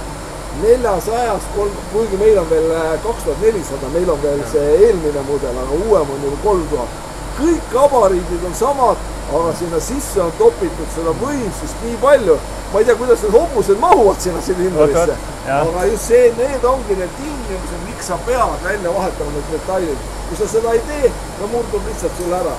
neljasajast 0.61 1.55
kolm, 1.55 1.71
kuigi 1.93 2.17
meil 2.17 2.37
on 2.37 2.49
veel 2.49 2.69
äh, 2.71 2.91
kaks 3.03 3.23
tuhat 3.25 3.41
nelisada, 3.41 3.89
meil 3.93 4.09
on 4.09 4.21
veel 4.21 4.43
see 4.51 4.75
eelmine 4.87 5.25
mudel, 5.27 5.57
aga 5.63 5.79
uuem 5.87 6.13
on 6.15 6.27
juba 6.27 6.37
kolm 6.43 6.67
tuhat. 6.69 7.01
kõik 7.33 7.71
gabariidid 7.73 8.43
on 8.45 8.53
samad, 8.53 8.99
aga 9.33 9.53
sinna 9.57 9.79
sisse 9.81 10.21
on 10.21 10.33
topitud 10.37 10.89
seda 10.95 11.15
võimsust 11.21 11.85
nii 11.85 11.95
palju. 12.01 12.37
ma 12.73 12.79
ei 12.79 12.85
tea, 12.85 12.95
kuidas 12.97 13.21
need 13.23 13.33
hobused 13.33 13.79
mahuvad 13.81 14.21
sinna 14.21 14.41
silindrisse, 14.41 15.17
aga 15.57 15.85
just 15.89 16.07
see, 16.09 16.31
need 16.37 16.65
ongi 16.65 16.97
need 16.97 17.17
tingimused, 17.17 17.83
miks 17.87 18.09
sa 18.09 18.17
pead 18.25 18.65
välja 18.65 18.93
vahetama 18.97 19.33
need 19.33 19.51
detailid. 19.53 20.09
kui 20.29 20.37
sa 20.37 20.47
seda 20.49 20.73
ei 20.73 20.81
tee, 20.89 21.11
no 21.41 21.49
murdub 21.51 21.89
lihtsalt 21.89 22.17
sul 22.17 22.33
ära. 22.33 22.53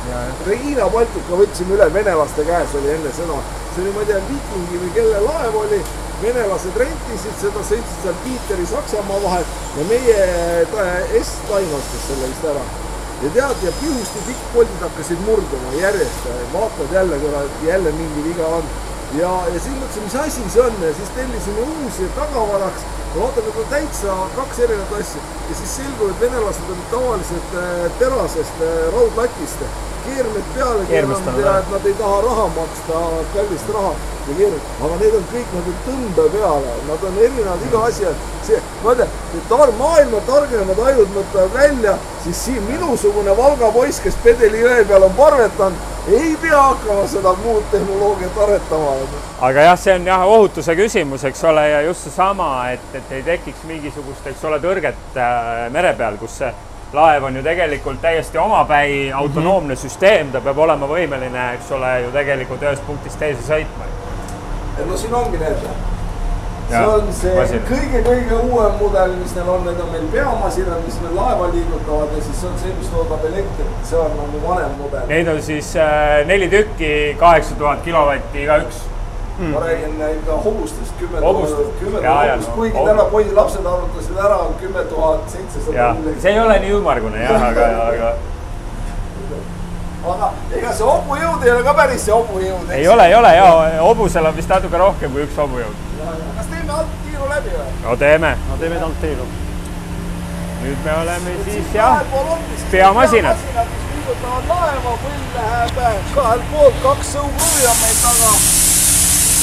Regina 0.47 0.91
Baltica 0.91 1.39
võtsime 1.43 1.79
üle 1.79 1.93
venelaste 1.95 2.47
käes, 2.47 2.75
oli 2.79 2.93
enne 2.99 3.15
seda. 3.15 3.39
See 3.75 3.83
oli, 3.83 3.93
ma 3.95 4.01
ei 4.05 4.07
tea, 4.07 4.21
Vikingi 4.29 4.81
või 4.83 4.91
kelle 4.95 5.21
laev 5.25 5.57
oli 5.59 5.81
venelased 6.23 6.79
rentisid 6.79 7.37
seda, 7.41 7.63
sõitsid 7.67 8.01
seal 8.05 8.17
Piiteri 8.25 8.67
Saksamaa 8.71 9.21
vahet 9.25 9.55
ja 9.79 9.87
meie 9.91 10.19
S-Line 11.21 11.79
ostis 11.79 12.09
selle 12.09 12.31
vist 12.31 12.49
ära. 12.53 12.65
ja 13.25 13.31
tead, 13.37 13.63
ja 13.67 13.73
pihusti 13.81 14.23
pikkpoldid 14.29 14.83
hakkasid 14.85 15.21
murduma 15.27 15.75
järjest, 15.79 16.27
vaatad 16.53 16.93
jälle, 16.93 17.19
kurat, 17.23 17.63
jälle 17.67 17.93
mingi 17.99 18.25
viga 18.29 18.47
on. 18.59 18.67
Ja, 19.19 19.31
ja 19.53 19.61
siis 19.61 19.77
mõtlesime, 19.79 20.05
mis 20.09 20.19
asi 20.25 20.45
see 20.51 20.63
on 20.65 20.77
ja 20.83 20.93
siis 20.99 21.11
tellisime 21.17 21.67
uusi 21.79 22.11
tagavaraks. 22.19 22.87
vaatame, 23.15 23.49
et 23.49 23.59
on 23.63 23.67
täitsa 23.71 24.15
kaks 24.37 24.59
erinevat 24.59 24.95
asja. 25.01 25.21
Ja 25.49 25.57
siis 25.59 25.77
selgub, 25.77 26.09
et 26.11 26.21
venelased 26.21 26.71
olid 26.71 26.89
tavaliselt 26.91 27.53
äh, 27.61 27.85
terasest 27.99 28.63
äh, 28.63 28.73
raudlatist. 28.95 29.67
Keermed 30.05 30.49
peale 30.55 30.83
keeranud 30.89 31.39
ja 31.41 31.53
et 31.59 31.71
nad 31.73 31.87
ei 31.89 31.95
taha 31.97 32.17
raha 32.27 32.49
maksta, 32.57 33.05
kallist 33.37 33.71
raha. 33.77 33.95
Ja 34.27 34.35
keeravad, 34.41 34.67
aga 34.89 34.99
need 35.01 35.15
on 35.21 35.25
kõik 35.31 35.55
nagu 35.55 35.73
tõmbe 35.87 36.27
peale, 36.35 36.75
nad 36.89 37.07
on 37.09 37.17
erinevad, 37.29 37.65
iga 37.69 37.87
on 38.11 38.21
see, 38.45 38.61
vaata, 38.83 39.07
tar-, 39.49 39.73
maailma 39.79 40.21
targemad 40.29 40.81
ajud 40.91 41.17
mõtlevad 41.17 41.57
välja, 41.57 41.97
siis 42.25 42.45
siin 42.49 42.63
minusugune 42.69 43.37
Valga 43.37 43.73
poiss, 43.73 44.01
kes 44.05 44.17
Pedeli 44.25 44.65
jõe 44.65 44.85
peal 44.89 45.05
on 45.09 45.17
parvetanud, 45.17 45.94
ei 46.09 46.37
pea 46.43 46.63
hakkama 46.63 47.07
seda 47.09 47.33
muud 47.45 47.63
tehnoloogiat 47.71 48.39
aretama. 48.39 48.93
aga 49.41 49.61
jah, 49.61 49.79
see 49.79 49.95
on 49.95 50.07
jah, 50.07 50.27
ohutuse 50.27 50.77
küsimus, 50.77 51.25
eks 51.25 51.45
ole, 51.45 51.69
ja 51.71 51.81
just 51.83 52.05
seesama, 52.09 52.51
et, 52.71 52.95
et 52.95 53.13
ei 53.19 53.23
tekiks 53.23 53.65
mingisugust, 53.69 54.27
eks 54.27 54.45
ole, 54.45 54.61
tõrget 54.61 55.17
äh, 55.17 55.51
mere 55.73 55.95
peal, 55.97 56.21
kus 56.21 56.39
see 56.43 56.53
laev 56.95 57.25
on 57.25 57.37
ju 57.37 57.43
tegelikult 57.43 58.01
täiesti 58.01 58.39
omapäi 58.39 59.13
autonoomne 59.13 59.75
mm 59.75 59.79
-hmm. 59.79 59.83
süsteem, 59.83 60.33
ta 60.33 60.41
peab 60.41 60.59
olema 60.59 60.87
võimeline, 60.87 61.55
eks 61.55 61.73
ole, 61.73 62.01
ju 62.01 62.13
tegelikult 62.13 62.63
ühest 62.63 62.87
punktist 62.87 63.19
teise 63.19 63.43
sõitma. 63.49 63.89
no 64.87 64.97
siin 64.97 65.15
ongi 65.15 65.39
need, 65.39 65.69
see 66.71 66.85
on 66.85 67.13
see 67.51 67.61
kõige-kõige 67.69 68.39
uuem 68.49 68.79
mudel, 68.81 69.15
mis 69.21 69.35
neil 69.37 69.51
on, 69.53 69.67
need 69.69 69.83
on 69.85 69.93
meil 69.93 70.09
peamasinad, 70.15 70.81
mis 70.87 70.97
meil 71.03 71.15
laeva 71.19 71.51
liigutavad 71.53 72.17
ja 72.17 72.25
siis 72.25 72.41
see 72.41 72.51
on 72.51 72.59
see, 72.63 72.73
mis 72.79 72.91
toodab 72.95 73.29
elektrit, 73.31 73.77
see 73.91 74.01
on 74.01 74.19
nagu 74.21 74.43
vanem 74.47 74.75
mudel. 74.81 75.07
Neid 75.13 75.31
on 75.35 75.41
siis 75.45 75.71
äh, 75.77 76.25
neli 76.31 76.51
tükki, 76.53 76.91
kaheksa 77.21 77.57
tuhat 77.61 77.87
kilovatti 77.87 78.45
igaüks 78.47 78.83
mm.. 79.39 79.55
ma 79.55 79.65
räägin 79.65 80.05
ikka 80.11 80.37
hobustest, 80.45 80.95
kümme 80.99 81.21
tuhat, 81.21 81.73
kümme 81.81 81.99
tuhat 81.99 82.31
hobust, 82.33 82.53
kuigi 82.59 82.79
no, 82.79 82.85
täna 82.87 83.09
poisid, 83.17 83.35
lapsed 83.41 83.67
arvutasid 83.67 84.23
ära 84.29 84.39
kümme 84.61 84.85
tuhat 84.93 85.27
seitsesada. 85.33 85.91
see 86.19 86.33
ei 86.33 86.41
ole 86.41 86.59
nii 86.67 86.79
ümmargune 86.79 87.25
jah, 87.25 87.51
aga, 87.51 87.67
aga 87.91 88.15
aga 90.05 90.31
ega 90.53 90.73
see 90.77 90.87
hobujõud 90.87 91.47
ei 91.47 91.53
ole 91.55 91.65
ka 91.67 91.75
päris 91.77 92.05
see 92.05 92.15
hobujõud. 92.15 92.71
ei 92.77 92.89
ole, 92.89 93.09
ei 93.09 93.15
ole 93.17 93.33
ja 93.37 93.49
hobusel 93.81 94.31
on 94.31 94.37
vist 94.37 94.53
natuke 94.53 94.79
rohkem 94.81 95.13
kui 95.15 95.25
üks 95.25 95.39
hobujõud. 95.41 95.94
Kas 96.37 96.47
teeme 96.51 96.73
alt 96.73 96.97
tiiru 97.05 97.29
läbi 97.31 97.55
või? 97.55 97.71
no 97.85 97.97
teeme. 97.97 98.33
no 98.49 98.57
teeme 98.61 98.81
alt 98.89 99.01
tiiru. 99.01 99.27
nüüd 100.65 100.85
me 100.85 100.97
oleme 101.03 101.37
siis 101.47 101.73
jah, 101.75 102.03
peamasinad. 102.71 103.47
mis 103.55 103.87
liigutavad 103.95 104.51
laeva, 104.53 104.97
põll 105.05 105.25
läheb 105.37 105.81
kahel 106.15 106.45
poolt, 106.53 106.83
kaks 106.83 107.15
sõukruvi 107.17 107.67
on 107.71 107.81
meil 107.83 107.97
taga. 108.03 108.35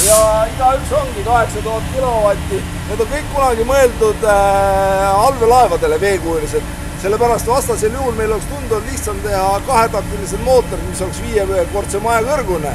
ja 0.06 0.20
igaüks 0.54 0.94
ongi 1.02 1.26
kaheksa 1.26 1.66
tuhat 1.66 1.90
kilovatti. 1.96 2.62
Need 2.90 3.04
on 3.06 3.12
kõik 3.16 3.28
kunagi 3.34 3.68
mõeldud 3.74 4.24
äh, 4.28 5.26
allveelaevadele 5.26 6.00
veekujulised, 6.02 6.72
sellepärast 7.02 7.48
vastasel 7.48 7.94
juhul 7.98 8.14
meil 8.18 8.32
oleks 8.32 8.46
tunduvalt 8.50 8.86
lihtsam 8.92 9.20
teha 9.24 9.62
kahetaktilised 9.68 10.44
mootorid, 10.46 10.84
mis 10.90 11.02
oleks 11.02 11.22
viiekordse 11.26 12.00
maja 12.04 12.22
kõrgune 12.28 12.74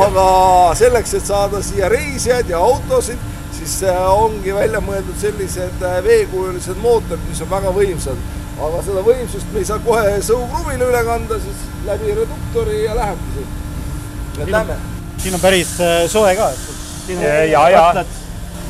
aga 0.00 0.26
selleks, 0.78 1.14
et 1.14 1.26
saada 1.26 1.62
siia 1.62 1.88
reisijaid 1.92 2.50
ja 2.50 2.58
autosid, 2.58 3.18
siis 3.58 3.76
äh, 3.86 4.00
ongi 4.10 4.54
välja 4.54 4.80
mõeldud 4.84 5.18
sellised 5.20 5.82
äh, 5.86 5.98
veekujulised 6.04 6.78
mootorid, 6.82 7.24
mis 7.28 7.42
on 7.44 7.50
väga 7.50 7.74
võimsad. 7.76 8.28
aga 8.60 8.82
seda 8.84 9.02
võimsust 9.04 9.52
me 9.52 9.62
ei 9.62 9.64
saa 9.64 9.78
kohe 9.84 10.16
sõukruvile 10.24 10.88
üle 10.90 11.04
kanda, 11.04 11.38
siis 11.40 11.60
läbi 11.86 12.14
reduktori 12.14 12.84
ja 12.84 12.96
lähebki 12.96 13.36
see. 13.36 14.42
et 14.42 14.50
lähme. 14.50 14.76
siin 15.18 15.34
on 15.34 15.40
päris 15.40 15.76
äh, 15.80 16.02
soe 16.08 16.34
ka, 16.36 16.50
et 16.50 16.58
siin 17.06 17.18
on 17.18 17.50
Ja- 17.50 17.68
katlad 17.70 18.18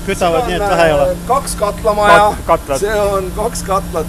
kütavad 0.07 0.46
nii, 0.46 0.57
et 0.57 0.68
vähe 0.70 0.86
ei 0.86 0.92
ole. 0.92 1.16
kaks 1.28 1.55
katlamaja 1.61 2.32
see 2.78 3.01
on 3.01 3.32
kaks 3.36 3.62
katlat. 3.62 4.07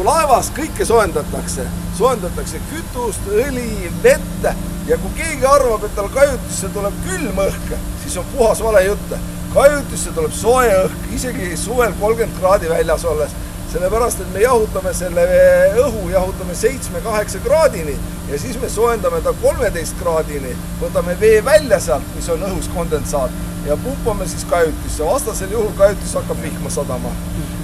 Kui 0.00 0.06
laevas 0.08 0.46
kõike 0.56 0.84
soojendatakse, 0.88 1.66
soojendatakse 1.98 2.56
kütust, 2.70 3.26
õli, 3.36 3.90
vett 4.00 4.46
ja 4.88 4.96
kui 4.96 5.10
keegi 5.18 5.44
arvab, 5.44 5.84
et 5.84 5.92
tal 5.92 6.08
kajutisse 6.14 6.70
tuleb 6.72 6.96
külm 7.04 7.42
õhk, 7.44 7.74
siis 8.00 8.16
on 8.16 8.30
puhas 8.32 8.62
vale 8.64 8.80
jutt. 8.86 9.12
kajutisse 9.52 10.14
tuleb 10.16 10.32
soe 10.32 10.70
õhk, 10.86 11.04
isegi 11.12 11.50
suvel 11.58 11.92
kolmkümmend 12.00 12.40
kraadi 12.40 12.70
väljas 12.70 13.04
olles. 13.04 13.36
Sellepärast, 13.74 14.22
et 14.24 14.32
me 14.32 14.40
jahutame 14.40 14.94
selle 14.96 15.26
õhu, 15.84 16.08
jahutame 16.14 16.56
seitsme-kaheksa 16.56 17.44
kraadini 17.44 17.98
ja 18.30 18.38
siis 18.40 18.56
me 18.62 18.72
soojendame 18.72 19.20
ta 19.20 19.34
kolmeteist 19.42 20.00
kraadini, 20.00 20.56
võtame 20.80 21.18
vee 21.20 21.44
välja 21.44 21.78
sealt, 21.78 22.14
mis 22.16 22.32
on 22.32 22.48
õhus 22.48 22.72
kondensaat 22.72 23.36
ja 23.68 23.76
pumpame 23.84 24.26
siis 24.26 24.48
kajutisse, 24.48 25.04
vastasel 25.04 25.52
juhul 25.52 25.76
kajutis 25.76 26.16
hakkab 26.16 26.40
vihma 26.42 26.72
sadama. 26.72 27.12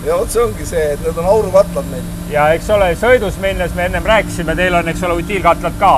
Ja 0.06 0.16
vot 0.18 0.30
see 0.30 0.42
ongi 0.42 0.66
see, 0.66 0.82
et 0.94 1.00
need 1.02 1.18
on 1.18 1.26
aurukatlad 1.30 1.88
meil. 1.90 2.04
ja 2.30 2.46
eks 2.54 2.68
ole, 2.74 2.90
sõidus 3.00 3.38
minnes 3.42 3.74
me 3.74 3.86
ennem 3.88 4.06
rääkisime, 4.06 4.54
teil 4.58 4.74
on, 4.78 4.90
eks 4.92 5.02
ole, 5.08 5.16
utiilkatlad 5.22 5.78
ka 5.80 5.92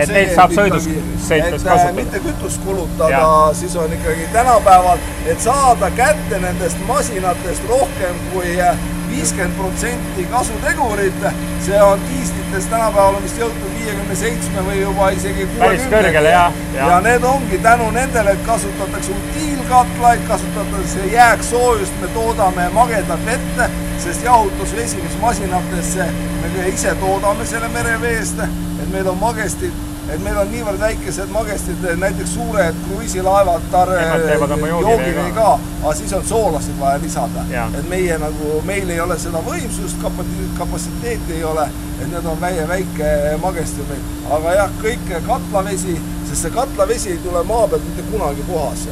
et 0.00 0.14
neid 0.14 0.32
saab 0.36 0.54
sõidus 0.56 0.88
sõites 1.26 1.60
äh, 1.60 1.66
kasutada 1.66 1.92
mitte. 1.98 2.22
kütust 2.24 2.64
kulutada 2.64 3.24
siis 3.58 3.76
on 3.76 3.92
ikkagi 3.98 4.28
tänapäeval, 4.32 5.04
et 5.26 5.44
saada 5.44 5.90
kätte 5.96 6.40
nendest 6.40 6.80
masinatest 6.88 7.68
rohkem 7.68 8.24
kui 8.32 8.56
äh, 8.60 8.80
viiskümmend 9.10 9.56
protsenti 9.58 10.24
kasutegurit, 10.30 11.26
see 11.64 11.82
on 11.82 12.00
diislites 12.08 12.68
tänapäeval 12.70 13.18
on 13.18 13.24
vist 13.24 13.40
jõutud 13.40 13.74
viiekümne 13.78 14.16
seitsme 14.16 14.64
või 14.66 14.80
juba 14.80 15.10
isegi 15.16 15.46
Päris 15.58 15.84
kõrgele, 15.92 16.32
jah, 16.34 16.56
jah. 16.74 16.94
ja 16.94 17.00
need 17.04 17.26
ongi 17.26 17.58
tänu 17.64 17.90
nendele, 17.94 18.34
et 18.36 18.42
kasutatakse 18.46 19.12
utiilkatlaid, 19.16 20.24
kasutatakse 20.28 21.06
jääksoojust, 21.12 22.00
me 22.00 22.10
toodame 22.14 22.68
magedat 22.74 23.26
vett, 23.26 23.62
sest 24.00 24.24
jahutusvesi, 24.24 25.02
mis 25.04 25.20
masinatesse, 25.20 26.08
me 26.56 26.68
ise 26.72 26.96
toodame 27.02 27.46
selle 27.46 27.68
mereveest, 27.74 28.42
et 28.46 28.90
meil 28.92 29.08
on 29.12 29.18
magestid, 29.20 29.89
et 30.10 30.22
meil 30.24 30.38
on 30.40 30.48
niivõrd 30.50 30.80
väikesed 30.80 31.30
magestid, 31.34 31.84
näiteks 32.00 32.34
suured 32.34 32.78
kruiisilaevad, 32.86 33.66
joogivee 33.72 34.70
joogivee 34.70 35.26
ka. 35.34 35.34
ka, 35.34 35.76
aga 35.82 35.94
siis 35.98 36.12
on 36.18 36.24
soolasid 36.26 36.80
vaja 36.80 37.02
lisada 37.02 37.44
et 37.78 37.88
meie 37.88 38.18
nagu, 38.18 38.56
meil 38.66 38.90
ei 38.90 39.00
ole 39.00 39.18
seda 39.18 39.42
võimsust, 39.46 40.00
kapatsiteeti 40.58 41.38
ei 41.38 41.44
ole, 41.44 41.68
et 42.00 42.08
need 42.10 42.26
on 42.26 42.40
väike, 42.40 42.66
väike 42.68 43.12
magesti 43.42 43.86
meil. 43.90 44.02
aga 44.38 44.56
jah, 44.58 44.74
kõik 44.82 45.14
katlavesi, 45.26 46.00
sest 46.28 46.42
see 46.42 46.58
katlavesi 46.58 47.14
ei 47.14 47.22
tule 47.24 47.44
maa 47.46 47.68
pealt 47.68 47.86
mitte 47.86 48.10
kunagi 48.10 48.50
puhas 48.50 48.88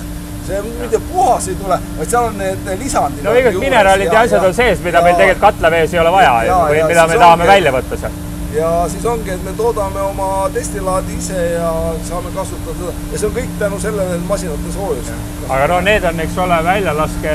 see 0.48 0.62
mitte 0.62 1.00
puhas 1.10 1.48
ei 1.48 1.54
tule, 1.60 1.76
vaid 1.98 2.08
seal 2.08 2.30
on 2.30 2.38
need 2.40 2.70
lisandid. 2.80 3.24
no 3.24 3.34
igasugused 3.36 3.66
mineraalid 3.66 4.12
ja 4.12 4.24
asjad 4.24 4.48
on 4.48 4.54
sees, 4.56 4.80
mida 4.84 5.02
meil 5.04 5.18
tegelikult 5.18 5.44
katlavees 5.50 5.94
ei 5.94 6.00
ole 6.04 6.14
vaja 6.14 6.32
ju 6.46 6.54
Jaa, 6.54 6.64
või 6.70 6.80
ja 6.80 6.88
mida 6.94 7.06
me 7.10 7.20
tahame 7.24 7.52
välja 7.52 7.74
võtta 7.74 8.00
sealt. 8.00 8.27
Ja 8.58 8.88
siis 8.88 9.04
ongi, 9.06 9.30
et 9.30 9.44
me 9.44 9.52
toodame 9.56 10.02
oma 10.02 10.50
destillaadi 10.54 11.18
ise 11.18 11.38
ja 11.52 11.70
saame 12.08 12.32
kasutada 12.34 12.74
seda 12.80 13.12
ja 13.12 13.20
see 13.20 13.28
on 13.28 13.36
kõik 13.36 13.54
tänu 13.62 13.78
sellele, 13.82 14.18
et 14.18 14.26
masinate 14.28 14.74
soojus. 14.74 15.12
aga 15.48 15.70
no 15.72 15.80
need 15.86 16.04
on, 16.10 16.20
eks 16.26 16.38
ole, 16.44 16.58
väljalaske 16.64 17.34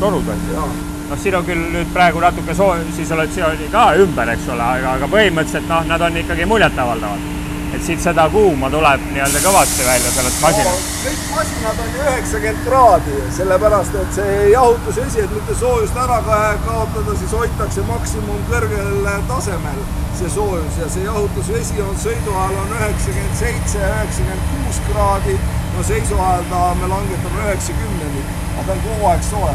torud 0.00 0.28
on 0.34 0.44
ju. 0.50 0.68
noh, 1.10 1.18
siin 1.22 1.38
on 1.38 1.46
küll 1.46 1.64
nüüd 1.74 1.90
praegu 1.94 2.22
natuke 2.22 2.54
soo-, 2.54 2.76
isolatsiooni 3.06 3.70
ka 3.72 3.88
ümber, 4.02 4.34
eks 4.34 4.52
ole, 4.54 4.70
aga, 4.78 4.94
aga 4.98 5.10
põhimõtteliselt 5.14 5.70
noh, 5.70 5.86
nad 5.88 6.08
on 6.08 6.22
ikkagi 6.24 6.46
muljetavaldavad. 6.54 7.37
Et 7.78 7.84
siit 7.86 8.00
seda 8.02 8.24
kuuma 8.32 8.66
tuleb 8.72 9.02
nii-öelda 9.12 9.40
kõvasti 9.44 9.84
välja 9.86 10.10
sellest 10.10 10.40
masinast. 10.42 10.86
kõik 11.04 11.26
masinad 11.34 11.82
on 11.84 11.90
ju 11.94 12.00
üheksakümmend 12.04 12.64
kraadi, 12.64 13.18
sellepärast 13.36 13.98
et 14.00 14.16
see 14.16 14.38
jahutusvesi, 14.52 15.20
et 15.22 15.34
mitte 15.36 15.54
soojust 15.60 16.00
ära 16.04 16.18
ka- 16.26 16.56
kaotada, 16.66 17.14
siis 17.20 17.34
hoitakse 17.38 17.84
maksimum 17.90 18.40
kõrgel 18.50 19.06
tasemel 19.28 19.78
see 20.18 20.30
soojus 20.34 20.78
ja 20.80 20.88
see 20.94 21.04
jahutusvesi 21.04 21.82
on 21.84 21.94
sõidu 22.02 22.34
ajal 22.34 22.56
on 22.64 22.74
üheksakümmend 22.80 23.36
seitse, 23.42 23.78
üheksakümmend 23.78 24.48
kuus 24.50 24.80
kraadi. 24.88 25.38
no 25.76 25.82
seisu 25.90 26.18
ajal 26.18 26.42
ta 26.50 26.62
me 26.80 26.88
langetame 26.94 27.44
üheksakümneni, 27.44 28.24
aga 28.56 28.66
ta 28.66 28.72
on 28.72 28.82
kogu 28.88 29.06
aeg 29.12 29.22
soe. 29.30 29.54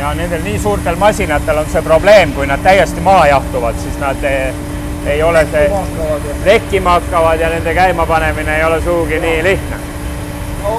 ja 0.00 0.10
nendel 0.14 0.42
nii 0.42 0.58
suurtel 0.58 0.96
masinatel 0.96 1.62
on 1.62 1.70
see 1.70 1.82
probleem, 1.82 2.32
kui 2.32 2.50
nad 2.50 2.66
täiesti 2.66 3.00
maha 3.00 3.26
jahtuvad, 3.36 3.78
siis 3.86 4.02
nad 4.02 4.26
ei, 5.06 5.22
ole 5.22 5.46
see, 5.52 5.64
ja 5.64 6.34
lekkima 6.44 6.90
hakkavad 6.98 7.40
ja 7.40 7.48
nende 7.48 7.74
käimapanemine 7.74 8.56
ei 8.56 8.64
ole 8.64 8.80
sugugi 8.82 9.20
nii 9.20 9.42
lihtne. 9.42 9.76
no 10.62 10.74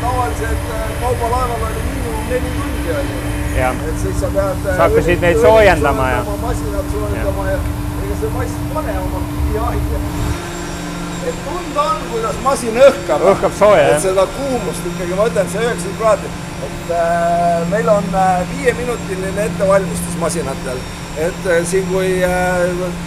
tavaliselt 0.00 0.70
äh, 0.74 0.86
kaubalaeval 1.00 1.66
oli 1.66 1.82
miinimum 1.90 2.24
neli 2.30 2.50
tundi 2.56 3.30
jah, 3.60 3.74
et 3.88 4.00
siis 4.02 4.20
sa 4.20 4.30
pead. 4.34 4.64
Sa 4.64 4.82
hakkasid 4.82 5.20
neid 5.24 5.40
soojendama 5.42 6.10
ja- 6.10 6.24
masinat 6.42 6.92
soojendama 6.92 7.50
ja 7.50 7.58
ega 8.04 8.18
see 8.20 8.30
mass 8.36 8.58
pane 8.74 8.98
oma 8.98 9.22
jahi. 9.54 9.80
et 11.28 11.34
tunda 11.44 11.82
on, 11.82 12.06
kuidas 12.12 12.36
masin 12.42 12.78
õhkab. 12.86 13.26
Õhkab 13.34 13.58
sooja, 13.58 13.88
jah. 13.90 14.00
seda 14.02 14.26
kuumust 14.36 14.86
ikkagi, 14.92 15.14
ma 15.18 15.26
ütlen, 15.28 15.50
see 15.52 15.66
üheksakümmend 15.66 15.98
kraadi, 16.00 16.30
et 16.68 16.94
äh, 16.96 17.68
meil 17.70 17.88
on 17.92 18.08
äh, 18.14 18.40
viieminutiline 18.54 19.44
ettevalmistus 19.44 20.16
masinatel. 20.22 20.80
Et 21.18 21.46
äh, 21.46 21.64
siin, 21.66 21.86
kui 21.90 22.22
äh, 22.24 22.60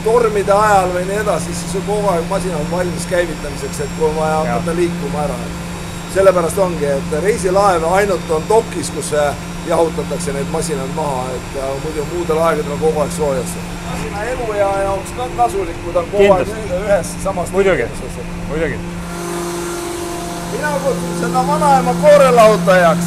tormide 0.03 0.51
ajal 0.51 0.89
või 0.93 1.05
nii 1.07 1.19
edasi, 1.23 1.53
siis 1.55 1.75
on 1.79 1.85
kogu 1.87 2.07
aeg 2.13 2.25
masin 2.29 2.55
on 2.55 2.71
valmis 2.71 3.05
käivitamiseks, 3.09 3.79
et 3.85 3.93
kui 3.97 4.07
on 4.09 4.15
vaja 4.19 4.37
hakata 4.43 4.75
liikuma 4.75 5.23
ära 5.27 5.37
sellepärast 6.13 6.57
ongi, 6.61 6.85
et 6.85 7.13
reisilaev 7.23 7.83
ainult 7.89 8.31
on 8.31 8.43
dokis, 8.49 8.91
kus 8.93 9.13
äh, 9.17 9.33
jahutatakse 9.67 10.33
need 10.35 10.49
masinad 10.51 10.91
maha, 10.95 11.23
et 11.35 11.55
muidu 11.85 12.03
muudel 12.13 12.37
aegadel 12.43 12.71
on 12.75 12.79
kogu 12.83 13.01
aeg 13.01 13.11
soojas. 13.15 13.55
masina 13.91 14.23
eluea 14.33 14.67
jaoks 14.83 15.13
ka 15.17 15.27
kasulik, 15.37 15.79
kui 15.85 15.93
ta 15.93 15.99
on 15.99 16.11
kogu 16.11 16.33
aeg 16.33 16.45
Kindlasti. 16.47 16.73
ü- 16.75 16.83
ühes 16.85 17.15
samas 17.23 17.51
Muidugi. 17.51 17.87
muidugi. 18.49 18.77
mina 20.53 20.71
kutsun 20.83 21.15
seda 21.21 21.47
vanaema 21.47 21.93
koorelahutajaks. 22.01 23.05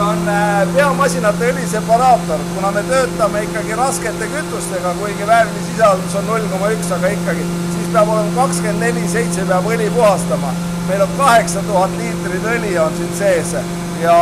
See 0.00 0.06
on 0.06 0.28
äh, 0.28 0.68
peamasinate 0.74 1.50
õliseparaator, 1.52 2.40
kuna 2.54 2.70
me 2.72 2.82
töötame 2.88 3.42
ikkagi 3.44 3.76
raskete 3.76 4.28
kütustega, 4.32 4.94
kuigi 5.00 5.26
väävlisisaldus 5.28 6.14
on 6.16 6.24
null 6.30 6.46
koma 6.52 6.70
üks, 6.72 6.88
aga 6.96 7.10
ikkagi, 7.16 7.44
siis 7.74 7.90
peab 7.92 8.08
olema 8.08 8.32
kakskümmend 8.38 8.80
neli 8.80 9.08
seitse 9.12 9.44
peab 9.48 9.68
õli 9.68 9.90
puhastama. 9.96 10.54
meil 10.88 11.02
on 11.04 11.12
kaheksa 11.18 11.60
tuhat 11.66 11.90
liitrit 11.98 12.46
õli 12.54 12.72
on 12.82 12.96
siin 12.96 13.12
sees 13.18 13.52
ja 14.00 14.16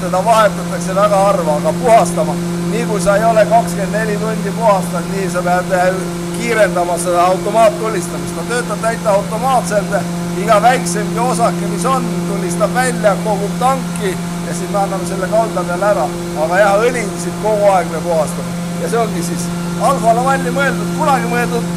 teda 0.00 0.24
vahetatakse 0.24 0.94
väga 0.96 1.20
harva, 1.26 1.58
aga 1.60 1.72
puhastama, 1.82 2.34
nii 2.70 2.86
kui 2.88 3.00
sa 3.00 3.16
ei 3.16 3.24
ole 3.24 3.44
kakskümmend 3.52 3.98
neli 3.98 4.16
tundi 4.24 4.56
puhastanud, 4.56 5.12
nii 5.18 5.28
sa 5.36 5.44
pead 5.50 5.76
äh, 5.82 6.02
kiirendama 6.38 6.98
seda 6.98 7.28
automaattulistamist, 7.34 8.36
ta 8.40 8.48
töötab 8.54 8.82
täitsa 8.88 9.12
automaatselt, 9.20 9.94
iga 10.40 10.62
väiksemgi 10.62 11.18
osake, 11.28 11.72
mis 11.76 11.84
on, 11.84 12.08
tulistab 12.32 12.74
välja, 12.74 13.16
kogub 13.24 13.60
tanki 13.60 14.16
ja 14.46 14.54
siis 14.54 14.70
me 14.70 14.78
anname 14.78 15.06
selle 15.06 15.28
kalda 15.28 15.64
peale 15.68 15.86
ära. 15.92 16.06
aga 16.44 16.58
jah, 16.58 16.78
õli 16.86 17.04
siit 17.24 17.42
kogu 17.42 17.70
aeg 17.74 17.92
me 17.92 18.00
puhastame 18.06 18.60
ja 18.82 18.88
see 18.88 18.98
ongi 18.98 19.22
siis 19.22 19.48
Alfa 19.80 20.12
Lavalli 20.16 20.50
mõeldud, 20.52 20.88
kunagi 20.98 21.28
mõeldud 21.30 21.68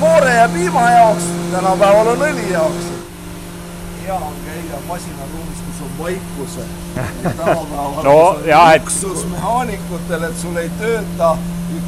koore 0.00 0.32
ja 0.34 0.48
piima 0.52 0.82
jaoks, 0.92 1.28
tänapäeval 1.52 2.10
on 2.12 2.24
õli 2.26 2.50
jaoks. 2.52 2.90
hea 4.02 4.14
on 4.16 4.34
käia 4.44 4.80
masinaruumis, 4.88 5.62
kus 5.66 5.80
on 5.86 5.94
vaikus. 6.02 6.58
No 8.04 8.36
jah, 8.46 8.74
et- 8.74 8.84
luksusmehaanikutel, 8.84 10.22
et 10.28 10.36
sul 10.42 10.56
ei 10.56 10.70
tööta 10.80 11.36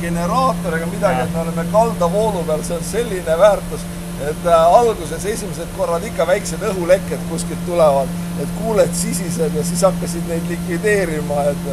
generaator 0.01 0.77
ega 0.77 0.87
midagi, 0.87 1.21
et 1.21 1.35
me 1.35 1.41
oleme 1.41 1.65
kaldavoolu 1.73 2.45
peal, 2.47 2.63
see 2.63 2.77
on 2.77 2.85
selline 2.85 3.39
väärtus, 3.39 3.85
et 4.31 4.47
äh, 4.47 4.77
alguses 4.79 5.27
esimesed 5.27 5.75
korrad 5.77 6.05
ikka 6.07 6.27
väiksed 6.29 6.63
õhulekked 6.71 7.27
kuskilt 7.31 7.65
tulevad, 7.67 8.11
et 8.43 8.55
kuuled 8.61 8.95
sisiseb 8.97 9.57
ja 9.59 9.65
siis 9.67 9.83
hakkasid 9.87 10.29
neid 10.31 10.47
likvideerima, 10.51 11.49
et 11.51 11.69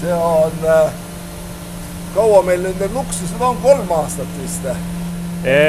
see 0.00 0.16
on 0.16 0.66
äh, 0.68 0.98
kaua 2.14 2.42
meil 2.46 2.66
nüüd 2.66 2.82
need 2.82 2.94
luksused 2.94 3.40
on, 3.42 3.56
kolm 3.62 3.96
aastat 4.00 4.36
vist? 4.42 4.68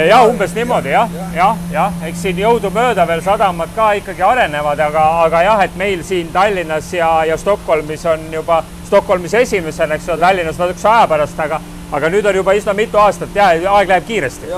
ja 0.09 0.21
umbes 0.23 0.53
niimoodi 0.55 0.93
jah, 0.93 1.09
jah, 1.36 1.57
jah, 1.71 1.97
eks 2.07 2.21
siin 2.23 2.38
jõudumööda 2.39 3.03
veel 3.09 3.19
sadamad 3.26 3.73
ka 3.76 3.89
ikkagi 3.99 4.23
arenevad, 4.23 4.80
aga, 4.80 5.03
aga 5.26 5.41
jah, 5.43 5.63
et 5.65 5.76
meil 5.76 6.03
siin 6.07 6.32
Tallinnas 6.32 6.93
ja, 6.95 7.09
ja 7.28 7.36
Stockholmis 7.38 8.05
on 8.07 8.23
juba, 8.32 8.61
Stockholmis 8.88 9.36
esimesena, 9.36 9.99
eks 9.99 10.09
ole, 10.13 10.23
Tallinnas 10.23 10.61
natukese 10.63 10.88
aja 10.93 11.09
pärast, 11.11 11.43
aga, 11.43 11.59
aga 11.91 12.13
nüüd 12.13 12.32
on 12.32 12.39
juba 12.39 12.55
üsna 12.55 12.78
mitu 12.78 13.03
aastat 13.03 13.36
ja 13.36 13.51
aeg 13.51 13.91
läheb 13.91 14.07
kiiresti. 14.07 14.55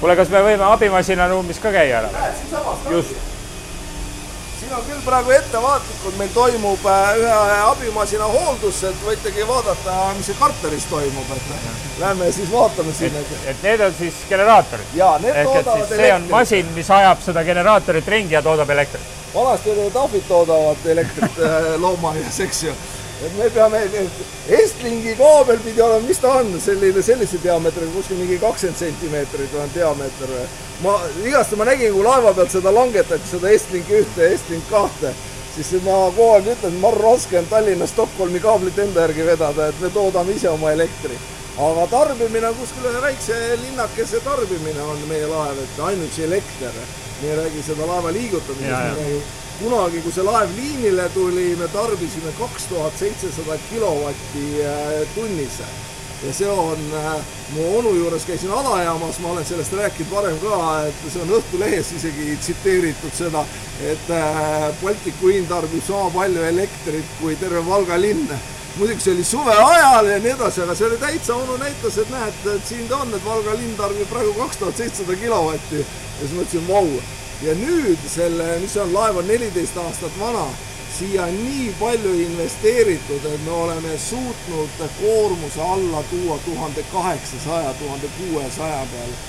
Kuule, 0.00 0.16
kas 0.16 0.32
me 0.32 0.44
võime 0.46 0.64
abimasina 0.70 1.28
ruumis 1.28 1.60
ka 1.62 1.72
käia 1.74 2.00
ära? 2.00 2.14
näed, 2.14 2.40
siinsamas. 2.40 2.88
just 2.90 3.28
siin 4.60 4.74
on 4.78 4.84
küll 4.86 5.00
praegu 5.04 5.32
ettevaatlikult, 5.34 6.16
meil 6.18 6.30
toimub 6.34 6.84
äh, 6.86 7.16
ühe 7.18 7.60
abimasina 7.66 8.26
hooldus, 8.30 8.82
et 8.86 9.00
võitegi 9.02 9.46
vaadata, 9.48 9.96
mis 10.18 10.28
see 10.30 10.36
karturis 10.38 10.86
toimub, 10.90 11.32
et 11.34 11.98
lähme 11.98 12.28
siis 12.32 12.52
vaatame 12.52 12.92
sinna. 12.94 13.22
et 13.50 13.64
need 13.66 13.82
on 13.86 13.96
siis 13.98 14.20
generaatorid? 14.28 14.94
jaa, 14.94 15.16
need 15.24 15.40
ehk 15.42 15.50
toodavad 15.50 15.82
siis 15.88 16.02
see 16.02 16.12
on 16.14 16.28
masin, 16.30 16.70
mis 16.76 16.90
ajab 17.00 17.24
seda 17.24 17.44
generaatorit 17.44 18.14
ringi 18.14 18.38
ja 18.38 18.42
toodab 18.46 18.70
elektrit? 18.70 19.18
vanasti 19.34 19.74
olid 19.74 19.92
tahvid 19.92 20.26
toodavad 20.28 20.86
elektrit 20.94 21.44
äh, 21.44 21.70
loomaaias, 21.82 22.40
eks 22.46 22.62
ju 22.68 22.76
et 23.24 23.36
me 23.36 23.50
peame, 23.50 23.80
Estlingi 24.48 25.14
kaabel 25.18 25.58
pidi 25.64 25.82
olema, 25.82 26.06
mis 26.08 26.18
ta 26.18 26.32
on, 26.40 26.52
selline, 26.60 27.02
sellise 27.04 27.40
diameetriga, 27.42 27.92
kuskil 27.94 28.18
mingi 28.20 28.38
kakskümmend 28.40 28.78
sentimeetrit 28.78 29.56
on 29.60 29.74
diameeter. 29.74 30.32
ma, 30.82 30.96
igasti 31.24 31.56
ma 31.56 31.66
nägin, 31.68 31.92
kui 31.92 32.04
laeva 32.04 32.32
pealt 32.34 32.54
seda 32.54 32.72
langetati, 32.74 33.28
seda 33.30 33.50
Estlingi 33.50 34.00
ühte 34.00 34.24
ja 34.24 34.30
Estlink 34.36 34.70
kahte, 34.70 35.12
siis 35.54 35.74
ma 35.84 35.98
kogu 36.08 36.30
aeg 36.36 36.48
ütlen, 36.54 36.72
et 36.72 36.80
marr 36.80 37.02
raske 37.04 37.38
on 37.38 37.50
Tallinna 37.50 37.86
Stockholmi 37.90 38.40
kaablit 38.40 38.78
enda 38.78 39.04
järgi 39.04 39.26
vedada, 39.26 39.68
et 39.68 39.84
me 39.84 39.92
toodame 39.92 40.38
ise 40.38 40.48
oma 40.48 40.72
elektri. 40.72 41.18
aga 41.60 41.86
tarbimine 41.90 42.48
on 42.48 42.54
kuskil 42.56 42.86
ühe 42.88 43.00
väikse 43.02 43.36
linnakese 43.60 44.20
tarbimine 44.24 44.80
on 44.80 45.02
meie 45.08 45.26
laev, 45.28 45.58
et 45.60 45.84
ainuüksi 45.90 46.24
elekter. 46.24 46.72
me 47.22 47.28
ei 47.28 47.36
räägi 47.36 47.62
seda 47.66 47.86
laeva 47.86 48.12
liigutamisest, 48.12 48.70
me 48.70 48.72
räägime 48.72 49.22
kunagi, 49.60 50.00
kui 50.04 50.12
see 50.14 50.24
laev 50.24 50.50
liinile 50.56 51.08
tuli, 51.14 51.52
me 51.60 51.68
tarbisime 51.72 52.32
kaks 52.38 52.68
tuhat 52.70 52.96
seitsesada 52.98 53.58
kilovatti 53.70 54.44
äh, 54.64 55.06
tunnis. 55.14 55.60
ja 56.20 56.32
see 56.36 56.48
on, 56.52 56.80
äh, 56.96 57.14
mu 57.54 57.66
onu 57.78 57.94
juures 57.96 58.24
käisin 58.28 58.50
alajaamas, 58.52 59.18
ma 59.24 59.30
olen 59.30 59.44
sellest 59.44 59.72
rääkinud 59.72 60.10
varem 60.12 60.38
ka, 60.42 60.56
et 60.88 61.04
see 61.08 61.22
on 61.22 61.32
Õhtulehes 61.38 61.92
isegi 61.96 62.36
tsiteeritud 62.36 63.14
seda, 63.16 63.44
et 63.88 64.10
äh, 64.12 64.66
Baltiku 64.82 65.32
hind 65.32 65.48
tarbib 65.48 65.84
sama 65.86 66.10
palju 66.18 66.44
elektrit 66.44 67.14
kui 67.20 67.36
terve 67.40 67.64
Valga 67.66 67.96
linn 68.00 68.26
muidugi 68.76 69.00
see 69.00 69.14
oli 69.14 69.24
suve 69.24 69.54
ajal 69.54 70.10
ja 70.12 70.18
nii 70.20 70.34
edasi, 70.34 70.60
aga 70.64 70.76
see 70.76 70.90
oli 70.90 71.00
täitsa, 71.00 71.34
onu 71.36 71.56
näitas, 71.60 71.96
et 71.98 72.12
näed, 72.12 72.44
et 72.54 72.68
siin 72.68 72.84
ta 72.88 73.00
on, 73.00 73.16
et 73.16 73.24
Valga 73.24 73.56
linn 73.56 73.76
tarbib 73.80 74.12
praegu 74.12 74.36
kaks 74.42 74.60
tuhat 74.60 74.76
seitsesada 74.76 75.16
kilovatti. 75.24 75.80
ja 75.80 76.20
siis 76.20 76.36
mõtlesin, 76.36 76.68
vau 76.68 77.00
ja 77.42 77.54
nüüd 77.56 78.02
selle, 78.08 78.58
mis 78.60 78.76
on, 78.76 78.92
laev 78.92 79.20
on 79.22 79.28
neliteist 79.28 79.76
aastat 79.80 80.16
vana, 80.20 80.44
siia 80.98 81.24
on 81.24 81.36
nii 81.44 81.72
palju 81.80 82.12
investeeritud, 82.26 83.24
et 83.24 83.44
me 83.46 83.50
oleme 83.56 83.98
suutnud 83.98 84.80
koormuse 85.00 85.62
alla 85.62 86.02
tuua 86.10 86.38
tuhande 86.44 86.84
kaheksasaja, 86.92 87.74
tuhande 87.74 88.08
kuuesaja 88.18 88.86
peale. 88.92 89.20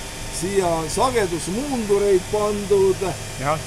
siia 0.42 0.68
on 0.68 0.90
sagedusmuundureid 0.90 2.22
pandud, 2.32 3.04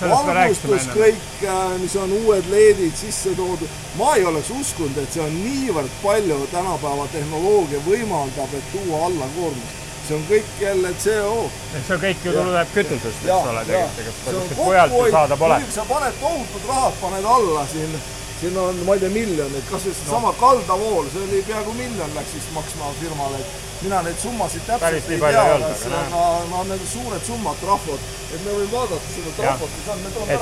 valgustus 0.00 0.88
kõik, 0.90 1.44
äh, 1.44 1.76
mis 1.78 1.94
on 1.96 2.12
uued 2.12 2.48
LED-id 2.50 2.96
sisse 2.98 3.34
toodud. 3.36 3.68
ma 3.98 4.14
ei 4.16 4.24
oleks 4.24 4.50
uskunud, 4.50 4.98
et 4.98 5.12
see 5.12 5.22
on 5.22 5.38
niivõrd 5.44 5.96
palju 6.02 6.40
tänapäeva 6.52 7.06
tehnoloogia 7.12 7.80
võimaldab, 7.86 8.58
et 8.58 8.72
tuua 8.72 9.06
alla 9.06 9.30
koormust 9.38 9.83
see 10.08 10.16
on 10.16 10.24
kõik 10.28 10.58
jälle 10.60 10.90
CO. 11.00 11.50
see 11.86 11.96
kõik 12.02 12.26
ju 12.26 12.32
tuleb 12.36 12.72
kütusest, 12.74 13.22
eks 13.24 13.48
ole, 13.52 13.62
tegelikult, 13.68 15.14
saada 15.14 15.38
pole. 15.40 15.60
sa 15.72 15.86
paned 15.88 16.18
tohutud 16.20 16.68
rahad, 16.68 16.98
paned 17.00 17.28
alla 17.36 17.66
siin, 17.72 17.94
siin 18.40 18.58
on, 18.60 18.80
ma 18.86 18.96
ei 18.96 19.04
tea, 19.04 19.12
miljoneid, 19.14 19.64
kasvõi 19.70 19.94
seesama 19.96 20.32
no. 20.32 20.36
kaldavool, 20.40 21.08
see 21.12 21.24
oli 21.28 21.40
peaaegu 21.48 21.76
miljon 21.78 22.18
läks 22.18 22.36
vist 22.36 22.52
maksma 22.56 22.92
firmale, 23.00 23.40
et 23.40 23.82
mina 23.86 24.02
neid 24.04 24.20
summasid 24.20 24.68
täpselt 24.68 25.10
ei 25.16 25.20
tea, 25.24 25.46
aga 25.56 26.22
no 26.52 26.62
need 26.68 26.86
suured 26.92 27.24
summad, 27.24 27.58
trahvod, 27.64 28.06
et 28.28 28.44
me 28.44 28.58
võime 28.60 28.70
vaadata 28.76 29.16
seda 29.16 29.34
trahvot, 29.40 29.80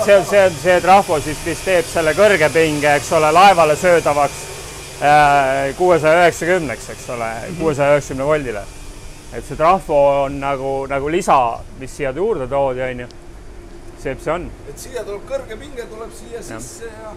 see 0.04 0.18
on, 0.18 0.28
see 0.34 0.44
on 0.48 0.60
see 0.66 0.78
trahvo 0.88 1.22
siis, 1.22 1.46
mis 1.46 1.66
teeb 1.70 1.90
selle 1.94 2.18
kõrgepinge, 2.18 2.98
eks 2.98 3.14
ole, 3.18 3.30
laevale 3.38 3.78
söödavaks 3.78 4.44
äh, 4.98 5.72
kuuesaja 5.78 6.26
üheksakümneks, 6.26 6.94
eks 6.96 7.10
ole, 7.14 7.34
mhm. 7.34 7.58
kuuesaja 7.62 7.98
üheksakümne 7.98 8.32
voldile 8.34 8.68
et 9.32 9.44
see 9.44 9.56
trahvo 9.56 9.98
on 10.26 10.38
nagu, 10.42 10.72
nagu 10.90 11.08
lisa, 11.12 11.38
mis 11.80 11.92
siia 11.96 12.12
juurde 12.16 12.46
toodi, 12.50 12.82
onju. 12.84 13.08
see, 13.98 14.16
see 14.20 14.32
on. 14.32 14.48
et 14.68 14.78
siia 14.78 15.04
tuleb 15.06 15.24
kõrge 15.28 15.56
pinge, 15.56 15.86
tuleb 15.88 16.12
siia 16.16 16.40
ja. 16.40 16.44
sisse 16.60 16.90
ja. 16.90 17.12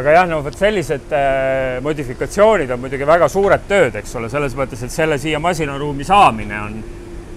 aga 0.00 0.16
jah, 0.16 0.28
no 0.30 0.40
vot 0.44 0.56
sellised 0.58 1.12
äh, 1.12 1.80
modifikatsioonid 1.84 2.72
on 2.72 2.84
muidugi 2.86 3.08
väga 3.08 3.28
suured 3.28 3.66
tööd, 3.68 3.98
eks 4.00 4.14
ole, 4.20 4.30
selles 4.32 4.56
mõttes, 4.56 4.84
et 4.86 4.94
selle 4.94 5.18
siia 5.20 5.40
masinaruumi 5.42 6.06
saamine 6.08 6.60
on 6.62 6.78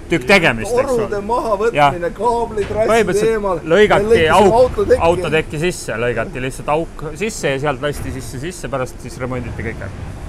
tükk 0.08 0.28
tegemist, 0.30 0.72
torude 0.72 1.20
mahavõtmine, 1.28 2.12
kaablid 2.16 2.72
rasside 2.78 3.34
eemal. 3.34 3.60
lõigati 3.68 4.22
auk 4.38 4.80
autotekki 5.10 5.60
sisse, 5.66 6.00
lõigati 6.00 6.46
lihtsalt 6.48 6.72
auk 6.78 7.10
sisse 7.20 7.58
ja 7.58 7.60
sealt 7.66 7.84
lasti 7.84 8.16
sisse 8.16 8.40
sisse, 8.46 8.72
pärast 8.72 9.04
siis 9.04 9.20
remonditi 9.20 9.68
kõik 9.68 9.84
ära 9.84 10.26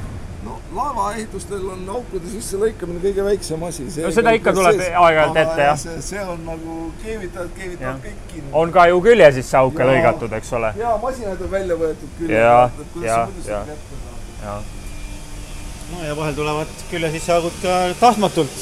laevaehitustel 0.77 1.69
on 1.73 1.85
aukude 1.89 2.29
sisse 2.29 2.59
lõikamine 2.61 3.01
kõige 3.01 3.25
väiksem 3.25 3.63
asi. 3.65 3.87
no 4.05 4.11
seda 4.13 4.35
ikka 4.37 4.53
tuleb 4.57 4.81
aeg-ajalt 4.85 5.39
ette, 5.43 5.61
jah. 5.65 5.79
see, 5.81 6.03
see 6.05 6.25
on 6.25 6.43
nagu 6.45 6.79
keevitajad 7.03 7.55
keevitavad 7.57 8.03
kõik 8.05 8.19
kinni. 8.33 8.51
on 8.63 8.73
ka 8.75 8.89
ju 8.91 9.01
külje 9.07 9.31
sisse 9.39 9.57
auke 9.61 9.85
ja, 9.85 9.89
lõigatud, 9.93 10.35
eks 10.41 10.53
ole. 10.59 10.73
ja 10.81 10.97
masinad 11.03 11.47
on 11.47 11.55
välja 11.55 11.79
võetud 11.85 12.19
külje 12.19 12.43
pealt, 12.43 12.83
et 12.85 12.93
kuidas 12.97 13.09
ja, 13.09 13.15
sa 13.15 13.31
muidu 13.31 13.47
seda 13.47 13.63
jätta 13.73 14.59
no 15.95 16.05
ja 16.05 16.19
vahel 16.21 16.37
tulevad 16.37 16.77
külje 16.91 17.13
sisse 17.17 17.33
augud 17.39 17.57
ka 17.63 17.79
tahtmatult. 18.01 18.61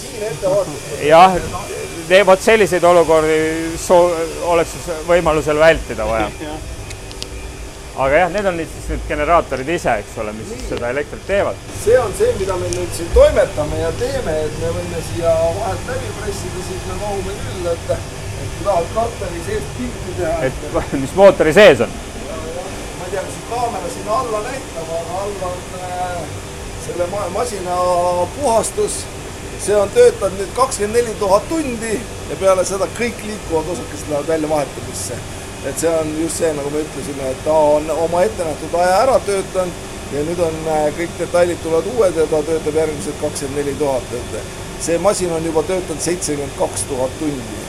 jah, 1.02 1.36
vot 2.30 2.46
selliseid 2.48 2.86
olukordi 2.86 3.42
soo-, 3.82 4.14
oleks 4.54 4.78
võimalusel 5.10 5.58
vältida 5.58 6.06
vaja 6.06 6.30
aga 7.96 8.18
jah, 8.20 8.30
need 8.32 8.46
on 8.50 8.58
nüüd 8.60 8.68
siis 8.68 8.88
need 8.92 9.04
generaatorid 9.08 9.68
ise, 9.72 9.94
eks 10.02 10.16
ole, 10.20 10.32
mis 10.36 10.50
siis 10.52 10.64
seda 10.68 10.90
elektrit 10.92 11.22
teevad. 11.28 11.60
see 11.80 11.96
on 12.00 12.12
see, 12.18 12.28
mida 12.40 12.56
me 12.60 12.68
nüüd 12.74 12.90
siin 12.96 13.08
toimetame 13.14 13.78
ja 13.80 13.92
teeme, 14.00 14.34
et 14.48 14.58
me 14.60 14.72
võime 14.74 15.00
siia 15.08 15.32
vahelt 15.58 15.88
läbi 15.90 16.12
pressida, 16.18 16.64
siis 16.68 16.82
me 16.90 16.98
mahume 17.00 17.36
küll, 17.44 17.70
et, 17.72 17.94
et 17.94 18.50
kui 18.56 18.66
tahad 18.66 18.90
kartuli 18.96 19.44
sees 19.46 19.70
pilti 19.78 20.16
teha. 20.18 20.50
et 20.50 20.66
mis 21.04 21.14
mootori 21.16 21.54
sees 21.56 21.84
on? 21.86 21.94
ma 22.26 23.08
ei 23.08 23.14
tea, 23.14 23.24
kas 23.24 23.40
kaamera 23.52 23.94
sinna 23.94 24.20
alla 24.20 24.42
näitab, 24.50 24.92
aga 24.98 25.22
all 25.22 25.34
on 25.52 25.64
äh, 25.80 26.20
selle 26.84 27.08
masina 27.38 27.78
puhastus. 28.36 29.04
see 29.56 29.76
on 29.76 29.88
töötanud 29.96 30.36
nüüd 30.36 30.52
kakskümmend 30.54 31.00
neli 31.00 31.16
tuhat 31.18 31.48
tundi 31.48 31.96
ja 31.96 32.36
peale 32.36 32.64
seda 32.68 32.84
kõik 32.98 33.24
liikuvad 33.24 33.72
osakesed 33.72 34.12
lähevad 34.12 34.28
välja 34.34 34.52
vahetamisse 34.52 35.16
et 35.64 35.78
see 35.80 35.90
on 35.90 36.12
just 36.20 36.42
see, 36.42 36.52
nagu 36.54 36.70
me 36.70 36.84
ütlesime, 36.84 37.30
et 37.32 37.44
ta 37.44 37.54
on 37.76 37.90
oma 37.90 38.22
ettenähtud 38.26 38.74
aja 38.80 38.98
ära 39.06 39.18
töötanud 39.26 39.84
ja 40.12 40.22
nüüd 40.26 40.42
on 40.42 40.58
äh, 40.70 40.84
kõik 40.98 41.16
detailid 41.18 41.62
tulevad 41.62 41.88
uued 41.94 42.20
ja 42.20 42.26
ta 42.30 42.42
töötab 42.46 42.78
järgmised 42.82 43.16
kakskümmend 43.22 43.62
neli 43.62 43.74
tuhat, 43.80 44.12
et 44.14 44.36
see 44.84 44.98
masin 45.02 45.32
on 45.34 45.44
juba 45.44 45.64
töötanud 45.66 46.02
seitsekümmend 46.02 46.54
kaks 46.58 46.86
tuhat 46.90 47.18
tundi. 47.18 47.64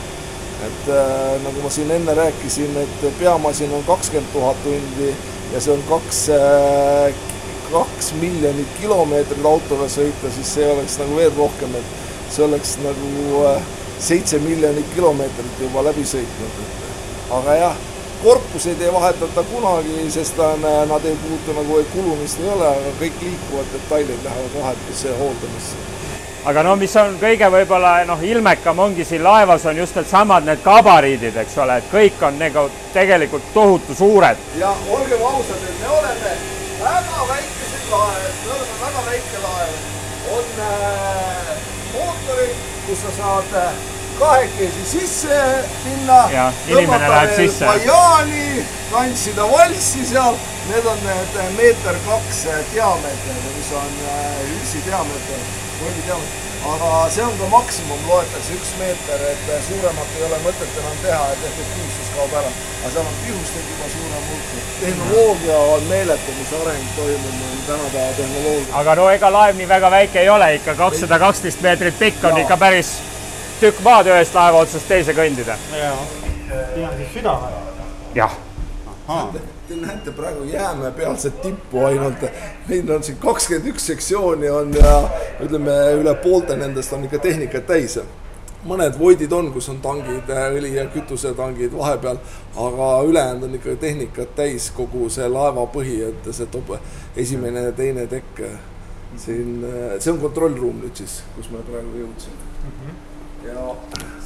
et 0.67 0.87
äh, 0.89 1.33
nagu 1.43 1.61
ma 1.63 1.69
siin 1.69 1.91
enne 1.93 2.13
rääkisin, 2.17 2.77
et 2.81 3.07
peamasin 3.19 3.73
on 3.73 3.83
kakskümmend 3.87 4.31
tuhat 4.33 4.63
tundi 4.63 5.13
ja 5.53 5.61
see 5.61 5.73
on 5.73 5.83
kaks 5.89 6.21
äh,, 6.33 7.13
kaks 7.71 8.13
miljonit 8.21 8.77
kilomeetrit 8.81 9.45
autoga 9.45 9.89
sõita, 9.91 10.31
siis 10.35 10.53
see 10.57 10.69
oleks 10.71 10.97
nagu 11.01 11.17
veel 11.19 11.33
rohkem, 11.37 11.75
et 11.77 12.33
see 12.33 12.45
oleks 12.45 12.77
nagu 12.83 13.43
äh, 13.51 13.61
seitse 13.99 14.39
miljonit 14.39 14.93
kilomeetrit 14.95 15.61
juba 15.61 15.83
läbi 15.89 16.05
sõitnud, 16.05 16.61
aga 17.31 17.55
jah, 17.55 17.75
korpuseid 18.23 18.81
ei 18.81 18.93
vahetata 18.93 19.43
kunagi, 19.43 20.09
sest 20.11 20.39
on, 20.39 20.63
nad 20.89 21.05
ei 21.05 21.17
puutu 21.21 21.53
nagu, 21.57 21.83
kulumist 21.93 22.39
ei 22.39 22.49
ole, 22.49 22.67
aga 22.67 22.95
kõik 23.01 23.21
liikuvad 23.21 23.69
detailid 23.73 24.25
lähevad 24.25 24.57
vahetusse 24.61 25.15
hooldamisse 25.19 25.85
aga 26.47 26.63
no 26.63 26.75
mis 26.79 26.93
on 26.95 27.17
kõige 27.19 27.49
võib-olla 27.51 28.05
noh, 28.07 28.21
ilmekam 28.23 28.79
ongi 28.79 29.03
siin 29.05 29.23
laevas 29.23 29.65
on 29.67 29.81
just 29.81 29.97
needsamad 29.99 30.45
need 30.47 30.61
gabariidid, 30.63 31.35
eks 31.43 31.57
ole, 31.63 31.79
et 31.81 31.89
kõik 31.91 32.23
on 32.23 32.39
nagu 32.39 32.63
tegelikult 32.93 33.49
tohutu 33.53 33.95
suured. 33.97 34.45
ja 34.59 34.71
olgem 34.87 35.25
ausad, 35.27 35.59
et 35.67 35.81
me 35.81 35.91
oleme 35.97 36.31
väga 36.79 37.27
väikesed 37.33 37.91
laev, 37.91 38.31
me 38.45 38.55
oleme 38.55 38.79
väga 38.85 39.05
väike 39.09 39.43
laev. 39.43 39.75
on 40.37 40.63
äh, 40.69 41.53
mootorid, 41.93 42.65
kus 42.87 43.03
sa 43.03 43.13
saad 43.19 43.61
äh, 43.65 43.96
kahekesi 44.19 44.85
sisse 44.85 45.37
minna. 45.85 46.51
inimene 46.67 47.09
läheb 47.09 47.35
sisse. 47.35 47.65
bajaani, 47.65 48.65
tantsida 48.91 49.45
valssi 49.51 50.05
seal, 50.05 50.35
need 50.69 50.85
on 50.85 50.99
need 51.05 51.37
meeter 51.57 51.95
kaks 52.07 52.43
diameeter, 52.73 53.39
mis 53.57 53.71
on 53.81 53.95
ülsi 54.55 54.83
diameeter. 54.85 55.39
volditeadus, 55.81 56.35
aga 56.73 57.09
see 57.13 57.23
on 57.23 57.35
ka 57.39 57.49
maksimum, 57.51 57.99
loetakse 58.07 58.53
üks 58.53 58.71
meeter, 58.79 59.25
et 59.31 59.51
suuremat 59.67 60.15
ei 60.17 60.23
ole 60.29 60.39
mõtet 60.45 60.79
enam 60.81 60.95
teha, 61.03 61.27
et 61.33 61.43
efektiivsus 61.51 62.09
kaob 62.15 62.33
ära. 62.41 62.53
aga 62.81 62.93
seal 62.93 63.05
on 63.05 63.19
pihus 63.25 63.51
tekib 63.53 63.75
juba 63.75 63.91
suurem 63.97 64.23
hulk. 64.31 64.63
tehnoloogia 64.79 65.59
on 65.75 65.83
meeletu, 65.91 66.39
mis 66.39 66.55
areng 66.61 66.87
toimub, 66.95 67.43
tänapäeva 67.67 68.13
tehnoloogia. 68.21 68.73
aga 68.81 68.95
no 68.95 69.09
ega 69.11 69.31
laev 69.37 69.61
nii 69.61 69.69
väga 69.75 69.91
väike 69.91 70.19
ei 70.25 70.29
ole 70.29 70.55
ikka, 70.55 70.75
kakssada 70.75 71.19
kaksteist 71.19 71.61
meetrit 71.61 71.99
pikk 71.99 72.23
on 72.23 72.33
Jaa. 72.33 72.47
ikka 72.47 72.57
päris 72.57 72.97
tükk 73.59 73.79
maad 73.85 74.09
ühest 74.11 74.35
laeva 74.37 74.63
otsast 74.65 74.87
teise 74.87 75.15
kõndida. 75.17 75.57
on 76.89 76.97
siis 76.97 77.13
süda 77.13 77.37
või? 77.41 77.63
jah, 78.15 78.35
Te 79.67 79.75
näete 79.75 80.11
praegu 80.11 80.43
jäämäe 80.43 80.91
pealset 80.91 81.41
tippu 81.41 81.79
ainult, 81.85 82.21
meil 82.67 82.91
on 82.91 83.03
siin 83.03 83.17
kakskümmend 83.19 83.67
üks 83.73 83.87
sektsiooni 83.89 84.49
on 84.49 84.71
ja 84.75 84.93
ütleme, 85.43 85.73
üle 85.99 86.13
poolte 86.23 86.55
nendest 86.55 86.93
on 86.95 87.03
ikka 87.03 87.19
tehnikat 87.23 87.67
täis. 87.67 87.97
mõned 88.67 88.99
voidid 88.99 89.31
on, 89.31 89.51
kus 89.53 89.69
on 89.69 89.81
tangid, 89.81 90.27
õli 90.27 90.73
ja 90.75 90.85
kütusetangid 90.91 91.75
vahepeal, 91.77 92.17
aga 92.55 92.87
ülejäänud 93.07 93.43
on 93.43 93.55
ikka 93.55 93.75
tehnikat 93.79 94.35
täis 94.35 94.71
kogu 94.75 95.09
see 95.09 95.27
laeva 95.29 95.67
põhi, 95.71 96.01
et 96.09 96.31
see 96.31 96.47
toob 96.51 96.73
esimene 97.15 97.67
ja 97.67 97.71
teine 97.71 98.07
tekk 98.07 98.41
siin, 99.15 99.61
see 99.99 100.11
on 100.11 100.19
kontrollruum 100.23 100.81
nüüd 100.83 100.95
siis, 100.95 101.21
kus 101.35 101.51
me 101.51 101.63
praegu 101.67 102.03
jõudsime. 102.03 103.06
Ja 103.47 103.75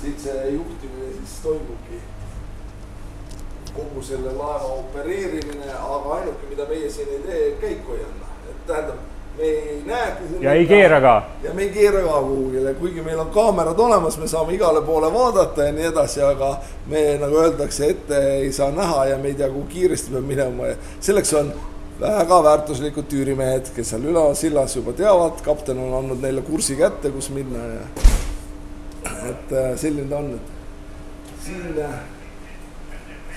siit 0.02 0.20
see 0.20 0.50
juhtimine 0.56 1.14
siis 1.18 1.38
toimubki 1.44 2.02
kogu 3.76 4.04
selle 4.04 4.34
laeva 4.36 4.74
opereerimine, 4.82 5.72
aga 5.72 6.18
ainuke, 6.18 6.50
mida 6.50 6.66
meie 6.70 6.90
siin 6.92 7.08
ei 7.08 7.24
tee, 7.26 7.46
käiku 7.62 7.96
ei 7.96 8.04
anna. 8.04 8.28
et 8.50 8.68
tähendab, 8.68 9.00
me 9.38 9.44
ei 9.44 9.84
näe, 9.86 10.12
kuhu. 10.20 10.42
ja 10.44 10.54
ei 10.54 10.66
keera 10.68 11.02
ka. 11.02 11.16
ja 11.44 11.54
me 11.54 11.64
ei 11.64 11.70
keera 11.70 12.02
ka 12.04 12.22
kuhugile, 12.22 12.74
kuigi 12.74 13.02
meil 13.02 13.20
on 13.20 13.32
kaamerad 13.32 13.80
olemas, 13.80 14.18
me 14.18 14.28
saame 14.28 14.54
igale 14.54 14.82
poole 14.82 15.14
vaadata 15.14 15.70
ja 15.70 15.76
nii 15.78 15.88
edasi, 15.94 16.22
aga 16.22 16.54
me 16.92 17.06
nagu 17.22 17.44
öeldakse, 17.46 17.90
ette 17.96 18.24
ei 18.38 18.52
saa 18.52 18.72
näha 18.76 19.06
ja 19.14 19.18
me 19.18 19.32
ei 19.32 19.40
tea, 19.40 19.50
kuhu 19.50 19.68
kiiresti 19.72 20.12
peab 20.12 20.28
minema 20.34 20.74
ja 20.74 20.80
selleks 21.00 21.34
on 21.40 21.54
väga 22.02 22.44
väärtuslikud 22.44 23.08
tüürimehed, 23.08 23.72
kes 23.76 23.94
seal 23.94 24.04
üleval 24.04 24.36
sillas 24.36 24.76
juba 24.76 24.94
teavad, 24.98 25.40
kapten 25.46 25.80
on 25.80 25.96
andnud 26.02 26.24
neile 26.24 26.44
kursi 26.44 26.76
kätte, 26.76 27.14
kus 27.14 27.30
minna 27.32 27.68
ja 27.76 27.86
et 29.06 29.52
äh, 29.52 29.78
selline 29.78 30.10
ta 30.10 30.18
on, 30.18 30.34
et 30.36 31.46
siin 31.46 31.78
äh, 31.82 31.94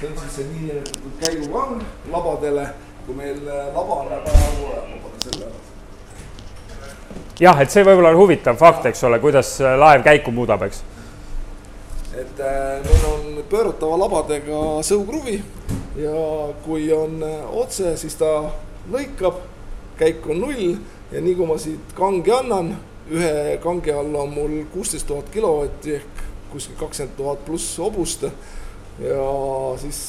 see 0.01 0.09
on 0.09 0.19
siis 0.19 0.37
see 0.37 0.49
niinimetatud 0.53 1.21
käigukang 1.23 1.85
labadele, 2.13 2.67
kui 3.07 3.17
meil 3.17 3.41
äh, 3.49 3.69
laba 3.75 4.01
on 4.03 4.11
praegu, 4.27 4.73
ma 4.73 4.99
panen 5.05 5.23
selle 5.25 5.49
ära 5.49 5.63
jah, 7.41 7.63
et 7.63 7.73
see 7.73 7.85
võib-olla 7.87 8.13
on 8.15 8.21
huvitav 8.21 8.59
fakt, 8.61 8.91
eks 8.91 9.05
ole, 9.09 9.21
kuidas 9.23 9.57
laev 9.61 10.05
käiku 10.07 10.35
muudab, 10.35 10.67
eks. 10.69 10.83
et 12.21 12.45
meil 12.85 13.09
on 13.11 13.43
pööratava 13.51 13.99
labadega 14.05 14.61
sõukruvi 14.87 15.41
ja 15.99 16.25
kui 16.65 16.91
on 16.93 17.23
otse, 17.53 17.97
siis 17.99 18.15
ta 18.21 18.37
lõikab, 18.93 19.41
käik 19.99 20.27
on 20.29 20.45
null 20.45 20.77
ja 21.13 21.23
nii 21.23 21.35
kui 21.39 21.49
ma 21.49 21.57
siit 21.61 21.95
kangi 21.97 22.33
annan, 22.35 22.75
ühe 23.11 23.59
kangi 23.63 23.93
all 23.93 24.15
on 24.15 24.33
mul 24.33 24.65
kuusteist 24.73 25.07
tuhat 25.07 25.29
kilovatti 25.33 25.99
ehk 25.99 26.25
kuskil 26.53 26.77
kakskümmend 26.81 27.17
tuhat 27.17 27.45
pluss 27.45 27.79
hobust 27.79 28.25
ja 29.03 29.23
siis 29.83 30.01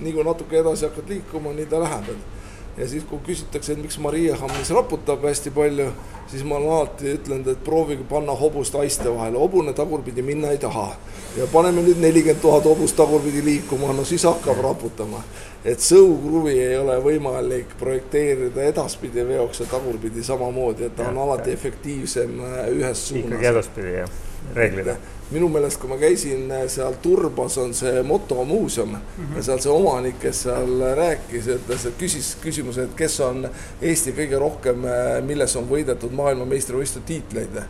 nii 0.00 0.12
kui 0.14 0.24
natuke 0.24 0.60
edasi 0.60 0.86
hakkad 0.86 1.10
liikuma, 1.10 1.52
nii 1.52 1.66
ta 1.66 1.80
läheb, 1.82 2.12
et 2.14 2.37
ja 2.78 2.88
siis, 2.88 3.04
kui 3.04 3.18
küsitakse, 3.26 3.72
et 3.72 3.82
miks 3.82 3.98
Maria 3.98 4.36
Hammis 4.38 4.70
raputab 4.70 5.24
hästi 5.26 5.50
palju, 5.54 5.88
siis 6.30 6.44
ma 6.46 6.58
alati 6.60 7.14
ütlenud, 7.16 7.50
et 7.50 7.64
proovige 7.64 8.06
panna 8.08 8.34
hobust 8.38 8.76
haiste 8.78 9.10
vahele, 9.10 9.38
hobune 9.40 9.74
tagurpidi 9.74 10.22
minna 10.22 10.52
ei 10.54 10.58
taha. 10.62 10.92
ja 11.36 11.46
paneme 11.52 11.82
nüüd 11.84 12.00
nelikümmend 12.00 12.40
tuhat 12.42 12.64
hobust 12.64 12.96
tagurpidi 12.96 13.44
liikuma, 13.44 13.92
no 13.92 14.04
siis 14.04 14.24
hakkab 14.24 14.62
raputama. 14.62 15.22
et 15.64 15.82
sõukruvi 15.82 16.54
ei 16.62 16.78
ole 16.78 16.96
võimalik 17.02 17.74
projekteerida 17.78 18.62
edaspidi 18.70 19.26
veoks 19.26 19.60
ja 19.60 19.66
tagurpidi 19.66 20.22
samamoodi, 20.24 20.84
et 20.84 20.96
ta 20.96 21.08
on 21.10 21.18
alati 21.18 21.52
efektiivsem 21.52 22.40
äh, 22.40 22.58
ühes 22.78 23.10
ikkagi 23.10 23.28
suunas. 23.28 23.46
edaspidi 23.52 23.94
jah, 23.98 24.10
reeglina. 24.54 24.96
Minu 25.30 25.48
meelest, 25.52 25.80
kui 25.80 25.90
ma 25.90 25.96
käisin 26.00 26.50
äh, 26.52 26.64
seal 26.72 26.94
Turbas 27.02 27.58
on 27.58 27.74
see 27.74 28.02
motomuuseum 28.02 28.88
mm 28.88 28.96
-hmm. 29.18 29.36
ja 29.36 29.42
seal 29.42 29.58
see 29.60 29.72
omanik, 29.72 30.18
kes 30.20 30.42
seal 30.42 30.80
rääkis, 30.96 31.46
ütles, 31.58 31.86
et 31.86 31.98
küsis 32.00 32.36
küsimuse, 32.42 32.82
et 32.84 32.94
kes 32.96 33.20
on 33.20 33.48
Eesti 33.82 34.12
kõige 34.12 34.38
rohkem, 34.38 34.82
milles 35.26 35.56
on 35.56 35.68
võidetud 35.70 36.12
maailmameistrivõistluste 36.12 37.06
tiitleid 37.06 37.62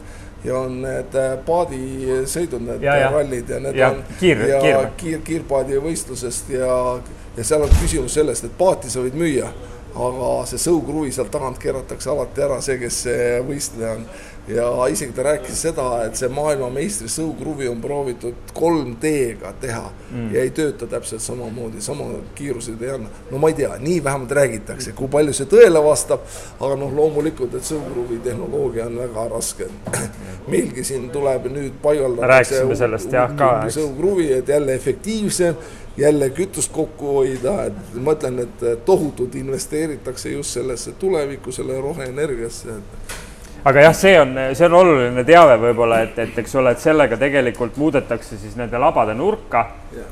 ja 0.45 0.59
on 0.59 0.83
need 0.83 1.15
äh, 1.15 1.39
paadisõidud, 1.47 2.61
need 2.63 2.83
Ja, 2.83 2.97
ja. 2.97 3.11
rallid 3.11 3.49
ja 3.51 3.61
need 3.61 3.77
Ja, 3.77 3.89
on 3.91 4.05
kiir- 4.21 4.47
ja 4.49 4.61
kiir- 4.61 4.91
kiir, 4.97 5.21
kiirpaadi 5.25 5.81
võistlusest 5.83 6.51
ja, 6.55 7.01
ja 7.37 7.45
seal 7.45 7.63
on 7.63 7.71
küsimus 7.83 8.15
sellest, 8.15 8.45
et 8.45 8.59
paati 8.59 8.91
sa 8.91 9.01
võid 9.03 9.15
müüa, 9.19 9.49
aga 9.99 10.47
see 10.47 10.59
sõukruvi 10.63 11.11
sealt 11.13 11.31
tagant 11.35 11.59
keeratakse 11.59 12.11
alati 12.11 12.41
ära, 12.43 12.61
see, 12.63 12.79
kes 12.79 13.03
see 13.03 13.41
võistleja 13.49 13.97
on. 13.97 14.05
Ja 14.49 14.87
isegi 14.87 15.13
ta 15.13 15.23
rääkis 15.23 15.63
seda, 15.63 15.87
et 16.07 16.17
see 16.17 16.29
maailmameistri 16.33 17.09
sõukruvi 17.13 17.69
on 17.69 17.81
proovitud 17.83 18.53
3D-ga 18.57 19.53
teha 19.61 19.85
mm. 19.91 20.31
ja 20.35 20.45
ei 20.45 20.53
tööta 20.57 20.89
täpselt 20.89 21.23
samamoodi, 21.23 21.83
sama 21.85 22.07
kiiruseid 22.39 22.83
ei 22.83 22.95
anna. 22.97 23.11
no 23.31 23.41
ma 23.43 23.51
ei 23.53 23.59
tea, 23.59 23.75
nii 23.81 23.99
vähemalt 24.05 24.33
räägitakse, 24.41 24.95
kui 24.97 25.11
palju 25.13 25.35
see 25.37 25.51
tõele 25.51 25.83
vastab, 25.85 26.25
aga 26.61 26.79
noh, 26.81 26.95
loomulikult, 26.97 27.59
et 27.59 27.69
sõukruvi 27.69 28.21
tehnoloogia 28.25 28.87
on 28.89 28.99
väga 29.03 29.27
raske. 29.35 29.69
meilgi 30.53 30.85
siin 30.85 31.11
tuleb 31.13 31.51
nüüd 31.53 31.77
paigaldatakse 31.83 32.65
sõukruvi, 33.75 34.33
et 34.39 34.49
jälle 34.49 34.75
efektiivsem, 34.75 35.61
jälle 35.99 36.31
kütust 36.31 36.73
kokku 36.73 37.19
hoida, 37.19 37.59
et 37.69 37.97
ma 38.01 38.17
ütlen, 38.17 38.45
et 38.47 38.85
tohutult 38.87 39.35
investeeritakse 39.37 40.33
just 40.33 40.57
sellesse 40.57 40.95
tulevikku, 41.01 41.53
selle 41.53 41.81
roheenergiasse, 41.83 42.79
et 42.79 43.17
aga 43.65 43.81
jah, 43.81 43.95
see 43.95 44.21
on, 44.21 44.37
see 44.55 44.67
on 44.67 44.77
oluline 44.79 45.25
teave 45.27 45.57
võib-olla, 45.61 46.03
et, 46.07 46.19
et 46.23 46.39
eks 46.43 46.55
ole, 46.61 46.73
et 46.75 46.83
sellega 46.83 47.19
tegelikult 47.21 47.79
muudetakse 47.81 48.39
siis 48.39 48.57
nende 48.59 48.79
labade 48.79 49.17
nurka, 49.19 49.65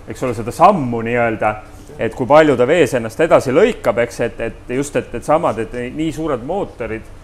eks 0.09 0.27
ole, 0.27 0.35
seda 0.35 0.55
sammu 0.55 1.03
nii-öelda, 1.07 1.53
et 1.99 2.15
kui 2.15 2.27
palju 2.29 2.57
ta 2.59 2.67
vees 2.69 2.97
ennast 2.99 3.21
edasi 3.25 3.55
lõikab, 3.55 4.03
eks, 4.05 4.21
et, 4.27 4.43
et 4.49 4.75
just, 4.77 4.97
et, 4.99 5.15
et 5.15 5.25
samad, 5.25 5.63
et 5.63 5.79
nii 5.95 6.11
suured 6.13 6.43
mootorid 6.47 7.15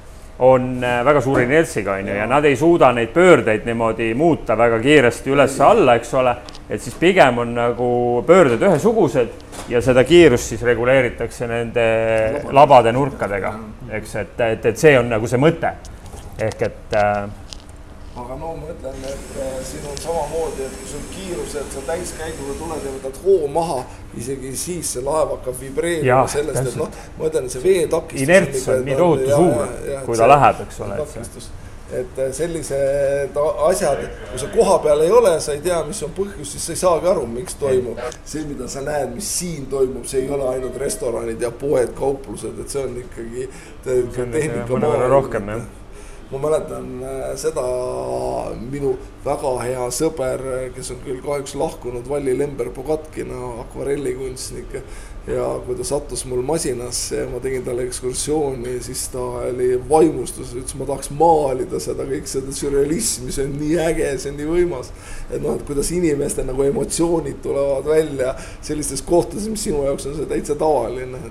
on 0.43 0.79
äh, 0.83 1.03
väga 1.05 1.21
suure 1.21 1.45
inertsiga, 1.45 1.99
on 2.01 2.09
ju, 2.09 2.15
ja 2.17 2.27
nad 2.27 2.45
ei 2.49 2.57
suuda 2.57 2.89
neid 2.97 3.13
pöördeid 3.15 3.67
niimoodi 3.69 4.09
muuta 4.19 4.57
väga 4.59 4.79
kiiresti 4.83 5.31
üles-alla, 5.35 5.99
eks 6.01 6.15
ole, 6.19 6.35
et 6.71 6.83
siis 6.83 6.97
pigem 6.99 7.43
on 7.45 7.53
nagu 7.55 7.89
pöörded 8.27 8.63
ühesugused 8.63 9.69
ja 9.71 9.83
seda 9.85 10.07
kiirust 10.09 10.55
siis 10.55 10.65
reguleeritakse 10.67 11.47
nende 11.51 11.87
labade 12.51 12.95
nurkadega, 12.97 13.53
eks, 14.01 14.15
et, 14.23 14.41
et, 14.49 14.71
et 14.73 14.87
see 14.87 14.97
on 14.99 15.13
nagu 15.13 15.29
see 15.29 15.43
mõte 15.43 15.75
ehk 16.43 16.67
et 16.69 16.99
äh, 16.99 17.31
aga 18.17 18.37
no 18.37 18.53
ma 18.59 18.69
ütlen, 18.69 18.99
et 19.09 19.37
äh, 19.41 19.55
siin 19.65 19.87
on 19.89 19.97
samamoodi, 19.97 20.67
et 20.67 20.77
kui 20.77 20.91
sul 20.91 21.05
kiirused, 21.15 21.71
sa 21.73 21.85
täiskäigule 21.87 22.59
tuled 22.59 22.85
ja 22.85 22.93
võtad 22.99 23.19
hoo 23.25 23.49
maha, 23.53 23.79
isegi 24.21 24.53
siis 24.59 24.93
see 24.97 25.05
laev 25.07 25.33
hakkab 25.39 25.57
vibreerima 25.63 26.27
sellest, 26.29 26.69
et 26.75 26.79
noh, 26.81 26.93
ma 27.17 27.31
ütlen, 27.31 27.49
see 27.53 27.65
veetakistus. 27.65 28.29
Inerts 28.29 28.69
on 28.69 28.87
nii 28.89 29.01
tohutu 29.01 29.33
suur, 29.33 29.75
kui 30.05 30.21
ta 30.21 30.31
läheb, 30.35 30.63
eks 30.67 30.81
ole, 30.85 31.01
et 32.03 32.21
äh, 32.21 32.31
sellised 32.37 33.43
asjad, 33.71 34.07
kui 34.29 34.45
sa 34.45 34.53
koha 34.53 34.79
peal 34.85 35.09
ei 35.09 35.13
ole, 35.13 35.35
sa 35.41 35.57
ei 35.57 35.65
tea, 35.65 35.81
mis 35.89 36.05
on 36.05 36.13
põhjus, 36.17 36.53
siis 36.53 36.69
sa 36.69 36.77
ei 36.77 36.85
saagi 36.85 37.13
aru, 37.17 37.27
miks 37.33 37.57
toimub. 37.61 38.01
see, 38.29 38.45
mida 38.49 38.69
sa 38.69 38.85
näed, 38.85 39.17
mis 39.17 39.29
siin 39.41 39.71
toimub, 39.73 40.05
see 40.09 40.27
ei 40.27 40.33
ole 40.33 40.53
ainult 40.53 40.77
restoranid 40.85 41.41
ja 41.41 41.53
poed, 41.65 41.97
kauplused, 41.97 42.61
et 42.61 42.77
see 42.77 42.85
on 42.85 42.99
ikkagi 43.07 43.49
mõnevõrra 44.69 45.09
rohkem, 45.17 45.57
jah. 45.57 45.71
Ma 46.33 46.39
mäletan 46.41 46.87
äh, 47.05 47.25
seda 47.37 47.63
minu 48.57 48.95
väga 49.25 49.51
hea 49.63 49.89
sõber, 49.93 50.45
kes 50.73 50.95
on 50.95 51.03
küll 51.05 51.21
kahjuks 51.25 51.55
lahkunud, 51.61 52.09
Valli 52.09 52.33
Lember-Pogatkina 52.39 53.41
akvarellikunstnik 53.67 54.79
ja 55.29 55.45
kui 55.67 55.77
ta 55.79 55.85
sattus 55.87 56.25
mul 56.27 56.43
masinasse 56.47 57.21
ja 57.21 57.29
ma 57.31 57.39
tegin 57.43 57.63
talle 57.67 57.85
ekskursiooni, 57.87 58.79
siis 58.83 59.05
ta 59.13 59.23
oli 59.51 59.77
vaimustuses, 59.91 60.57
ütles, 60.57 60.75
ma 60.81 60.89
tahaks 60.89 61.13
maalida 61.15 61.79
seda 61.83 62.09
kõik 62.09 62.27
seda 62.31 62.57
sürrealismi, 62.57 63.31
see 63.35 63.47
on 63.47 63.55
nii 63.61 63.79
äge, 63.85 64.11
see 64.19 64.33
on 64.33 64.41
nii 64.41 64.51
võimas. 64.51 64.91
et 65.29 65.39
noh, 65.39 65.55
et 65.55 65.69
kuidas 65.69 65.93
inimeste 65.95 66.49
nagu 66.49 66.65
emotsioonid 66.67 67.45
tulevad 67.45 67.93
välja 67.93 68.35
sellistes 68.65 69.05
kohtades, 69.07 69.47
mis 69.53 69.69
sinu 69.69 69.85
jaoks 69.87 70.11
on 70.11 70.19
see 70.19 70.33
täitsa 70.33 70.59
tavaline, 70.59 71.23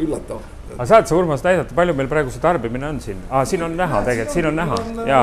üllatav 0.00 0.51
aga 0.76 0.86
saad 0.86 1.06
sa, 1.10 1.16
Urmas, 1.16 1.44
näidata, 1.44 1.74
palju 1.76 1.94
meil 1.98 2.08
praegu 2.10 2.32
see 2.34 2.42
tarbimine 2.42 2.88
on 2.88 3.00
siin 3.00 3.20
ah,? 3.30 3.44
siin 3.48 3.62
on 3.62 3.76
näha 3.76 4.02
tegelikult, 4.06 4.34
siin 4.34 4.50
on 4.50 4.56
näha 4.56 4.80
ja 5.06 5.22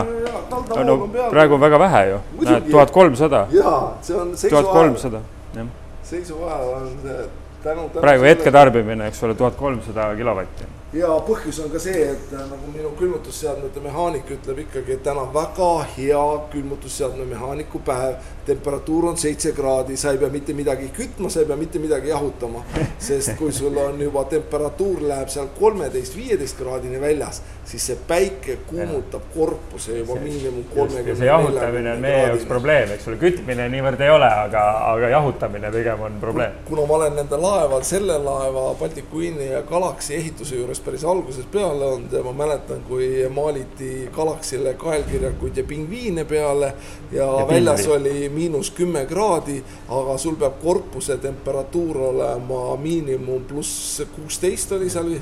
no 0.86 0.98
praegu 1.30 1.58
on 1.58 1.62
väga 1.66 1.80
vähe 1.80 2.06
ju, 2.14 2.24
näed 2.46 2.72
tuhat 2.72 2.92
kolmsada, 2.96 3.46
jaa, 3.54 3.84
see 4.02 4.18
on 4.18 4.34
tuhat 4.38 4.74
kolmsada, 4.74 5.22
jah. 5.58 5.70
seisuajal 6.04 6.74
on 6.80 6.90
see 7.04 7.30
tänu. 7.64 7.90
praegu 7.90 8.24
hetketarbimine, 8.24 9.08
eks 9.08 9.24
ole, 9.24 9.36
tuhat 9.36 9.56
kolmsada 9.56 10.16
kilovatti. 10.16 10.68
Ja 10.94 11.10
põhjus 11.26 11.60
on 11.62 11.70
ka 11.70 11.80
see, 11.82 12.02
et 12.14 12.32
äh, 12.34 12.46
nagu 12.50 12.72
minu 12.74 12.92
külmutusseadmete 12.98 13.82
mehaanik 13.84 14.30
ütleb 14.34 14.64
ikkagi, 14.66 14.96
et 14.96 15.04
täna 15.06 15.28
väga 15.34 15.70
hea 15.96 16.24
külmutusseadme 16.54 17.28
mehaaniku 17.30 17.82
päev. 17.86 18.18
temperatuur 18.50 19.06
on 19.12 19.18
seitse 19.18 19.52
kraadi, 19.54 19.98
sa 19.98 20.10
ei 20.12 20.18
pea 20.18 20.30
mitte 20.34 20.54
midagi 20.58 20.88
kütma, 20.96 21.30
sa 21.30 21.44
ei 21.44 21.46
pea 21.46 21.56
mitte 21.56 21.80
midagi 21.80 22.10
jahutama. 22.10 22.64
sest 22.98 23.36
kui 23.38 23.52
sul 23.54 23.78
on 23.78 24.02
juba 24.02 24.24
temperatuur 24.26 25.04
läheb 25.12 25.30
seal 25.30 25.52
kolmeteist, 25.60 26.16
viieteist 26.18 26.58
kraadini 26.58 27.02
väljas, 27.02 27.44
siis 27.70 27.86
see 27.86 27.98
päike 28.08 28.56
kuumutab 28.68 29.28
korpuse 29.34 29.98
juba 29.98 30.16
miinimum 30.16 30.64
kolmekümne. 30.74 31.16
see 31.16 31.28
jahutamine 31.28 31.92
on 31.92 32.00
meie 32.02 32.22
jaoks 32.24 32.46
probleem, 32.50 32.94
eks 32.96 33.08
ole, 33.08 33.18
kütmine 33.22 33.68
niivõrd 33.70 34.02
ei 34.02 34.10
ole, 34.10 34.30
aga, 34.46 34.64
aga 34.90 35.12
jahutamine 35.14 35.70
pigem 35.76 36.02
on 36.08 36.18
probleem. 36.22 36.56
kuna 36.66 36.86
ma 36.90 36.96
olen 36.98 37.20
nende 37.20 37.38
laeval, 37.38 37.84
selle 37.86 38.18
laeva 38.24 38.64
Baltic 38.80 39.12
Queen'i 39.14 39.52
ja 39.52 39.62
Galaxy 39.70 40.16
ehituse 40.18 40.58
juures 40.58 40.82
päris 40.86 41.06
algusest 41.06 41.52
peale 41.54 41.86
olnud 41.94 42.16
ja 42.18 42.24
ma 42.26 42.34
mäletan, 42.42 42.82
kui 42.88 43.10
maaliti 43.34 44.10
Galaxy'le 44.16 44.74
kaelkirjakuid 44.82 45.62
ja 45.62 45.68
pingviine 45.70 46.26
peale 46.26 46.74
ja, 47.12 47.28
ja 47.28 47.48
väljas 47.50 47.86
oli 47.88 48.30
miinus 48.34 48.72
kümme 48.74 49.06
kraadi, 49.06 49.60
aga 49.90 50.18
sul 50.18 50.40
peab 50.42 50.58
korpuse 50.64 51.20
temperatuur 51.22 52.02
olema 52.10 52.64
miinimum 52.82 53.46
pluss 53.46 54.02
kuusteist 54.16 54.72
oli 54.80 54.90
seal 54.90 55.14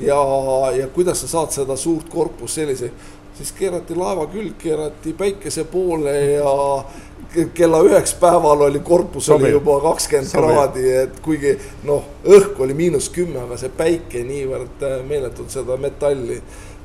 ja, 0.00 0.20
ja 0.76 0.88
kuidas 0.94 1.20
sa 1.20 1.28
saad 1.28 1.54
seda 1.54 1.76
suurt 1.76 2.08
korpust 2.08 2.60
sellise, 2.60 2.90
siis 3.36 3.52
keerati 3.56 3.94
laeva 3.96 4.26
külg, 4.30 4.56
keerati 4.58 5.12
päikese 5.16 5.64
poole 5.64 6.16
ja 6.34 6.54
kella 7.54 7.80
üheks 7.86 8.14
päeval 8.20 8.66
oli 8.66 8.80
korpus 8.84 9.26
Sobi. 9.26 9.44
oli 9.44 9.52
juba 9.52 9.78
kakskümmend 9.80 10.32
kraadi, 10.32 10.86
et 11.04 11.20
kuigi 11.22 11.54
noh, 11.86 12.04
õhk 12.24 12.58
oli 12.64 12.74
miinus 12.74 13.08
kümme, 13.14 13.38
aga 13.44 13.58
see 13.60 13.70
päike 13.76 14.24
niivõrd 14.26 14.82
meeletult 15.08 15.54
seda 15.54 15.76
metalli 15.80 16.40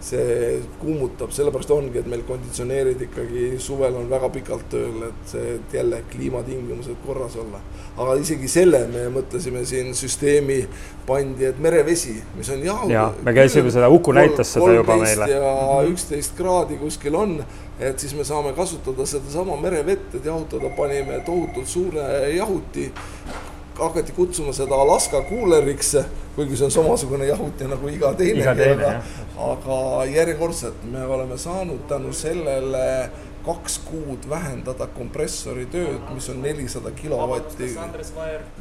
see 0.05 0.59
kuumutab, 0.79 1.31
sellepärast 1.33 1.71
ongi, 1.73 1.97
et 2.01 2.09
meil 2.09 2.21
konditsioneerid 2.27 3.01
ikkagi 3.07 3.45
suvel 3.61 3.95
on 3.97 4.09
väga 4.09 4.29
pikalt 4.35 4.67
tööl, 4.69 5.07
et 5.07 5.31
see, 5.31 5.55
et 5.55 5.73
jälle 5.79 6.03
kliimatingimused 6.11 6.99
korras 7.05 7.37
olla. 7.41 7.61
aga 7.95 8.17
isegi 8.19 8.47
selle 8.51 8.81
me 8.91 9.05
mõtlesime 9.13 9.63
siin 9.65 9.93
süsteemi 9.95 10.59
pandi, 11.07 11.47
et 11.49 11.59
merevesi, 11.63 12.17
mis 12.37 12.49
on 12.53 12.65
jahu. 12.65 12.89
ja 12.91 13.07
me 13.23 13.33
käisime 13.33 13.71
seda, 13.71 13.89
Uku 13.89 14.13
näitas 14.13 14.53
seda 14.53 14.73
juba 14.77 14.97
meile. 15.01 15.29
ja 15.31 15.55
üksteist 15.89 16.37
kraadi 16.37 16.77
kuskil 16.81 17.15
on, 17.15 17.39
et 17.79 17.99
siis 17.99 18.13
me 18.15 18.27
saame 18.27 18.53
kasutada 18.53 19.05
sedasama 19.09 19.57
merevett, 19.61 20.13
et 20.13 20.25
jahutada, 20.25 20.69
panime 20.77 21.21
tohutult 21.25 21.67
suure 21.67 22.05
jahuti 22.35 22.91
hakati 23.79 24.11
kutsuma 24.11 24.53
seda 24.53 24.75
Alaska 24.75 25.21
kuuleriks, 25.21 25.95
kuigi 26.35 26.57
see 26.57 26.65
on 26.65 26.71
samasugune 26.71 27.27
jahuti 27.27 27.67
nagu 27.67 27.89
iga 27.89 28.13
teine, 28.13 28.47
aga, 28.47 28.91
aga 29.51 29.79
järjekordselt 30.11 30.83
me 30.91 31.05
oleme 31.05 31.37
saanud 31.37 31.87
tänu 31.89 32.13
sellele 32.13 33.09
kaks 33.45 33.77
kuud 33.85 34.25
vähendada 34.29 34.87
kompressori 34.95 35.65
tööd, 35.71 36.01
mis 36.13 36.27
on 36.29 36.41
nelisada 36.41 36.91
kilovatti. 36.95 37.69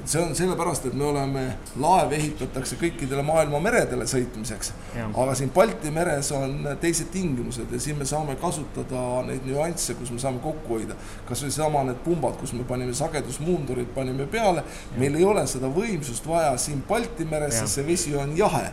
see 0.04 0.22
on 0.22 0.34
sellepärast, 0.36 0.86
et 0.86 0.94
me 0.94 1.04
oleme, 1.08 1.44
laev 1.80 2.12
ehitatakse 2.12 2.76
kõikidele 2.80 3.24
maailma 3.26 3.60
meredele 3.64 4.06
sõitmiseks. 4.10 4.72
aga 5.06 5.34
siin 5.34 5.50
Balti 5.54 5.90
meres 5.90 6.32
on 6.32 6.68
teised 6.80 7.10
tingimused 7.12 7.72
ja 7.72 7.80
siin 7.80 7.98
me 7.98 8.04
saame 8.08 8.36
kasutada 8.40 9.22
neid 9.28 9.46
nüansse, 9.48 9.94
kus 9.98 10.10
me 10.10 10.18
saame 10.18 10.42
kokku 10.44 10.78
hoida. 10.78 10.96
kasvõi 11.28 11.50
sama 11.50 11.84
need 11.84 12.02
pumbad, 12.04 12.36
kus 12.40 12.52
me 12.52 12.64
panime 12.68 12.94
sagedusmuundurid, 12.94 13.94
panime 13.94 14.26
peale, 14.26 14.64
meil 14.98 15.14
ei 15.14 15.24
ole 15.24 15.46
seda 15.46 15.70
võimsust 15.72 16.26
vaja 16.28 16.56
siin 16.58 16.84
Balti 16.88 17.24
meres, 17.24 17.58
sest 17.58 17.80
see 17.80 17.86
vesi 17.86 18.14
on 18.16 18.36
jahe 18.36 18.70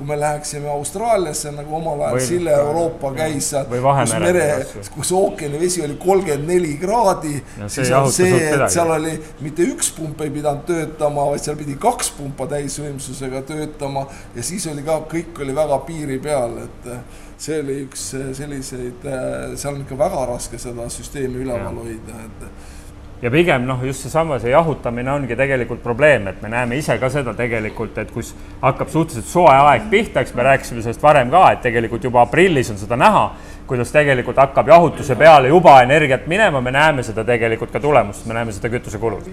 kui 0.00 0.08
me 0.08 0.16
läheksime 0.20 0.68
Austraaliasse 0.72 1.50
nagu 1.52 1.74
omal 1.76 2.00
ajal 2.06 2.22
Sille 2.24 2.52
Euroopa 2.56 3.10
käis 3.18 3.50
seal, 3.52 3.66
kus 3.68 4.14
mere, 4.22 4.46
kus 4.94 5.10
ookeani 5.12 5.60
vesi 5.60 5.82
oli 5.84 5.98
kolmkümmend 6.00 6.48
neli 6.48 6.70
kraadi, 6.80 7.34
siis 7.66 7.92
on 7.98 8.08
see, 8.14 8.38
et 8.48 8.64
seal 8.72 8.94
oli 8.94 9.12
mitte 9.44 9.66
üks 9.68 9.92
pump 9.98 10.24
ei 10.24 10.32
pidanud 10.32 10.64
töötama, 10.70 11.26
vaid 11.34 11.44
seal 11.44 11.58
pidi 11.60 11.76
kaks 11.80 12.14
pumpa 12.16 12.48
täisvõimsusega 12.54 13.44
töötama 13.50 14.06
ja 14.36 14.46
siis 14.46 14.64
oli 14.72 14.86
ka, 14.88 15.02
kõik 15.12 15.44
oli 15.44 15.56
väga 15.60 15.80
piiri 15.90 16.16
peal, 16.24 16.56
et 16.64 16.90
see 17.36 17.60
oli 17.60 17.80
üks 17.84 18.10
selliseid, 18.40 19.04
seal 19.52 19.74
on 19.74 19.84
ikka 19.84 20.00
väga 20.00 20.26
raske 20.32 20.60
seda 20.60 20.88
süsteemi 20.92 21.44
üleval 21.44 21.76
hoida, 21.84 22.24
et 22.24 22.79
ja 23.22 23.30
pigem 23.30 23.66
noh, 23.68 23.82
just 23.84 24.06
seesama, 24.06 24.38
see 24.40 24.52
jahutamine 24.54 25.12
ongi 25.12 25.36
tegelikult 25.36 25.82
probleem, 25.84 26.28
et 26.30 26.40
me 26.42 26.48
näeme 26.52 26.78
ise 26.80 26.96
ka 26.98 27.10
seda 27.12 27.34
tegelikult, 27.36 27.98
et 28.00 28.10
kus 28.14 28.32
hakkab 28.62 28.88
suhteliselt 28.92 29.28
soe 29.28 29.54
aeg 29.54 29.90
pihta, 29.92 30.24
eks 30.24 30.34
me 30.34 30.46
rääkisime 30.48 30.84
sellest 30.84 31.04
varem 31.04 31.30
ka, 31.32 31.44
et 31.52 31.62
tegelikult 31.68 32.04
juba 32.08 32.24
aprillis 32.24 32.72
on 32.72 32.80
seda 32.80 32.98
näha, 33.00 33.28
kuidas 33.70 33.92
tegelikult 33.94 34.40
hakkab 34.40 34.72
jahutuse 34.72 35.16
peale 35.20 35.52
juba 35.52 35.80
energiat 35.84 36.26
minema, 36.30 36.60
me 36.60 36.74
näeme 36.74 37.06
seda 37.06 37.24
tegelikult 37.24 37.72
ka 37.72 37.80
tulemust, 37.80 38.26
me 38.26 38.38
näeme 38.38 38.56
seda 38.56 38.72
kütusekulud 38.72 39.32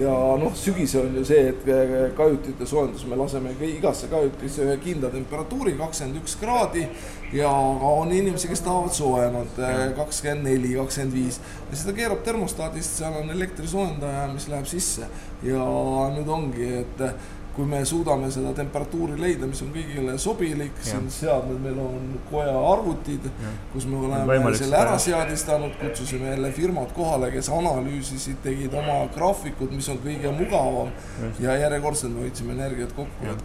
ja 0.00 0.12
noh, 0.40 0.54
sügisel 0.56 1.08
on 1.08 1.16
ju 1.20 1.24
see, 1.28 1.50
et 1.50 1.66
kajutite 2.16 2.66
soojendus, 2.68 3.04
me 3.10 3.18
laseme 3.20 3.52
igasse 3.68 4.08
kajutisse 4.12 4.64
ühe 4.66 4.76
kindla 4.82 5.10
temperatuuri, 5.12 5.74
kakskümmend 5.80 6.22
üks 6.22 6.36
kraadi 6.40 6.86
ja 7.36 7.50
on 7.50 8.12
inimesi, 8.12 8.48
kes 8.48 8.64
tahavad 8.64 8.96
soojemat, 8.96 9.60
kakskümmend 9.98 10.48
neli, 10.48 10.72
kakskümmend 10.78 11.16
viis. 11.16 11.40
Ja 11.70 11.82
seda 11.82 11.96
keerab 11.96 12.24
termostaadist, 12.24 12.98
seal 13.02 13.20
on 13.20 13.30
elektrisoojendaja, 13.36 14.26
mis 14.32 14.48
läheb 14.52 14.68
sisse. 14.70 15.08
Ja 15.44 15.68
nüüd 16.16 16.28
ongi, 16.30 16.68
et 16.82 17.06
kui 17.56 17.66
me 17.68 17.82
suudame 17.84 18.30
seda 18.32 18.54
temperatuuri 18.56 19.18
leida, 19.20 19.46
mis 19.48 19.60
on 19.64 19.72
kõigile 19.74 20.14
sobilik, 20.20 20.78
siin 20.84 21.08
seadmed, 21.12 21.58
meil 21.60 21.80
on 21.82 22.14
koja 22.30 22.54
arvutid, 22.72 23.26
kus 23.74 23.84
me 23.90 23.98
oleme 24.06 24.54
selle 24.56 24.78
ära 24.80 24.98
seadistanud, 25.02 25.74
kutsusime 25.80 26.30
jälle 26.32 26.52
firmad 26.56 26.94
kohale, 26.96 27.28
kes 27.34 27.50
analüüsisid, 27.52 28.40
tegid 28.44 28.72
oma 28.72 29.02
graafikud, 29.14 29.74
mis 29.76 29.90
on 29.92 30.00
kõige 30.04 30.32
mugavam. 30.36 30.94
Ja 31.42 31.58
järjekordselt 31.60 32.14
me 32.14 32.24
hoidsime 32.24 32.56
energiat 32.56 32.96
kokku, 32.96 33.36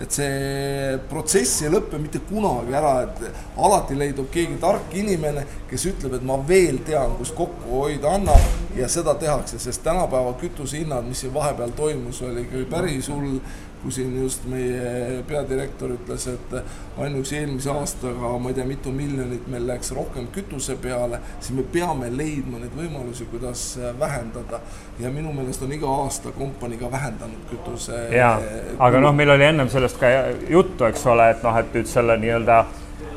et 0.00 0.16
see 0.16 0.96
protsess 1.10 1.60
ei 1.66 1.72
lõpe 1.74 2.00
mitte 2.00 2.22
kunagi 2.30 2.72
ära, 2.80 2.94
et 3.04 3.60
alati 3.60 3.98
leidub 3.98 4.30
keegi 4.32 4.56
tark 4.62 4.96
inimene, 4.96 5.44
kes 5.68 5.84
ütleb, 5.92 6.16
et 6.16 6.24
ma 6.24 6.40
veel 6.48 6.80
tean, 6.88 7.12
kus 7.20 7.34
kokku 7.36 7.82
hoida 7.82 8.16
annab 8.16 8.59
ja 8.76 8.88
seda 8.88 9.14
tehakse, 9.14 9.58
sest 9.58 9.82
tänapäeva 9.82 10.32
kütusehinnad, 10.40 11.08
mis 11.08 11.24
siin 11.24 11.34
vahepeal 11.34 11.74
toimus, 11.76 12.22
oli 12.22 12.46
ikka 12.46 12.64
päris 12.70 13.08
hull 13.08 13.40
kui 13.82 13.92
siin 13.92 14.22
just 14.22 14.44
meie 14.50 15.22
peadirektor 15.28 15.94
ütles, 15.94 16.26
et 16.28 16.54
ainuüksi 17.00 17.38
eelmise 17.38 17.70
aastaga 17.72 18.32
ma 18.42 18.50
ei 18.52 18.58
tea, 18.58 18.66
mitu 18.68 18.92
miljonit 18.92 19.46
meil 19.48 19.64
läks 19.68 19.94
rohkem 19.96 20.26
kütuse 20.34 20.76
peale, 20.82 21.20
siis 21.38 21.54
me 21.56 21.64
peame 21.72 22.10
leidma 22.12 22.60
neid 22.60 22.76
võimalusi, 22.76 23.24
kuidas 23.30 23.64
vähendada. 23.98 24.60
ja 25.00 25.10
minu 25.10 25.32
meelest 25.32 25.62
on 25.64 25.72
iga 25.72 25.88
aasta 26.02 26.32
kompanii 26.36 26.78
ka 26.78 26.90
vähendanud 26.92 27.48
kütuse. 27.50 28.02
jaa, 28.12 28.36
aga 28.78 29.00
noh, 29.00 29.16
meil 29.16 29.30
oli 29.36 29.48
ennem 29.48 29.72
sellest 29.72 30.00
ka 30.00 30.12
juttu, 30.48 30.84
eks 30.84 31.06
ole, 31.06 31.30
et 31.30 31.42
noh, 31.42 31.56
et 31.56 31.74
nüüd 31.74 31.88
selle 31.88 32.18
nii-öelda 32.20 32.64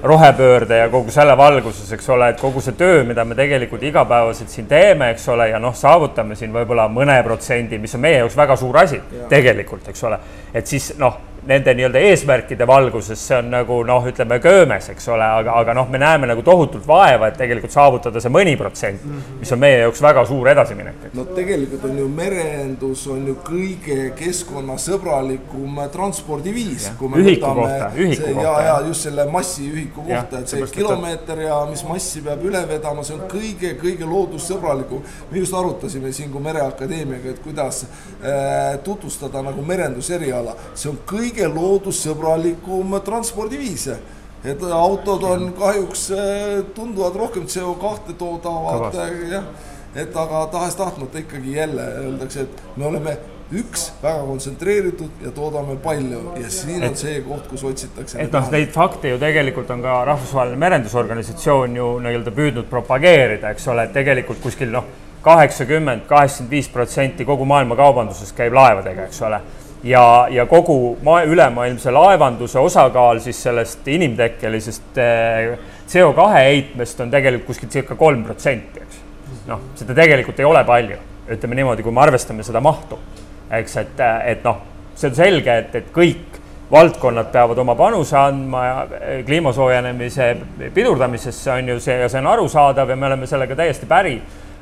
rohepöörde 0.04 0.78
ja 0.78 0.90
kogu 0.92 1.12
selle 1.12 1.38
valguses, 1.38 1.92
eks 1.96 2.10
ole, 2.12 2.30
et 2.34 2.42
kogu 2.42 2.62
see 2.62 2.76
töö, 2.78 3.04
mida 3.08 3.24
me 3.26 3.36
tegelikult 3.40 3.84
igapäevaselt 3.88 4.52
siin 4.52 4.68
teeme, 4.68 5.14
eks 5.14 5.28
ole, 5.32 5.50
ja 5.54 5.60
noh, 5.64 5.76
saavutame 5.76 6.36
siin 6.36 6.52
võib-olla 6.54 6.90
mõne 6.92 7.16
protsendi, 7.24 7.80
mis 7.80 7.96
on 7.96 8.04
meie 8.04 8.18
jaoks 8.20 8.36
väga 8.38 8.58
suur 8.60 8.82
asi 8.84 9.00
ja. 9.00 9.30
tegelikult, 9.32 9.88
eks 9.94 10.04
ole, 10.10 10.20
et 10.54 10.68
siis 10.68 10.92
noh 11.00 11.33
nende 11.48 11.74
nii-öelda 11.76 12.00
eesmärkide 12.00 12.68
valguses 12.68 13.20
see 13.28 13.38
on 13.38 13.50
nagu 13.52 13.80
noh, 13.88 14.06
ütleme 14.08 14.40
köömes, 14.44 14.88
eks 14.94 15.08
ole, 15.12 15.26
aga, 15.40 15.56
aga 15.60 15.76
noh, 15.76 15.90
me 15.92 16.00
näeme 16.00 16.28
nagu 16.30 16.44
tohutult 16.46 16.86
vaeva, 16.88 17.28
et 17.28 17.38
tegelikult 17.40 17.74
saavutada 17.74 18.22
see 18.24 18.32
mõni 18.32 18.54
protsent, 18.60 19.04
mis 19.40 19.52
on 19.52 19.60
meie 19.60 19.82
jaoks 19.82 20.02
väga 20.04 20.24
suur 20.30 20.50
edasiminek. 20.54 21.10
no 21.18 21.26
tegelikult 21.36 21.84
on 21.90 22.00
ju 22.00 22.08
merendus 22.12 23.06
on 23.12 23.28
ju 23.28 23.36
kõige 23.44 23.98
keskkonnasõbralikum 24.20 25.82
transpordiviis. 25.94 26.90
ühiku 26.94 27.54
kohta, 27.60 27.92
ühiku 27.98 28.22
see, 28.22 28.34
kohta. 28.34 28.48
ja, 28.48 28.56
ja 28.68 28.78
just 28.88 29.10
selle 29.10 29.28
massiühiku 29.32 30.08
kohta, 30.08 30.40
et 30.40 30.54
see 30.54 30.70
kilomeeter 30.72 31.44
ja 31.44 31.60
mis 31.70 31.84
massi 31.88 32.24
peab 32.24 32.44
üle 32.48 32.64
vedama, 32.70 33.04
see 33.04 33.18
on 33.18 33.28
kõige-kõige 33.32 34.08
loodussõbralikum. 34.08 35.04
me 35.32 35.44
just 35.44 35.54
arutasime 35.60 36.12
siin 36.16 36.32
kui 36.32 36.42
Mereakadeemiaga, 36.44 37.36
et 37.36 37.44
kuidas 37.44 37.84
äh, 37.84 38.80
tutvustada 38.84 39.42
nagu 39.44 39.62
merenduseriala, 39.66 40.56
see 40.76 40.92
on 40.92 41.00
kõige 41.08 41.33
kõige 41.34 41.50
loodussõbralikum 41.50 43.00
transpordiviis 43.06 43.90
et 44.44 44.64
autod 44.76 45.24
on 45.24 45.54
kahjuks 45.58 46.10
äh, 46.12 46.64
tunduvalt 46.76 47.16
rohkem 47.16 47.46
CO2 47.48 48.16
toodavad, 48.20 48.96
jah, 49.32 49.46
et 49.96 50.16
aga 50.16 50.48
tahes-tahtmata 50.52 51.24
ikkagi 51.24 51.56
jälle 51.56 51.86
öeldakse, 52.02 52.44
et 52.44 52.64
me 52.76 52.86
oleme 52.86 53.16
üks, 53.54 53.88
väga 54.04 54.26
kontsentreeritud 54.28 55.24
ja 55.24 55.32
toodame 55.32 55.78
palju. 55.80 56.20
Ja 56.42 56.52
siin 56.52 56.84
et, 56.84 56.92
on 56.92 57.00
see 57.00 57.22
koht, 57.24 57.48
kus 57.48 57.64
otsitakse. 57.70 58.20
et 58.20 58.36
noh, 58.36 58.52
neid 58.52 58.76
fakte 58.76 59.14
ju 59.14 59.22
tegelikult 59.22 59.72
on 59.72 59.84
ka 59.86 60.04
Rahvusvaheline 60.12 60.60
Merendusorganisatsioon 60.60 61.80
ju 61.80 61.90
nii-öelda 62.04 62.36
püüdnud 62.36 62.70
propageerida, 62.70 63.56
eks 63.56 63.68
ole, 63.72 63.88
et 63.88 63.96
tegelikult 63.96 64.44
kuskil 64.44 64.74
noh, 64.76 64.92
kaheksakümmend, 65.24 66.04
kaheksakümmend 66.10 66.52
viis 66.52 66.68
protsenti 66.72 67.26
kogu 67.26 67.48
maailma 67.48 67.80
kaubandusest 67.80 68.36
käib 68.36 68.60
laevadega, 68.60 69.08
eks 69.08 69.24
ole 69.24 69.40
ja, 69.84 70.28
ja 70.30 70.46
kogu 70.46 70.98
maa, 71.04 71.24
ülemaailmse 71.24 71.92
laevanduse 71.92 72.60
osakaal 72.60 73.20
siis 73.20 73.44
sellest 73.44 73.88
inimtekkelisest 73.88 74.98
eh, 74.98 75.58
CO2 75.88 76.28
heitmest 76.34 77.02
on 77.04 77.12
tegelikult 77.12 77.52
kuskil 77.54 77.70
circa 77.70 77.96
kolm 77.96 78.24
protsenti, 78.24 78.84
eks. 78.84 79.02
noh, 79.48 79.66
seda 79.76 79.96
tegelikult 79.98 80.40
ei 80.40 80.48
ole 80.48 80.64
palju, 80.68 81.00
ütleme 81.36 81.60
niimoodi, 81.60 81.84
kui 81.84 81.96
me 81.96 82.04
arvestame 82.06 82.46
seda 82.46 82.62
mahtu, 82.64 83.00
eks, 83.52 83.76
et, 83.84 84.06
et 84.34 84.48
noh, 84.48 84.62
see 84.96 85.12
on 85.12 85.20
selge, 85.20 85.58
et, 85.66 85.76
et 85.82 85.92
kõik 85.94 86.40
valdkonnad 86.74 87.28
peavad 87.34 87.60
oma 87.62 87.76
panuse 87.78 88.16
andma 88.18 88.64
kliima 89.26 89.52
soojenemise 89.54 90.30
pidurdamisesse, 90.74 91.52
on 91.52 91.70
ju 91.76 91.78
see 91.84 92.00
ja 92.00 92.08
see 92.10 92.24
on 92.24 92.32
arusaadav 92.32 92.90
ja 92.90 92.96
me 92.98 93.12
oleme 93.12 93.28
sellega 93.30 93.58
täiesti 93.60 93.90
päri 93.90 94.16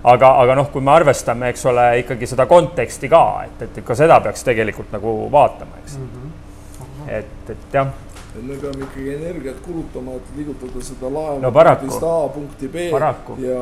aga, 0.04 0.36
aga 0.43 0.56
noh, 0.56 0.70
kui 0.74 0.82
me 0.82 0.91
arvestame, 0.91 1.52
eks 1.54 1.66
ole, 1.70 1.88
ikkagi 2.02 2.30
seda 2.30 2.45
konteksti 2.49 3.10
ka, 3.12 3.26
et, 3.45 3.66
et 3.68 3.82
ka 3.86 3.97
seda 3.97 4.20
peaks 4.24 4.45
tegelikult 4.47 4.93
nagu 4.95 5.18
vaatama, 5.32 5.84
eks 5.84 5.97
mm. 5.97 6.08
-hmm. 6.14 7.12
et, 7.20 7.52
et 7.56 7.78
jah 7.78 7.91
me 8.40 8.56
peame 8.56 8.86
ikkagi 8.86 9.10
energiat 9.14 9.58
kulutama, 9.66 10.16
et 10.16 10.30
liigutada 10.38 10.82
seda 10.84 11.10
laeva 11.12 11.40
no, 11.44 11.52
punktist 11.52 12.04
A 12.08 12.30
punkti 12.32 12.68
B 12.72 12.86
paraku. 12.92 13.36
ja 13.44 13.60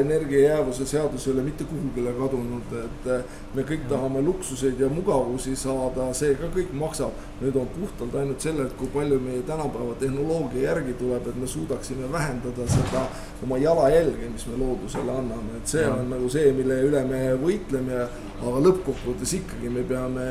energiajäävuse 0.00 0.86
seadus 0.86 1.26
ei 1.26 1.32
ole 1.32 1.42
mitte 1.42 1.64
kuhugile 1.64 2.12
kadunud, 2.18 2.74
et 2.84 3.08
me 3.54 3.64
kõik 3.64 3.88
tahame 3.88 4.20
luksuseid 4.26 4.80
ja 4.80 4.88
mugavusi 4.92 5.56
saada, 5.56 6.10
see 6.14 6.36
ka 6.36 6.52
kõik 6.52 6.72
maksab. 6.76 7.16
nüüd 7.40 7.56
on 7.56 7.68
puhtalt 7.72 8.14
ainult 8.20 8.44
selle, 8.44 8.66
et 8.68 8.76
kui 8.76 8.90
palju 8.92 9.16
meie 9.24 9.40
tänapäeva 9.48 9.94
tehnoloogia 10.00 10.66
järgi 10.68 10.92
tuleb, 11.00 11.26
et 11.26 11.36
me 11.40 11.46
suudaksime 11.48 12.12
vähendada 12.12 12.66
seda 12.68 13.06
oma 13.42 13.56
jalajälge, 13.58 14.28
mis 14.28 14.44
me 14.46 14.58
loodusele 14.60 15.12
anname, 15.12 15.56
et 15.56 15.72
see 15.72 15.86
on 15.88 16.10
nagu 16.12 16.28
see, 16.28 16.52
mille 16.52 16.82
üle 16.84 17.00
me 17.08 17.22
võitleme, 17.40 18.02
aga 18.40 18.60
lõppkokkuvõttes 18.68 19.32
ikkagi 19.40 19.72
me 19.72 19.86
peame 19.88 20.26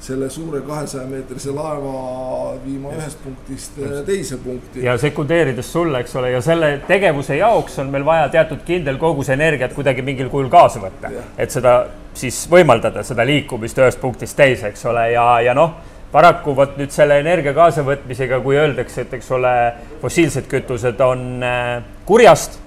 selle 0.00 0.28
suure 0.30 0.60
kahesaja 0.66 1.06
meetrise 1.08 1.52
laeva 1.54 2.54
viima 2.64 2.92
ühest 2.96 3.20
punktist 3.24 3.78
äh, 3.80 4.00
teise 4.06 4.38
punkti. 4.42 4.82
ja 4.84 4.96
sekundeerides 5.00 5.72
sulle, 5.72 6.02
eks 6.04 6.16
ole, 6.20 6.30
ja 6.34 6.40
selle 6.44 6.70
tegevuse 6.88 7.38
jaoks 7.38 7.78
on 7.82 7.92
meil 7.94 8.04
vaja 8.06 8.28
teatud 8.32 8.64
kindel 8.66 8.98
kogus 9.00 9.30
energiat 9.34 9.72
kuidagi 9.76 10.02
mingil 10.02 10.28
kujul 10.32 10.50
kaasa 10.52 10.82
võtta, 10.82 11.12
et 11.38 11.54
seda 11.54 11.76
siis 12.14 12.44
võimaldada, 12.50 13.02
seda 13.06 13.26
liikumist 13.26 13.78
ühest 13.80 14.00
punktist 14.02 14.36
teise, 14.38 14.70
eks 14.72 14.84
ole, 14.90 15.08
ja, 15.14 15.26
ja 15.46 15.54
noh, 15.56 15.78
paraku 16.12 16.54
vot 16.56 16.76
nüüd 16.78 16.92
selle 16.94 17.18
energia 17.22 17.54
kaasavõtmisega, 17.56 18.40
kui 18.44 18.58
öeldakse, 18.60 19.06
et 19.06 19.16
eks 19.18 19.30
ole, 19.34 19.54
fossiilsed 20.02 20.50
kütused 20.50 21.00
on 21.06 21.24
äh, 21.42 21.78
kurjast, 22.06 22.60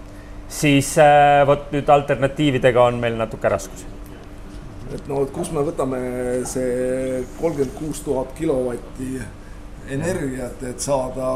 siis 0.48 0.96
äh, 1.04 1.44
vot 1.48 1.70
nüüd 1.76 1.90
alternatiividega 1.92 2.90
on 2.90 3.00
meil 3.04 3.20
natuke 3.20 3.52
raskusi 3.52 3.97
et 4.94 5.10
no, 5.10 5.24
et 5.26 5.34
kus 5.36 5.52
me 5.56 5.64
võtame 5.68 6.00
see 6.48 7.24
kolmkümmend 7.40 7.76
kuus 7.80 8.04
tuhat 8.06 8.32
kilovatti 8.38 9.18
energiat, 9.92 10.62
et 10.68 10.84
saada 10.84 11.28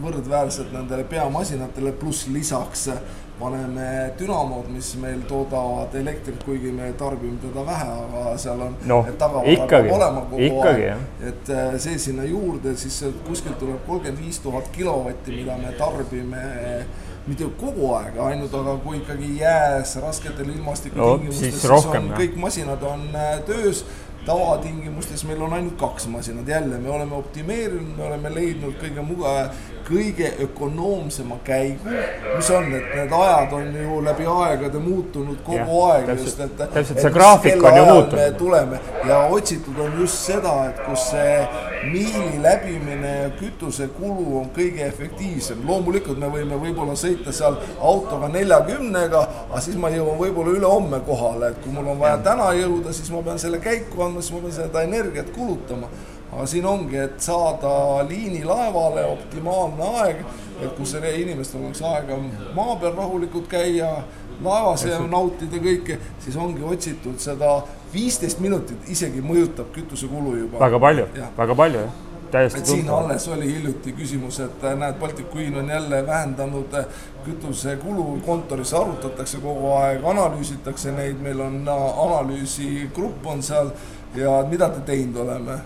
võrdväärselt 0.00 0.72
nendele 0.72 1.04
peamasinatele, 1.08 1.92
pluss 2.00 2.28
lisaks 2.32 2.88
paneme 3.36 4.12
dünamod, 4.16 4.68
mis 4.72 4.94
meil 5.00 5.20
toodavad 5.28 5.92
elektrit, 5.98 6.40
kuigi 6.46 6.70
me 6.72 6.88
tarbime 6.96 7.36
teda 7.42 7.64
vähe, 7.66 7.88
aga 8.04 8.36
seal 8.40 8.62
on 8.64 8.78
no, 8.88 9.02
tagavara 9.20 9.66
peab 9.72 9.90
olema 9.92 10.22
kogu 10.30 10.46
ikkagi, 10.46 10.86
aeg. 10.92 11.02
et 11.30 11.50
äh, 11.52 11.74
see 11.82 11.98
sinna 12.00 12.24
juurde, 12.24 12.72
siis 12.80 13.02
kuskilt 13.26 13.58
tuleb 13.60 13.82
kolmkümmend 13.88 14.24
viis 14.24 14.40
tuhat 14.44 14.70
kilovatti, 14.72 15.36
mida 15.36 15.58
me 15.60 15.74
tarbime 15.76 16.46
mitte 17.26 17.48
kogu 17.60 17.92
aeg, 17.96 18.18
ainult 18.22 18.54
aga 18.54 18.76
kui 18.84 19.00
ikkagi 19.00 19.32
jääs 19.40 19.96
rasketel 20.02 20.50
ilmastikutingimustes 20.54 21.42
no,, 21.42 21.50
siis, 21.50 21.62
siis 21.62 21.94
on, 21.94 22.10
kõik 22.14 22.36
masinad 22.40 22.82
on 22.86 23.08
äh, 23.14 23.38
töös 23.48 23.84
tavatingimustes 24.26 25.24
meil 25.24 25.42
on 25.42 25.52
ainult 25.52 25.76
kaks 25.78 26.06
masinat, 26.06 26.48
jälle 26.48 26.78
me 26.78 26.90
oleme 26.90 27.14
optimeerinud, 27.14 27.96
me 27.96 28.04
oleme 28.04 28.34
leidnud 28.34 28.74
kõige 28.80 29.04
mugav, 29.06 29.52
kõige 29.86 30.32
ökonoomsema 30.42 31.38
käigu, 31.46 31.94
mis 32.34 32.50
on, 32.50 32.66
et 32.74 32.88
need 32.98 33.14
ajad 33.20 33.54
on 33.54 33.68
ju 33.82 34.00
läbi 34.04 34.26
aegade 34.32 34.82
muutunud 34.82 35.38
kogu 35.46 35.60
ja, 35.60 35.92
aeg 35.92 36.10
täpselt, 36.10 36.26
just, 36.26 36.42
et. 36.42 36.74
täpselt, 36.74 37.02
see 37.04 37.14
graafik 37.14 37.62
on 37.62 37.78
ju 37.78 37.84
muutunud. 37.92 38.38
tuleme 38.38 38.80
ja 39.06 39.20
otsitud 39.38 39.78
on 39.86 40.00
just 40.00 40.26
seda, 40.26 40.56
et 40.72 40.82
kus 40.88 41.06
see 41.12 41.38
miili 41.92 42.42
läbimine 42.42 43.12
ja 43.22 43.30
kütusekulu 43.38 44.38
on 44.40 44.50
kõige 44.56 44.86
efektiivsem. 44.86 45.62
loomulikult 45.66 46.18
me 46.18 46.30
võime 46.32 46.58
võib-olla 46.60 46.96
sõita 46.98 47.32
seal 47.32 47.56
autoga 47.80 48.28
neljakümnega, 48.32 49.22
aga 49.50 49.60
siis 49.60 49.78
ma 49.80 49.90
jõuan 49.94 50.18
võib-olla 50.20 50.56
ülehomme 50.58 51.00
kohale, 51.06 51.50
et 51.50 51.62
kui 51.62 51.72
mul 51.72 51.92
on 51.94 52.02
vaja 52.02 52.18
täna 52.24 52.50
jõuda, 52.56 52.92
siis 52.92 53.10
ma 53.14 53.22
pean 53.22 53.38
selle 53.38 53.60
käiku 53.62 54.02
andma, 54.02 54.22
siis 54.22 54.34
ma 54.36 54.44
pean 54.44 54.58
seda 54.58 54.84
energiat 54.86 55.32
kulutama. 55.36 55.90
Aga 56.26 56.44
siin 56.50 56.66
ongi, 56.66 56.98
et 56.98 57.20
saada 57.22 58.02
liinilaevale 58.08 59.04
optimaalne 59.06 59.90
aeg, 60.00 60.24
et 60.60 60.72
kus 60.76 60.96
inimestel 60.98 61.62
oleks 61.62 61.82
aega 61.86 62.18
maa 62.56 62.76
peal 62.80 62.96
rahulikult 62.96 63.46
käia, 63.48 63.92
laevas 64.44 64.84
ja 64.84 65.00
nautida 65.00 65.60
kõike, 65.62 65.98
siis 66.24 66.36
ongi 66.36 66.64
otsitud 66.64 67.20
seda 67.22 67.60
viisteist 67.92 68.40
minutit 68.42 68.90
isegi 68.92 69.22
mõjutab 69.24 69.70
kütusekulu 69.74 70.36
juba. 70.42 70.60
väga 70.60 70.80
palju, 70.80 71.06
väga 71.38 71.54
palju 71.62 71.86
jah. 71.86 72.02
Täiesti 72.30 72.58
et 72.58 72.66
siin 72.66 72.88
alles 72.90 73.28
oli 73.30 73.46
hiljuti 73.46 73.92
küsimus, 73.94 74.40
et 74.42 74.64
äh, 74.66 74.74
näed, 74.78 74.96
Baltic 74.98 75.28
Queen 75.34 75.54
on 75.60 75.68
jälle 75.70 76.00
vähendanud 76.06 76.74
äh, 76.74 76.86
kütusekulu, 77.24 78.18
kontoris 78.26 78.74
arutatakse 78.74 79.38
kogu 79.38 79.70
aeg, 79.76 80.02
analüüsitakse 80.04 80.92
neid, 80.96 81.22
meil 81.22 81.40
on 81.40 81.60
äh, 81.68 82.00
analüüsigrupp 82.06 83.26
on 83.26 83.42
seal. 83.46 83.70
Ja 84.16 84.40
mida 84.48 84.68
te 84.72 84.80
teinud 84.86 85.20
oleme? 85.22 85.60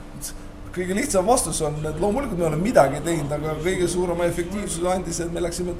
Kõige 0.74 0.94
lihtsam 0.94 1.26
vastus 1.26 1.58
on, 1.66 1.80
et 1.86 1.98
loomulikult 2.00 2.38
me 2.38 2.46
oleme 2.46 2.62
midagi 2.62 3.00
teinud, 3.02 3.32
aga 3.34 3.56
kõige 3.62 3.88
suurema 3.90 4.26
efektiivsuse 4.28 4.86
andis, 4.92 5.18
et 5.22 5.32
me 5.32 5.42
läksime 5.42 5.74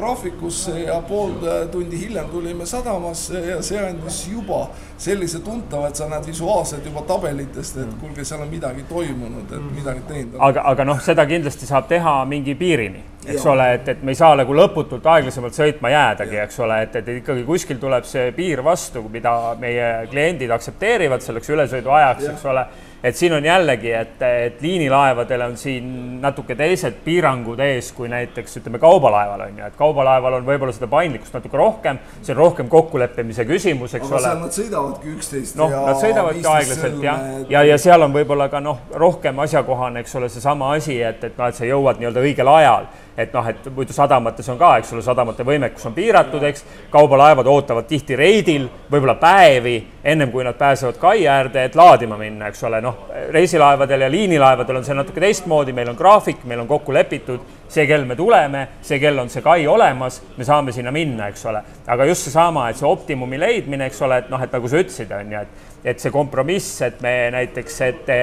talvegraafikusse 0.00 0.80
ja 0.80 1.02
pool 1.08 1.30
tundi 1.72 2.00
hiljem 2.00 2.28
tulime 2.28 2.66
sadamasse 2.66 3.40
ja 3.40 3.62
see 3.62 3.78
andis 3.78 4.28
juba 4.32 4.68
sellise 4.98 5.40
tuntava, 5.44 5.88
et 5.88 5.96
sa 5.96 6.08
näed 6.08 6.26
visuaalselt 6.26 6.84
juba 6.86 7.02
tabelitest, 7.08 7.78
et 7.82 7.94
kuulge, 8.00 8.24
seal 8.24 8.42
on 8.42 8.48
midagi 8.48 8.84
toimunud, 8.88 9.52
et 9.52 9.70
midagi 9.76 10.02
teinud. 10.08 10.36
aga, 10.38 10.64
aga 10.72 10.84
noh, 10.84 11.00
seda 11.04 11.26
kindlasti 11.26 11.68
saab 11.68 11.88
teha 11.88 12.24
mingi 12.28 12.54
piirini, 12.54 13.02
eks 13.26 13.44
ja. 13.44 13.52
ole, 13.52 13.68
et, 13.74 13.88
et 13.88 14.02
me 14.02 14.12
ei 14.12 14.20
saa 14.20 14.34
nagu 14.40 14.56
lõputult 14.56 15.06
aeglasemalt 15.14 15.56
sõitma 15.56 15.92
jäädagi, 15.92 16.36
eks 16.44 16.60
ole, 16.64 16.82
et, 16.86 17.00
et 17.00 17.10
ikkagi 17.20 17.44
kuskil 17.48 17.80
tuleb 17.80 18.08
see 18.08 18.30
piir 18.36 18.64
vastu, 18.64 19.04
mida 19.12 19.34
meie 19.60 19.90
kliendid 20.12 20.52
aktsepteerivad 20.56 21.24
selleks 21.24 21.52
ülesõidu 21.56 21.96
ajaks, 21.96 22.30
eks 22.34 22.48
ole 22.52 22.66
et 23.02 23.16
siin 23.16 23.32
on 23.32 23.44
jällegi, 23.44 23.92
et, 23.96 24.22
et 24.22 24.62
liinilaevadel 24.62 25.44
on 25.46 25.56
siin 25.56 25.86
natuke 26.20 26.54
teised 26.58 27.00
piirangud 27.04 27.60
ees 27.64 27.90
kui 27.96 28.10
näiteks 28.12 28.60
ütleme, 28.60 28.80
kaubalaeval 28.82 29.46
on 29.46 29.60
ju, 29.60 29.68
et 29.70 29.76
kaubalaeval 29.78 30.38
on 30.40 30.48
võib-olla 30.48 30.74
seda 30.76 30.88
paindlikkust 30.92 31.36
natuke 31.38 31.60
rohkem, 31.60 32.00
see 32.20 32.34
on 32.34 32.40
rohkem 32.42 32.68
kokkuleppimise 32.72 33.46
küsimus, 33.48 33.96
eks 33.96 34.08
aga 34.10 34.20
ole. 34.20 34.34
nad 34.44 34.56
sõidavadki 34.56 35.14
üksteist. 35.14 35.58
noh, 35.60 35.72
nad 35.72 36.00
sõidavadki 36.02 36.46
aeglaselt 36.54 37.04
jah, 37.04 37.22
ja, 37.26 37.44
ja, 37.56 37.64
ja 37.72 37.78
seal 37.80 38.06
on 38.06 38.16
võib-olla 38.16 38.50
ka 38.52 38.60
noh, 38.64 38.84
rohkem 38.92 39.44
asjakohane, 39.46 40.04
eks 40.04 40.18
ole, 40.20 40.28
seesama 40.32 40.74
asi, 40.76 41.00
et, 41.00 41.24
et 41.24 41.38
noh, 41.40 41.48
et 41.48 41.56
sa 41.56 41.68
jõuad 41.68 42.02
nii-öelda 42.02 42.26
õigel 42.28 42.52
ajal 42.56 42.90
et 43.16 43.32
noh, 43.34 43.46
et 43.48 43.66
muidu 43.74 43.94
sadamates 43.94 44.48
on 44.52 44.58
ka, 44.58 44.70
eks 44.80 44.92
ole, 44.94 45.02
sadamate 45.04 45.44
võimekus 45.46 45.86
on 45.88 45.94
piiratud, 45.96 46.42
eks, 46.46 46.64
kaubalaevad 46.92 47.48
ootavad 47.50 47.88
tihti 47.88 48.16
reidil, 48.16 48.66
võib-olla 48.90 49.16
päevi, 49.20 49.76
ennem 50.04 50.30
kui 50.32 50.44
nad 50.46 50.56
pääsevad 50.58 50.98
kai 51.00 51.26
äärde, 51.28 51.64
et 51.66 51.78
laadima 51.78 52.18
minna, 52.20 52.48
eks 52.50 52.64
ole, 52.68 52.80
noh, 52.84 53.06
reisilaevadel 53.34 54.06
ja 54.06 54.10
liinilaevadel 54.10 54.80
on 54.80 54.86
see 54.86 54.96
natuke 54.96 55.22
teistmoodi, 55.22 55.74
meil 55.76 55.92
on 55.92 55.98
graafik, 55.98 56.44
meil 56.48 56.62
on 56.62 56.68
kokku 56.70 56.94
lepitud, 56.94 57.46
see 57.70 57.86
kell 57.86 58.06
me 58.08 58.16
tuleme, 58.18 58.66
see 58.82 58.98
kell 59.02 59.18
on 59.22 59.30
see 59.30 59.44
kai 59.44 59.66
olemas, 59.70 60.20
me 60.36 60.46
saame 60.46 60.74
sinna 60.74 60.92
minna, 60.94 61.30
eks 61.30 61.46
ole. 61.50 61.62
aga 61.86 62.06
just 62.08 62.28
seesama, 62.28 62.68
et 62.70 62.78
see 62.80 62.88
optimumi 62.88 63.38
leidmine, 63.38 63.90
eks 63.90 64.02
ole, 64.06 64.22
et 64.24 64.30
noh, 64.30 64.42
et 64.42 64.52
nagu 64.54 64.70
sa 64.70 64.80
ütlesid, 64.80 65.12
on 65.14 65.34
ju, 65.34 65.42
et, 65.42 65.66
et 65.92 66.00
see 66.00 66.14
kompromiss, 66.14 66.80
et 66.86 67.02
me 67.02 67.14
näiteks, 67.34 67.80
et 67.86 68.14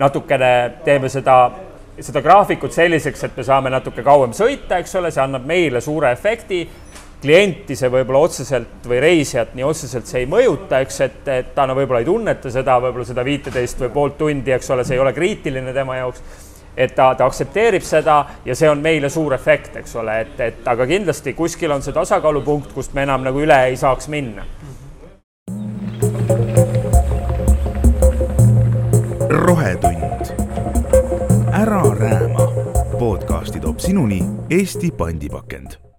natukene 0.00 0.52
teeme 0.84 1.08
seda 1.12 1.36
seda 2.00 2.22
graafikut 2.24 2.72
selliseks, 2.72 3.24
et 3.24 3.36
me 3.36 3.44
saame 3.46 3.72
natuke 3.72 4.04
kauem 4.06 4.32
sõita, 4.36 4.80
eks 4.80 4.94
ole, 5.00 5.10
see 5.14 5.22
annab 5.24 5.46
meile 5.48 5.82
suure 5.84 6.12
efekti. 6.12 6.68
klienti 7.20 7.74
see 7.76 7.90
võib-olla 7.92 8.22
otseselt 8.24 8.86
või 8.88 9.00
reisijat 9.04 9.50
nii 9.52 9.64
otseselt 9.64 10.06
see 10.08 10.22
ei 10.22 10.26
mõjuta, 10.26 10.78
eks, 10.80 11.00
et, 11.04 11.28
et 11.28 11.50
ta 11.54 11.66
no 11.68 11.74
võib-olla 11.76 12.00
ei 12.00 12.06
tunneta 12.08 12.50
seda, 12.50 12.78
võib-olla 12.80 13.04
seda 13.04 13.24
viiteist 13.24 13.80
või 13.80 13.90
poolt 13.92 14.16
tundi, 14.18 14.54
eks 14.56 14.70
ole, 14.70 14.84
see 14.88 14.96
ei 14.96 15.02
ole 15.04 15.12
kriitiline 15.12 15.74
tema 15.76 15.98
jaoks 15.98 16.22
et 16.76 16.94
ta, 16.94 17.14
ta 17.14 17.26
aktsepteerib 17.28 17.84
seda 17.84 18.24
ja 18.44 18.56
see 18.56 18.70
on 18.70 18.80
meile 18.80 19.10
suur 19.12 19.34
efekt, 19.36 19.76
eks 19.82 19.96
ole, 20.00 20.20
et, 20.24 20.40
et 20.40 20.68
aga 20.72 20.86
kindlasti 20.88 21.34
kuskil 21.36 21.76
on 21.76 21.84
see 21.84 21.92
tasakaalupunkt, 21.92 22.72
kust 22.72 22.94
me 22.96 23.04
enam 23.04 23.26
nagu 23.26 23.44
üle 23.44 23.64
ei 23.68 23.76
saaks 23.76 24.08
minna. 24.08 24.46
rohetund 29.30 29.89
ära 31.60 31.82
rääma. 31.82 32.46
podcasti 32.98 33.60
toob 33.60 33.80
sinuni 33.80 34.22
Eesti 34.50 34.90
pandipakend 34.90 35.89